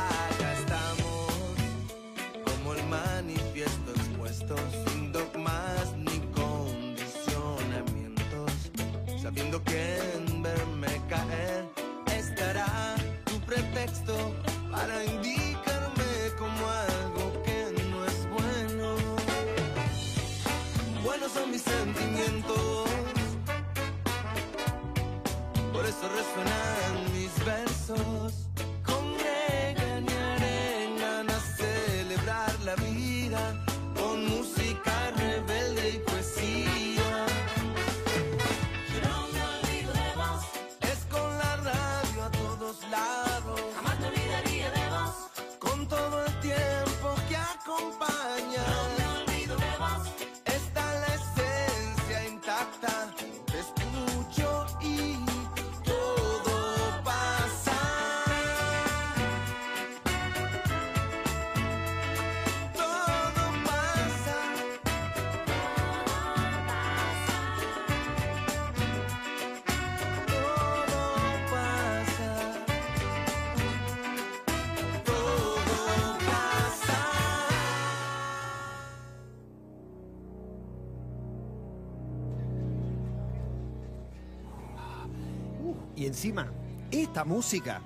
Y 86.05 86.07
encima, 86.07 86.49
esta 86.91 87.25
música, 87.25 87.81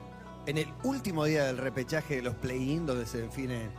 en 0.44 0.58
el 0.58 0.66
último 0.82 1.24
día 1.24 1.44
del 1.44 1.56
repechaje 1.56 2.16
de 2.16 2.22
los 2.22 2.34
play-in, 2.34 2.84
donde 2.84 3.06
se 3.06 3.22
define 3.22 3.70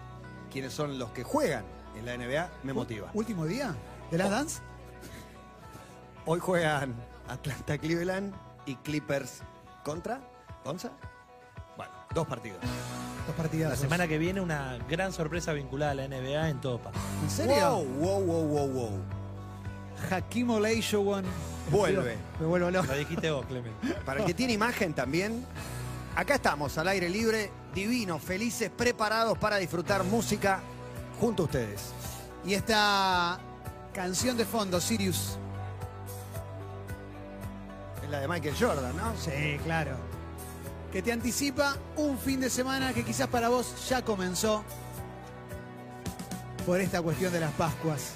quiénes 0.49 0.71
son 0.71 0.97
los 0.97 1.09
que 1.09 1.25
juegan 1.25 1.65
en 1.97 2.05
la 2.05 2.15
NBA, 2.15 2.49
me 2.63 2.71
motiva. 2.71 3.11
¿Último 3.13 3.45
día 3.45 3.75
de 4.09 4.17
las 4.17 4.29
dance? 4.29 4.61
Hoy 6.25 6.39
juegan 6.39 6.95
Atlanta 7.27 7.77
Cleveland 7.77 8.33
y 8.65 8.75
Clippers 8.75 9.41
contra 9.83 10.21
Gonza. 10.63 10.91
Bueno, 11.75 11.91
dos 12.15 12.25
partidos. 12.25 12.59
Dos 13.27 13.35
partidas. 13.35 13.71
La 13.71 13.75
semana 13.75 14.07
que 14.07 14.17
viene 14.17 14.39
una 14.39 14.77
gran 14.89 15.11
sorpresa 15.11 15.51
vinculada 15.51 15.91
a 15.91 15.95
la 15.95 16.07
NBA 16.07 16.47
en 16.47 16.61
todo 16.61 16.81
pasa. 16.81 16.97
¿En 17.23 17.29
serio? 17.29 17.75
Wow, 17.75 17.85
wow, 17.85 18.21
wow, 18.21 18.47
wow, 18.47 18.67
wow. 18.69 19.01
Hakim 20.09 20.49
Olajuwon. 20.49 21.25
Vuelve. 21.69 22.17
Me 22.39 22.45
vuelvo 22.45 22.71
loco. 22.71 22.87
Lo 22.87 22.97
dijiste 22.97 23.31
vos, 23.31 23.45
Clemen. 23.45 23.73
Para 24.05 24.21
el 24.21 24.25
que 24.25 24.33
tiene 24.33 24.53
imagen 24.53 24.93
también, 24.93 25.45
acá 26.15 26.35
estamos 26.35 26.77
al 26.77 26.87
aire 26.87 27.09
libre, 27.09 27.51
divinos, 27.73 28.21
felices, 28.21 28.69
preparados 28.69 29.37
para 29.37 29.57
disfrutar 29.57 30.03
música 30.03 30.61
junto 31.19 31.43
a 31.43 31.45
ustedes. 31.45 31.91
Y 32.45 32.53
esta 32.53 33.39
canción 33.93 34.37
de 34.37 34.45
fondo, 34.45 34.79
Sirius. 34.79 35.37
Es 38.03 38.09
la 38.09 38.21
de 38.21 38.27
Michael 38.27 38.55
Jordan, 38.59 38.95
¿no? 38.95 39.15
Sí, 39.17 39.59
claro. 39.63 39.91
Que 40.91 41.01
te 41.01 41.11
anticipa 41.11 41.75
un 41.97 42.17
fin 42.17 42.39
de 42.39 42.49
semana 42.49 42.93
que 42.93 43.03
quizás 43.03 43.27
para 43.27 43.49
vos 43.49 43.87
ya 43.87 44.03
comenzó 44.03 44.63
por 46.65 46.79
esta 46.81 47.01
cuestión 47.01 47.31
de 47.31 47.39
las 47.39 47.51
Pascuas. 47.53 48.13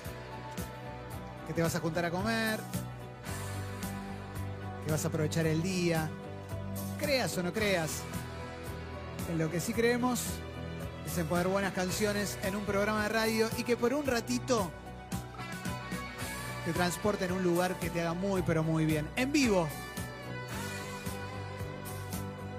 Que 1.47 1.53
te 1.53 1.61
vas 1.61 1.75
a 1.75 1.79
juntar 1.79 2.05
a 2.05 2.11
comer, 2.11 2.59
que 4.85 4.91
vas 4.91 5.05
a 5.05 5.07
aprovechar 5.07 5.45
el 5.47 5.61
día, 5.61 6.09
creas 6.99 7.37
o 7.37 7.43
no 7.43 7.53
creas. 7.53 8.01
En 9.31 9.37
lo 9.37 9.49
que 9.49 9.59
sí 9.59 9.73
creemos 9.73 10.21
es 11.05 11.17
en 11.17 11.27
poner 11.27 11.47
buenas 11.47 11.73
canciones 11.73 12.37
en 12.43 12.55
un 12.55 12.65
programa 12.65 13.03
de 13.03 13.09
radio 13.09 13.49
y 13.57 13.63
que 13.63 13.77
por 13.77 13.93
un 13.93 14.05
ratito 14.05 14.71
te 16.65 16.73
transporte 16.73 17.25
en 17.25 17.33
un 17.33 17.43
lugar 17.43 17.77
que 17.79 17.89
te 17.89 18.01
haga 18.01 18.13
muy 18.13 18.41
pero 18.41 18.63
muy 18.63 18.85
bien. 18.85 19.07
En 19.15 19.31
vivo, 19.31 19.67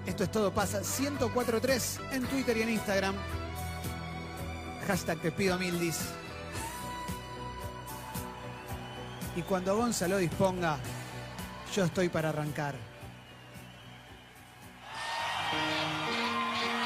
esto 0.07 0.25
es 0.25 0.31
todo 0.31 0.53
pasa 0.53 0.81
1043 0.81 2.01
en 2.13 2.27
Twitter 2.27 2.57
y 2.59 2.63
en 2.63 2.71
Instagram. 2.71 3.15
Hashtag 4.87 5.19
te 5.21 5.33
pido 5.33 5.59
mildis. 5.59 5.99
Y 9.37 9.43
cuando 9.43 9.77
Gonzalo 9.77 10.19
disponga, 10.19 10.79
yo 11.75 11.85
estoy 11.85 12.09
para 12.09 12.29
arrancar. 12.29 12.75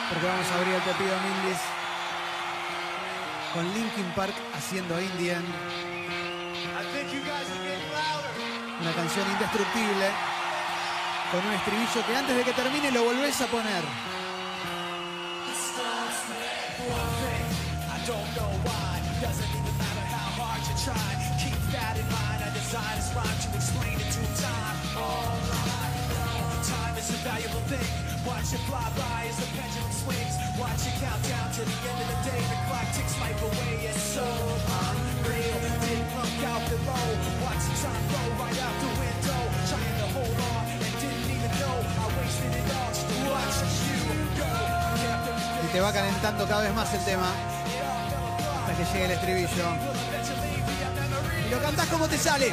Porque 0.09 0.27
vamos 0.27 0.47
a 0.51 0.55
abrir 0.55 0.75
el 0.75 0.83
te 0.83 0.93
pido 0.95 1.15
mildis 1.21 1.59
con 3.53 3.65
Linkin 3.75 4.11
Park 4.17 4.35
haciendo 4.57 4.99
Indian. 5.01 5.45
Una 8.81 8.93
canción 8.93 9.31
indestructible 9.31 10.11
con 11.33 11.47
un 11.47 11.53
estribillo 11.53 12.07
que 12.07 12.17
antes 12.17 12.37
de 12.37 12.45
que 12.45 12.53
termine 12.53 12.91
lo 12.91 13.05
volvés 13.05 13.41
a 13.43 13.47
poner. 13.47 14.18
I 22.69 23.01
to 23.01 23.49
explain 23.57 23.97
it 23.97 24.13
to 24.13 24.21
time. 24.45 24.77
Alright, 24.93 26.05
time 26.69 26.95
is 27.01 27.09
a 27.09 27.17
valuable 27.25 27.65
thing. 27.65 27.89
Watch 28.29 28.53
it 28.53 28.61
fly 28.69 28.85
by 28.93 29.25
as 29.25 29.41
the 29.41 29.49
pendulum 29.57 29.89
swings. 29.89 30.37
Watch 30.61 30.85
it 30.85 30.93
count 31.01 31.17
down 31.33 31.49
to 31.49 31.65
the 31.65 31.77
end 31.89 31.97
of 31.97 32.09
the 32.13 32.21
day. 32.29 32.37
The 32.45 32.59
clock 32.69 32.85
ticks 32.93 33.17
life 33.25 33.41
away. 33.41 33.89
It's 33.89 34.03
so 34.13 34.21
unreal. 34.21 35.57
To 39.69 40.07
hold 40.13 40.37
on 40.37 40.65
and 40.69 40.95
didn't 41.01 41.25
even 41.25 41.53
know 41.57 41.73
I 41.73 42.07
wasted 42.21 42.53
it 42.53 42.69
Y 45.65 45.73
te 45.73 45.81
va 45.81 45.93
calentando 45.93 46.47
cada 46.47 46.63
vez 46.63 46.75
más 46.75 46.93
el 46.93 47.05
tema 47.05 47.33
hasta 48.61 48.77
que 48.77 48.85
llegue 48.93 49.05
el 49.07 49.11
estribillo. 49.13 50.08
Lo 51.51 51.59
cantás 51.63 51.87
como 51.89 52.07
te 52.07 52.19
sale. 52.19 52.53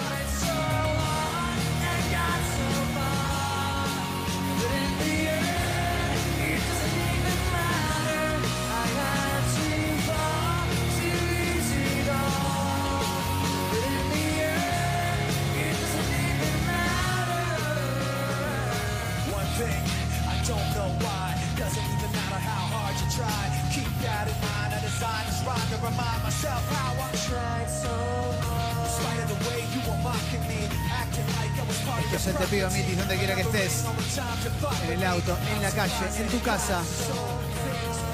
En 36.19 36.27
tu 36.27 36.39
casa, 36.41 36.81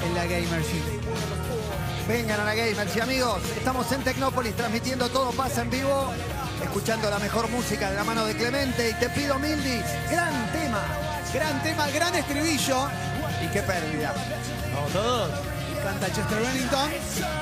en 0.04 0.14
la 0.14 0.24
Gamergy. 0.24 0.82
Vengan 2.08 2.40
a 2.40 2.44
la 2.44 2.54
Gamers 2.54 2.96
y 2.96 3.00
amigos, 3.00 3.40
estamos 3.56 3.90
en 3.92 4.02
Tecnópolis 4.02 4.56
transmitiendo 4.56 5.08
Todo 5.08 5.30
pasa 5.30 5.62
en 5.62 5.70
vivo, 5.70 6.12
escuchando 6.62 7.08
la 7.08 7.18
mejor 7.20 7.48
música 7.48 7.90
de 7.90 7.96
la 7.96 8.04
mano 8.04 8.24
de 8.24 8.34
Clemente 8.34 8.90
y 8.90 8.94
te 8.94 9.08
pido 9.10 9.38
Mildis, 9.38 9.84
gran 10.10 10.52
tema. 10.52 10.82
Gran 11.32 11.62
tema, 11.62 11.88
gran 11.88 12.14
estribillo. 12.14 12.88
Y 13.42 13.48
qué 13.48 13.62
pérdida. 13.62 14.12
Vamos 14.74 14.92
todos. 14.92 15.30
Canta 15.82 16.12
Chester 16.12 16.42
Bennington. 16.42 17.41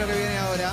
Lo 0.00 0.06
que 0.06 0.14
viene 0.14 0.38
ahora. 0.38 0.72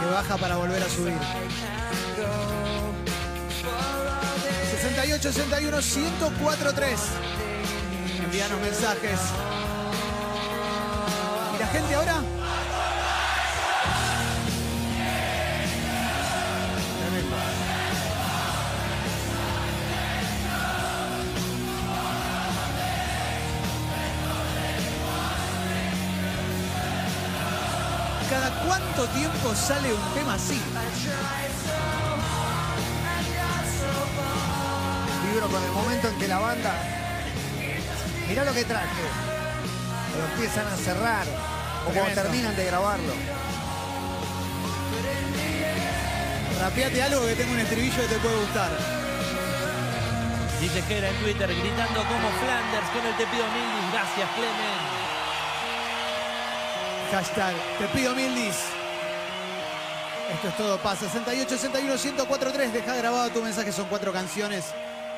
Que 0.00 0.06
baja 0.06 0.36
para 0.36 0.56
volver 0.56 0.82
a 0.82 0.88
subir. 0.88 1.14
68 4.80 5.32
61 5.32 5.82
104 5.82 6.72
3. 6.74 7.00
Envíanos 8.24 8.60
mensajes. 8.60 9.20
¿Y 11.54 11.58
la 11.60 11.66
gente 11.68 11.94
ahora? 11.94 12.35
Cuánto 29.06 29.18
tiempo 29.18 29.54
sale 29.54 29.92
un 29.92 30.14
tema 30.14 30.34
así? 30.34 30.60
Vibro 35.24 35.48
con 35.48 35.62
el 35.62 35.70
momento 35.70 36.08
en 36.08 36.18
que 36.18 36.28
la 36.28 36.38
banda. 36.38 36.74
Mirá 38.28 38.44
lo 38.44 38.52
que 38.52 38.64
traje. 38.64 39.02
Lo 40.16 40.24
empiezan 40.32 40.66
a 40.66 40.76
cerrar. 40.76 41.26
O 41.88 41.90
cuando 41.90 42.22
terminan 42.22 42.56
de 42.56 42.64
grabarlo. 42.64 43.12
Rapeate 46.60 47.02
algo 47.02 47.26
que 47.26 47.34
tengo 47.34 47.52
un 47.52 47.60
estribillo 47.60 47.96
que 47.96 48.08
te 48.08 48.18
puede 48.18 48.36
gustar. 48.36 48.70
Dice 50.60 50.82
que 50.88 50.98
era 50.98 51.08
en 51.10 51.16
Twitter 51.16 51.48
gritando 51.48 52.02
como 52.02 52.30
Flanders 52.40 52.88
con 52.90 53.06
el 53.06 53.16
te 53.16 53.26
pido 53.26 53.44
mil. 53.48 53.92
Gracias, 53.92 54.28
Clemen. 54.34 54.96
Hashtag, 57.12 57.54
te 57.78 57.86
pido 57.88 58.14
mil 58.14 58.34
dis. 58.34 58.75
Esto 60.30 60.48
es 60.48 60.56
todo, 60.56 60.78
pasa. 60.78 61.08
68, 61.08 61.48
61, 61.48 61.98
104, 61.98 62.52
3. 62.52 62.72
Deja 62.72 62.94
grabado 62.96 63.30
tu 63.30 63.42
mensaje, 63.42 63.72
son 63.72 63.86
cuatro 63.86 64.12
canciones. 64.12 64.64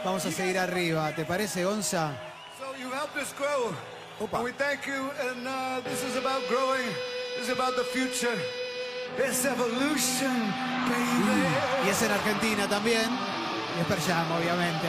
Vamos 0.05 0.25
a 0.27 0.31
seguir 0.31 0.59
arriba. 0.59 1.13
¿Te 1.15 1.25
parece, 1.25 1.65
Gonza? 1.65 2.13
So 2.59 2.77
you 2.77 2.91
helped 2.93 3.17
us 3.17 3.35
grow. 3.37 3.75
Opa. 4.21 4.39
And 4.39 4.45
we 4.45 4.53
thank 4.53 4.87
you. 4.87 5.11
And 5.31 5.47
uh, 5.47 5.81
this 5.83 6.05
is 6.05 6.17
about 6.17 6.47
growing. 6.49 6.87
This 7.37 7.49
is 7.49 7.55
about 7.55 7.75
the 7.77 7.85
future. 7.85 8.37
It's 9.17 9.45
evolution, 9.45 10.53
baby. 10.89 11.87
Y 11.87 11.89
es 11.89 12.03
en 12.03 12.13
Argentina 12.13 12.69
también. 12.69 13.09
Y 13.77 13.81
es 13.81 13.87
Per 13.87 14.01
Jam, 14.01 14.31
obviamente. 14.33 14.89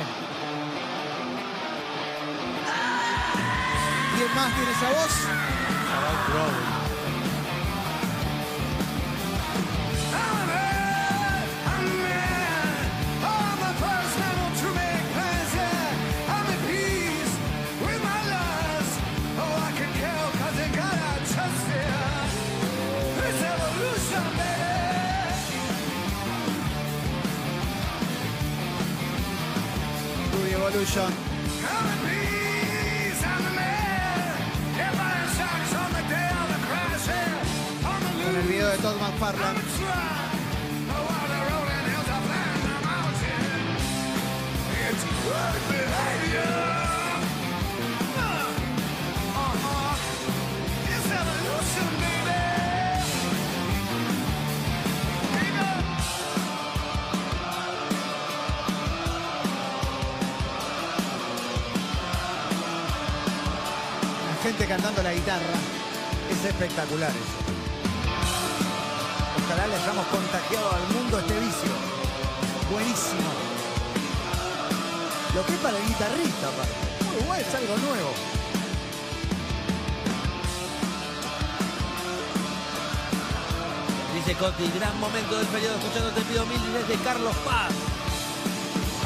¿Quién 4.18 4.36
más 4.36 4.54
tiene 4.54 4.72
esa 4.72 4.90
voz? 4.90 5.26
About 5.96 6.28
growing. 6.28 6.79
Con 38.24 38.36
el 38.36 38.48
video 38.48 38.68
de 38.68 38.78
Todd 38.78 38.96
McFarlane. 39.02 39.79
Gente 64.44 64.66
cantando 64.66 65.04
la 65.04 65.14
guitarra. 65.14 65.56
Es 66.32 66.46
espectacular 66.46 67.10
eso. 67.10 67.40
Ojalá 69.46 69.68
le 69.68 69.76
hayamos 69.76 70.06
contagiado 70.08 70.72
al 70.72 70.88
mundo 70.96 71.20
este 71.20 71.40
vicio. 71.40 71.72
Buenísimo. 72.72 73.30
Lo 75.36 75.46
que 75.46 75.54
es 75.54 75.60
para 75.60 75.78
el 75.78 75.86
guitarrista. 75.88 76.48
Muy 77.14 77.26
bueno, 77.28 77.46
es 77.48 77.56
algo 77.56 77.78
nuevo. 77.78 78.12
Dice 84.16 84.36
Coti, 84.36 84.72
gran 84.78 85.00
momento 85.00 85.38
del 85.38 85.48
periodo 85.48 85.76
escuchando 85.78 86.12
te 86.12 86.22
pido 86.22 86.46
mil 86.46 86.62
desde 86.74 87.04
Carlos 87.04 87.36
Paz. 87.46 87.72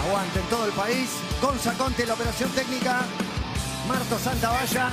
Aguante 0.05 0.39
en 0.39 0.45
todo 0.47 0.65
el 0.65 0.73
país. 0.73 1.09
Gonza 1.41 1.73
Conte, 1.73 2.05
la 2.05 2.13
operación 2.13 2.49
técnica. 2.51 3.05
Marto 3.87 4.17
Santavalla, 4.17 4.89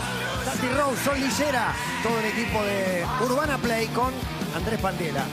Tati 0.60 0.74
Rose, 0.74 1.04
Sol 1.04 1.18
Lillera. 1.18 1.74
Todo 2.02 2.18
el 2.18 2.26
equipo 2.26 2.62
de 2.62 3.04
Urbana 3.24 3.56
Play 3.56 3.86
con 3.88 4.12
Andrés 4.54 4.78
Pandiela. 4.78 5.24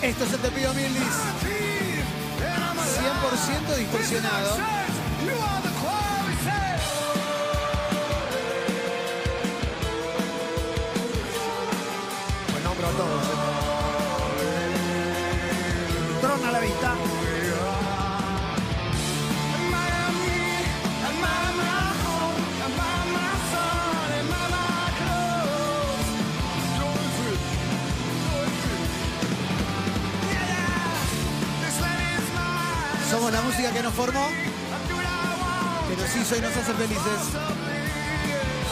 Esto 0.00 0.24
es 0.24 0.32
el 0.32 0.40
Te 0.40 0.50
Pido 0.50 0.72
Mil 0.72 0.94
Dis. 0.94 1.02
100% 2.96 3.76
distorsionado. 3.76 4.85
Música 33.46 33.70
que 33.70 33.82
nos 33.82 33.94
formó, 33.94 34.28
que 35.88 36.02
nos 36.02 36.16
hizo 36.16 36.36
y 36.36 36.40
nos 36.40 36.56
hace 36.56 36.74
felices. 36.74 37.20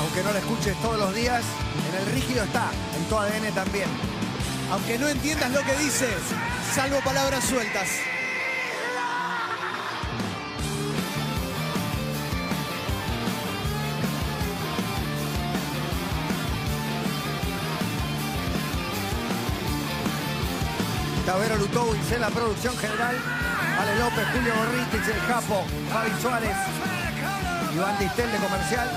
Aunque 0.00 0.22
no 0.24 0.32
la 0.32 0.40
escuches 0.40 0.76
todos 0.82 0.98
los 0.98 1.14
días, 1.14 1.44
en 1.88 2.00
el 2.00 2.12
rígido 2.12 2.42
está, 2.42 2.70
en 2.96 3.04
tu 3.04 3.16
ADN 3.16 3.54
también. 3.54 3.88
Aunque 4.72 4.98
no 4.98 5.06
entiendas 5.06 5.52
lo 5.52 5.62
que 5.62 5.76
dice, 5.76 6.08
salvo 6.74 6.98
palabras 7.04 7.44
sueltas. 7.44 7.88
Tavero 21.24 21.56
Lutowicz 21.58 22.10
en 22.10 22.20
la 22.20 22.30
producción 22.30 22.76
general. 22.76 23.43
Ale 23.78 23.98
López, 23.98 24.24
Julio 24.32 24.54
Borritix, 24.54 25.08
el 25.08 25.26
Capo, 25.26 25.64
Fabi 25.92 26.10
Suárez, 26.20 26.56
Iván 27.74 27.98
Distel 27.98 28.30
de 28.30 28.38
comercial. 28.38 28.88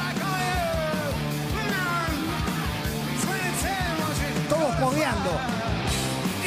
Todos 4.49 4.79
moviendo. 4.79 5.31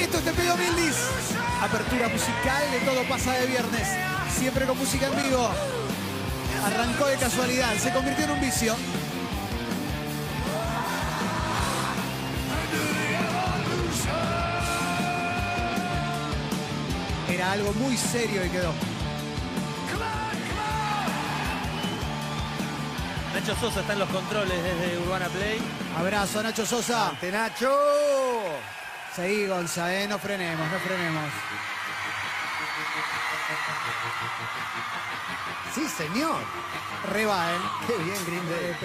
Esto 0.00 0.18
es 0.18 0.24
Te 0.24 0.32
Pido 0.32 0.56
Mil 0.56 0.76
Dis. 0.76 0.96
Apertura 1.60 2.08
musical 2.08 2.70
de 2.70 2.78
Todo 2.80 3.02
pasa 3.08 3.32
de 3.32 3.46
viernes. 3.46 3.88
Siempre 4.38 4.64
con 4.64 4.78
música 4.78 5.06
en 5.06 5.22
vivo. 5.22 5.50
Arrancó 6.64 7.06
de 7.06 7.16
casualidad, 7.16 7.74
se 7.76 7.92
convirtió 7.92 8.24
en 8.24 8.30
un 8.30 8.40
vicio. 8.40 8.76
Era 17.40 17.52
algo 17.52 17.72
muy 17.72 17.96
serio 17.96 18.44
y 18.44 18.50
quedó. 18.50 18.70
Nacho 23.32 23.56
Sosa 23.56 23.80
está 23.80 23.94
en 23.94 23.98
los 24.00 24.10
controles 24.10 24.62
desde 24.62 24.98
Urbana 24.98 25.26
Play. 25.28 25.58
Abrazo, 25.98 26.42
Nacho 26.42 26.66
Sosa. 26.66 27.08
¡Ante 27.08 27.32
Nacho! 27.32 27.74
Seguí, 29.16 29.46
Gonza, 29.46 29.94
eh, 29.94 30.06
no 30.06 30.18
frenemos, 30.18 30.70
no 30.70 30.78
frenemos. 30.80 31.30
Sí, 35.74 35.88
señor. 35.88 36.42
Reba, 37.10 37.52
¿eh? 37.52 37.58
Qué 37.86 37.96
bien, 38.04 38.26
Green 38.26 38.48
Day. 38.50 38.76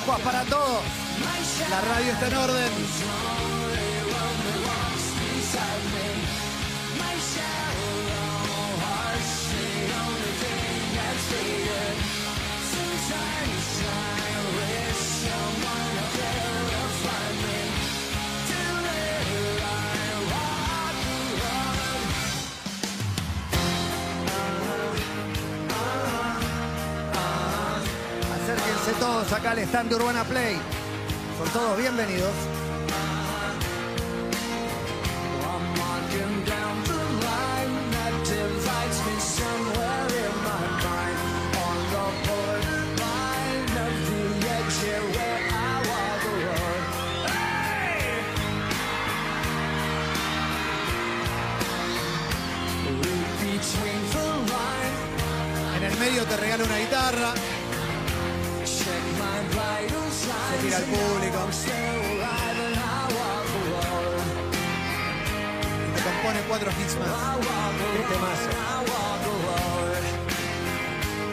Pascuas 0.00 0.20
para 0.20 0.44
todos. 0.44 0.82
La 1.68 1.80
radio 1.82 2.12
está 2.12 2.28
en 2.28 2.36
orden. 2.36 3.09
Walk 45.98 46.24
alone. 46.28 46.84
Hey! 47.30 48.20
Read 53.00 53.30
between 53.40 54.02
the 54.12 54.26
line, 54.52 55.76
En 55.76 55.82
el 55.84 55.98
medio 55.98 56.24
te 56.24 56.36
regala 56.36 56.64
una 56.64 56.78
guitarra. 56.78 57.59
I 62.72 63.06
walk 63.14 63.50
alone. 63.60 64.28
y 65.86 65.94
Te 65.94 66.00
compone 66.02 66.40
cuatro 66.48 66.70
hits 66.70 66.94
más. 66.98 67.08
Qué 67.92 68.02
temazo. 68.12 68.50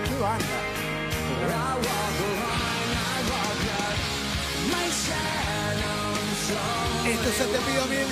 Qué 0.06 0.16
banda. 0.20 0.58
Esto 7.08 7.30
es 7.30 7.38
Te 7.38 7.60
pido 7.60 7.86
mil 7.86 8.08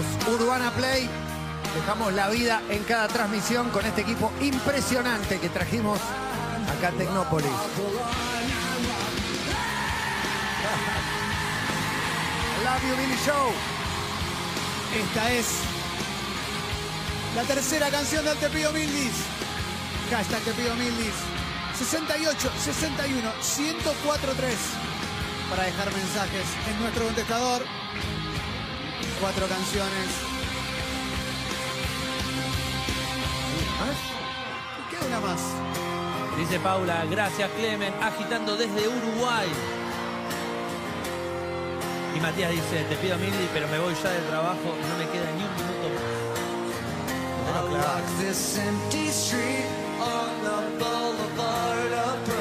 Somos 0.00 0.40
Urbana 0.40 0.70
Play. 0.70 1.10
Dejamos 1.74 2.14
la 2.14 2.30
vida 2.30 2.62
en 2.70 2.82
cada 2.84 3.06
transmisión 3.08 3.68
con 3.70 3.84
este 3.84 4.00
equipo 4.00 4.32
impresionante 4.40 5.38
que 5.38 5.50
trajimos 5.50 5.98
acá 6.76 6.88
a 6.88 6.92
Tecnópolis. 6.92 7.50
Love 12.64 12.82
you, 12.88 12.96
Billy 12.96 13.18
Show. 13.24 13.52
Esta 14.96 15.32
es 15.32 15.46
la 17.36 17.42
tercera 17.42 17.90
canción 17.90 18.24
del 18.24 18.38
Te 18.38 18.48
pido 18.48 18.72
mil 18.72 18.90
dis. 18.90 19.12
Hashtag 20.10 20.40
Te 20.42 20.52
pido 20.52 20.74
mil 20.76 20.96
dis. 20.96 21.12
68 21.78 22.50
61 22.64 23.32
1043 23.58 24.56
para 25.50 25.64
dejar 25.64 25.92
mensajes 25.92 26.46
en 26.70 26.80
nuestro 26.80 27.04
contestador. 27.04 27.66
Cuatro 29.20 29.46
canciones. 29.48 30.08
¿Y 34.78 34.90
queda 34.90 35.06
una 35.06 35.20
más? 35.20 35.40
Dice 36.38 36.58
Paula, 36.60 37.04
gracias 37.10 37.50
Clemen, 37.50 37.92
agitando 38.02 38.56
desde 38.56 38.88
Uruguay. 38.88 39.48
Y 42.16 42.20
Matías 42.20 42.50
dice, 42.50 42.84
te 42.88 42.96
pido 42.96 43.18
mil, 43.18 43.32
pero 43.52 43.68
me 43.68 43.78
voy 43.78 43.94
ya 44.02 44.10
del 44.10 44.24
trabajo, 44.24 44.56
no 44.64 44.98
me 44.98 45.10
queda 45.10 45.30
ni 45.36 45.44
un 45.44 45.54
minuto 45.54 45.88
más. 45.94 46.20
I 47.52 47.62
walk 52.22 52.39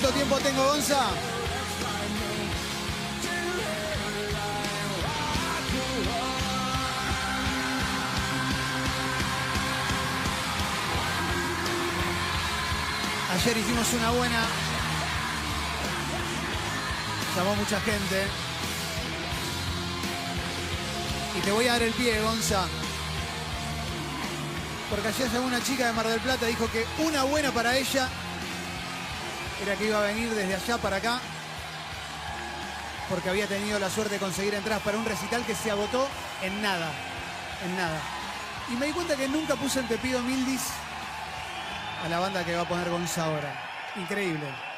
¿Cuánto 0.00 0.16
tiempo 0.16 0.38
tengo, 0.38 0.64
Gonza? 0.64 0.98
Ayer 13.34 13.56
hicimos 13.58 13.92
una 13.92 14.10
buena. 14.12 14.40
Llamó 17.36 17.54
mucha 17.56 17.78
gente. 17.82 18.26
Y 21.36 21.40
te 21.42 21.52
voy 21.52 21.66
a 21.66 21.72
dar 21.72 21.82
el 21.82 21.92
pie, 21.92 22.22
Gonza. 22.22 22.66
Porque 24.88 25.08
ayer 25.08 25.30
llamó 25.30 25.46
una 25.46 25.62
chica 25.62 25.88
de 25.88 25.92
Mar 25.92 26.08
del 26.08 26.20
Plata, 26.20 26.46
dijo 26.46 26.70
que 26.70 26.86
una 27.04 27.24
buena 27.24 27.52
para 27.52 27.76
ella 27.76 28.08
era 29.62 29.76
que 29.76 29.86
iba 29.86 29.98
a 29.98 30.06
venir 30.06 30.30
desde 30.30 30.54
allá 30.54 30.78
para 30.78 30.96
acá 30.96 31.20
porque 33.10 33.28
había 33.28 33.46
tenido 33.46 33.78
la 33.78 33.90
suerte 33.90 34.14
de 34.14 34.20
conseguir 34.20 34.54
entradas 34.54 34.82
para 34.82 34.96
un 34.96 35.04
recital 35.04 35.44
que 35.44 35.54
se 35.54 35.70
agotó 35.70 36.06
en 36.42 36.62
nada, 36.62 36.92
en 37.64 37.76
nada. 37.76 38.00
Y 38.72 38.76
me 38.76 38.86
di 38.86 38.92
cuenta 38.92 39.16
que 39.16 39.26
nunca 39.26 39.56
puse 39.56 39.80
en 39.80 39.88
Te 39.88 39.98
pido 39.98 40.22
Mildis 40.22 40.62
a 42.04 42.08
la 42.08 42.20
banda 42.20 42.44
que 42.44 42.54
va 42.54 42.62
a 42.62 42.68
poner 42.68 42.88
Gonza 42.88 43.24
ahora. 43.24 43.52
Increíble. 43.96 44.69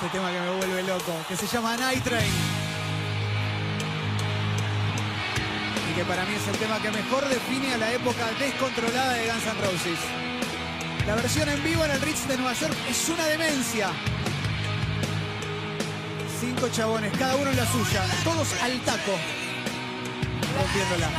Este 0.00 0.16
tema 0.16 0.30
que 0.30 0.38
me 0.38 0.50
vuelve 0.50 0.82
loco, 0.84 1.12
que 1.26 1.34
se 1.34 1.46
llama 1.48 1.76
Night 1.76 2.04
Train. 2.04 2.32
Y 5.90 5.94
que 5.96 6.04
para 6.04 6.24
mí 6.24 6.34
es 6.34 6.46
el 6.46 6.56
tema 6.56 6.80
que 6.80 6.92
mejor 6.92 7.28
define 7.28 7.74
a 7.74 7.78
la 7.78 7.92
época 7.92 8.30
descontrolada 8.38 9.14
de 9.14 9.26
Guns 9.26 9.44
N' 9.44 9.60
Roses. 9.60 9.98
La 11.04 11.16
versión 11.16 11.48
en 11.48 11.64
vivo 11.64 11.84
en 11.84 11.90
el 11.90 12.00
Ritz 12.00 12.28
de 12.28 12.36
Nueva 12.36 12.52
York 12.52 12.74
es 12.88 13.08
una 13.08 13.26
demencia. 13.26 13.88
Cinco 16.40 16.68
chabones, 16.68 17.12
cada 17.18 17.34
uno 17.34 17.50
en 17.50 17.56
la 17.56 17.66
suya, 17.66 18.04
todos 18.22 18.52
al 18.62 18.78
taco, 18.82 19.18
rompiéndola. 20.56 21.10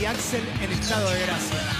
Y 0.00 0.04
Axel 0.06 0.48
en 0.62 0.72
estado 0.72 1.10
de 1.10 1.20
gracia. 1.20 1.79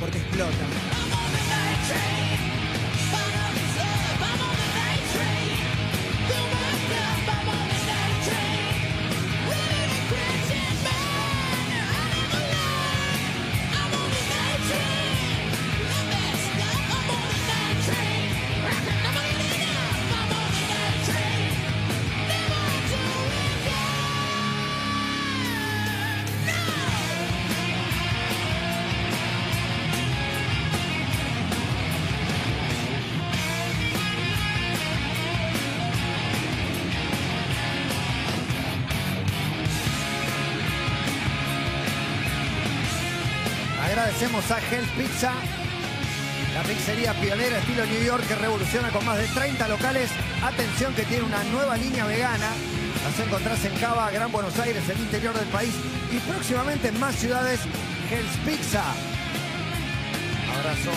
porque 0.00 0.18
explota. 0.18 0.91
Pionera 47.22 47.58
estilo 47.58 47.86
New 47.86 48.02
York 48.02 48.26
que 48.26 48.34
revoluciona 48.34 48.90
con 48.90 49.04
más 49.04 49.16
de 49.16 49.28
30 49.28 49.68
locales. 49.68 50.10
Atención 50.42 50.92
que 50.92 51.04
tiene 51.04 51.22
una 51.22 51.42
nueva 51.44 51.76
línea 51.76 52.04
vegana. 52.04 52.50
Las 53.04 53.26
encontrás 53.26 53.64
en 53.64 53.74
Cava, 53.76 54.10
Gran 54.10 54.32
Buenos 54.32 54.58
Aires, 54.58 54.82
el 54.88 54.98
interior 54.98 55.32
del 55.32 55.46
país 55.48 55.72
y 56.10 56.18
próximamente 56.18 56.88
en 56.88 56.98
más 56.98 57.14
ciudades. 57.14 57.60
Hell's 58.10 58.36
Pizza. 58.44 58.82
Abrazo. 60.58 60.90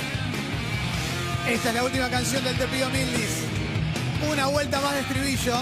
Esta 1.48 1.70
es 1.70 1.76
la 1.76 1.84
última 1.84 2.10
canción 2.10 2.44
del 2.44 2.58
Te 2.58 2.66
Pido 2.68 2.90
Mildis. 2.90 3.46
Una 4.32 4.48
vuelta 4.48 4.82
más 4.82 4.94
de 4.96 5.02
estribillo. 5.02 5.62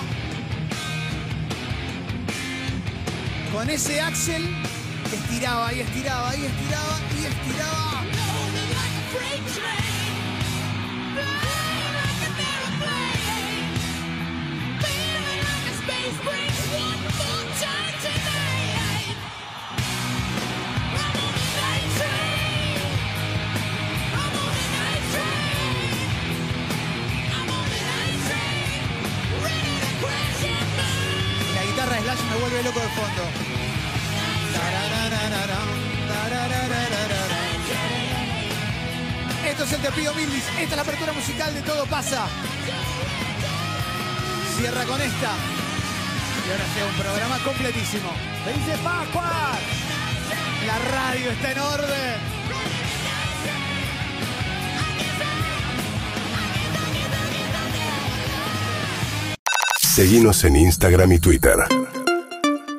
Con 3.51 3.70
ese 3.70 3.99
Axel 3.99 4.47
estiraba 5.11 5.74
y 5.74 5.82
estiraba 5.82 6.36
y 6.38 6.45
estiraba 6.45 6.99
y 7.20 7.26
estiraba. 7.26 7.82
Me 32.30 32.39
vuelve 32.39 32.64
loco 32.64 32.80
de 32.80 32.88
fondo. 32.89 33.24
Esto 39.49 39.64
es 39.64 39.72
el 39.74 39.82
Te 39.82 39.91
Pido. 39.91 40.11
Esta 40.11 40.61
es 40.61 40.76
la 40.76 40.82
apertura 40.82 41.14
musical 41.14 41.53
de 41.53 41.61
Todo 41.61 41.86
Pasa. 41.86 42.28
Cierra 44.57 44.84
con 44.86 45.01
esta. 45.01 45.62
Y 46.45 46.51
ahora 46.51 46.65
sea 46.73 46.85
un 46.85 46.95
programa 46.95 47.39
completísimo. 47.43 48.09
¡Felices 48.43 48.77
Pascuas! 48.83 49.59
La 50.67 50.79
radio 50.79 51.31
está 51.31 51.51
en 51.51 51.59
orden. 51.59 52.33
Seguimos 59.79 60.43
en 60.43 60.55
Instagram 60.55 61.11
y 61.11 61.19
Twitter. 61.19 61.55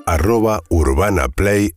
Arroba 0.05 0.61
Urbana 0.69 1.29
Play. 1.29 1.75